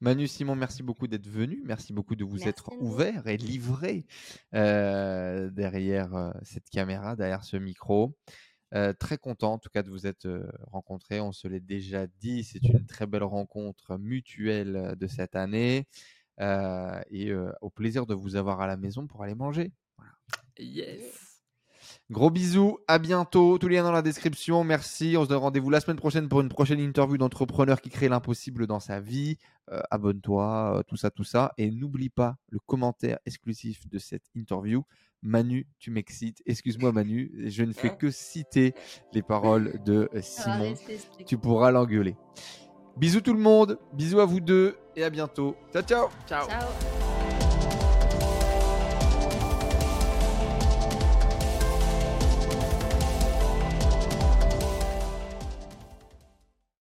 [0.00, 1.62] Manu Simon, merci beaucoup d'être venu.
[1.66, 4.06] Merci beaucoup de vous être ouvert et livré
[4.54, 8.16] euh, derrière euh, cette caméra, derrière ce micro.
[8.74, 10.28] Euh, très content en tout cas de vous être
[10.68, 11.20] rencontré.
[11.20, 15.86] On se l'est déjà dit, c'est une très belle rencontre mutuelle de cette année.
[16.38, 19.72] et au plaisir de vous avoir à la maison pour aller manger.
[20.58, 21.30] Yes.
[22.10, 23.58] Gros bisous, à bientôt.
[23.58, 24.64] Tous les liens dans la description.
[24.64, 25.14] Merci.
[25.16, 28.66] On se donne rendez-vous la semaine prochaine pour une prochaine interview d'entrepreneur qui crée l'impossible
[28.66, 29.38] dans sa vie.
[29.70, 31.52] Euh, abonne-toi, tout ça, tout ça.
[31.56, 34.84] Et n'oublie pas le commentaire exclusif de cette interview.
[35.22, 36.42] Manu, tu m'excites.
[36.46, 38.74] Excuse-moi, Manu, je ne fais que citer
[39.12, 40.74] les paroles de euh, Simon.
[41.26, 42.16] Tu pourras l'engueuler.
[42.96, 43.78] Bisous tout le monde.
[43.92, 45.56] Bisous à vous deux et à bientôt.
[45.72, 46.08] Ciao, ciao.
[46.26, 46.48] Ciao.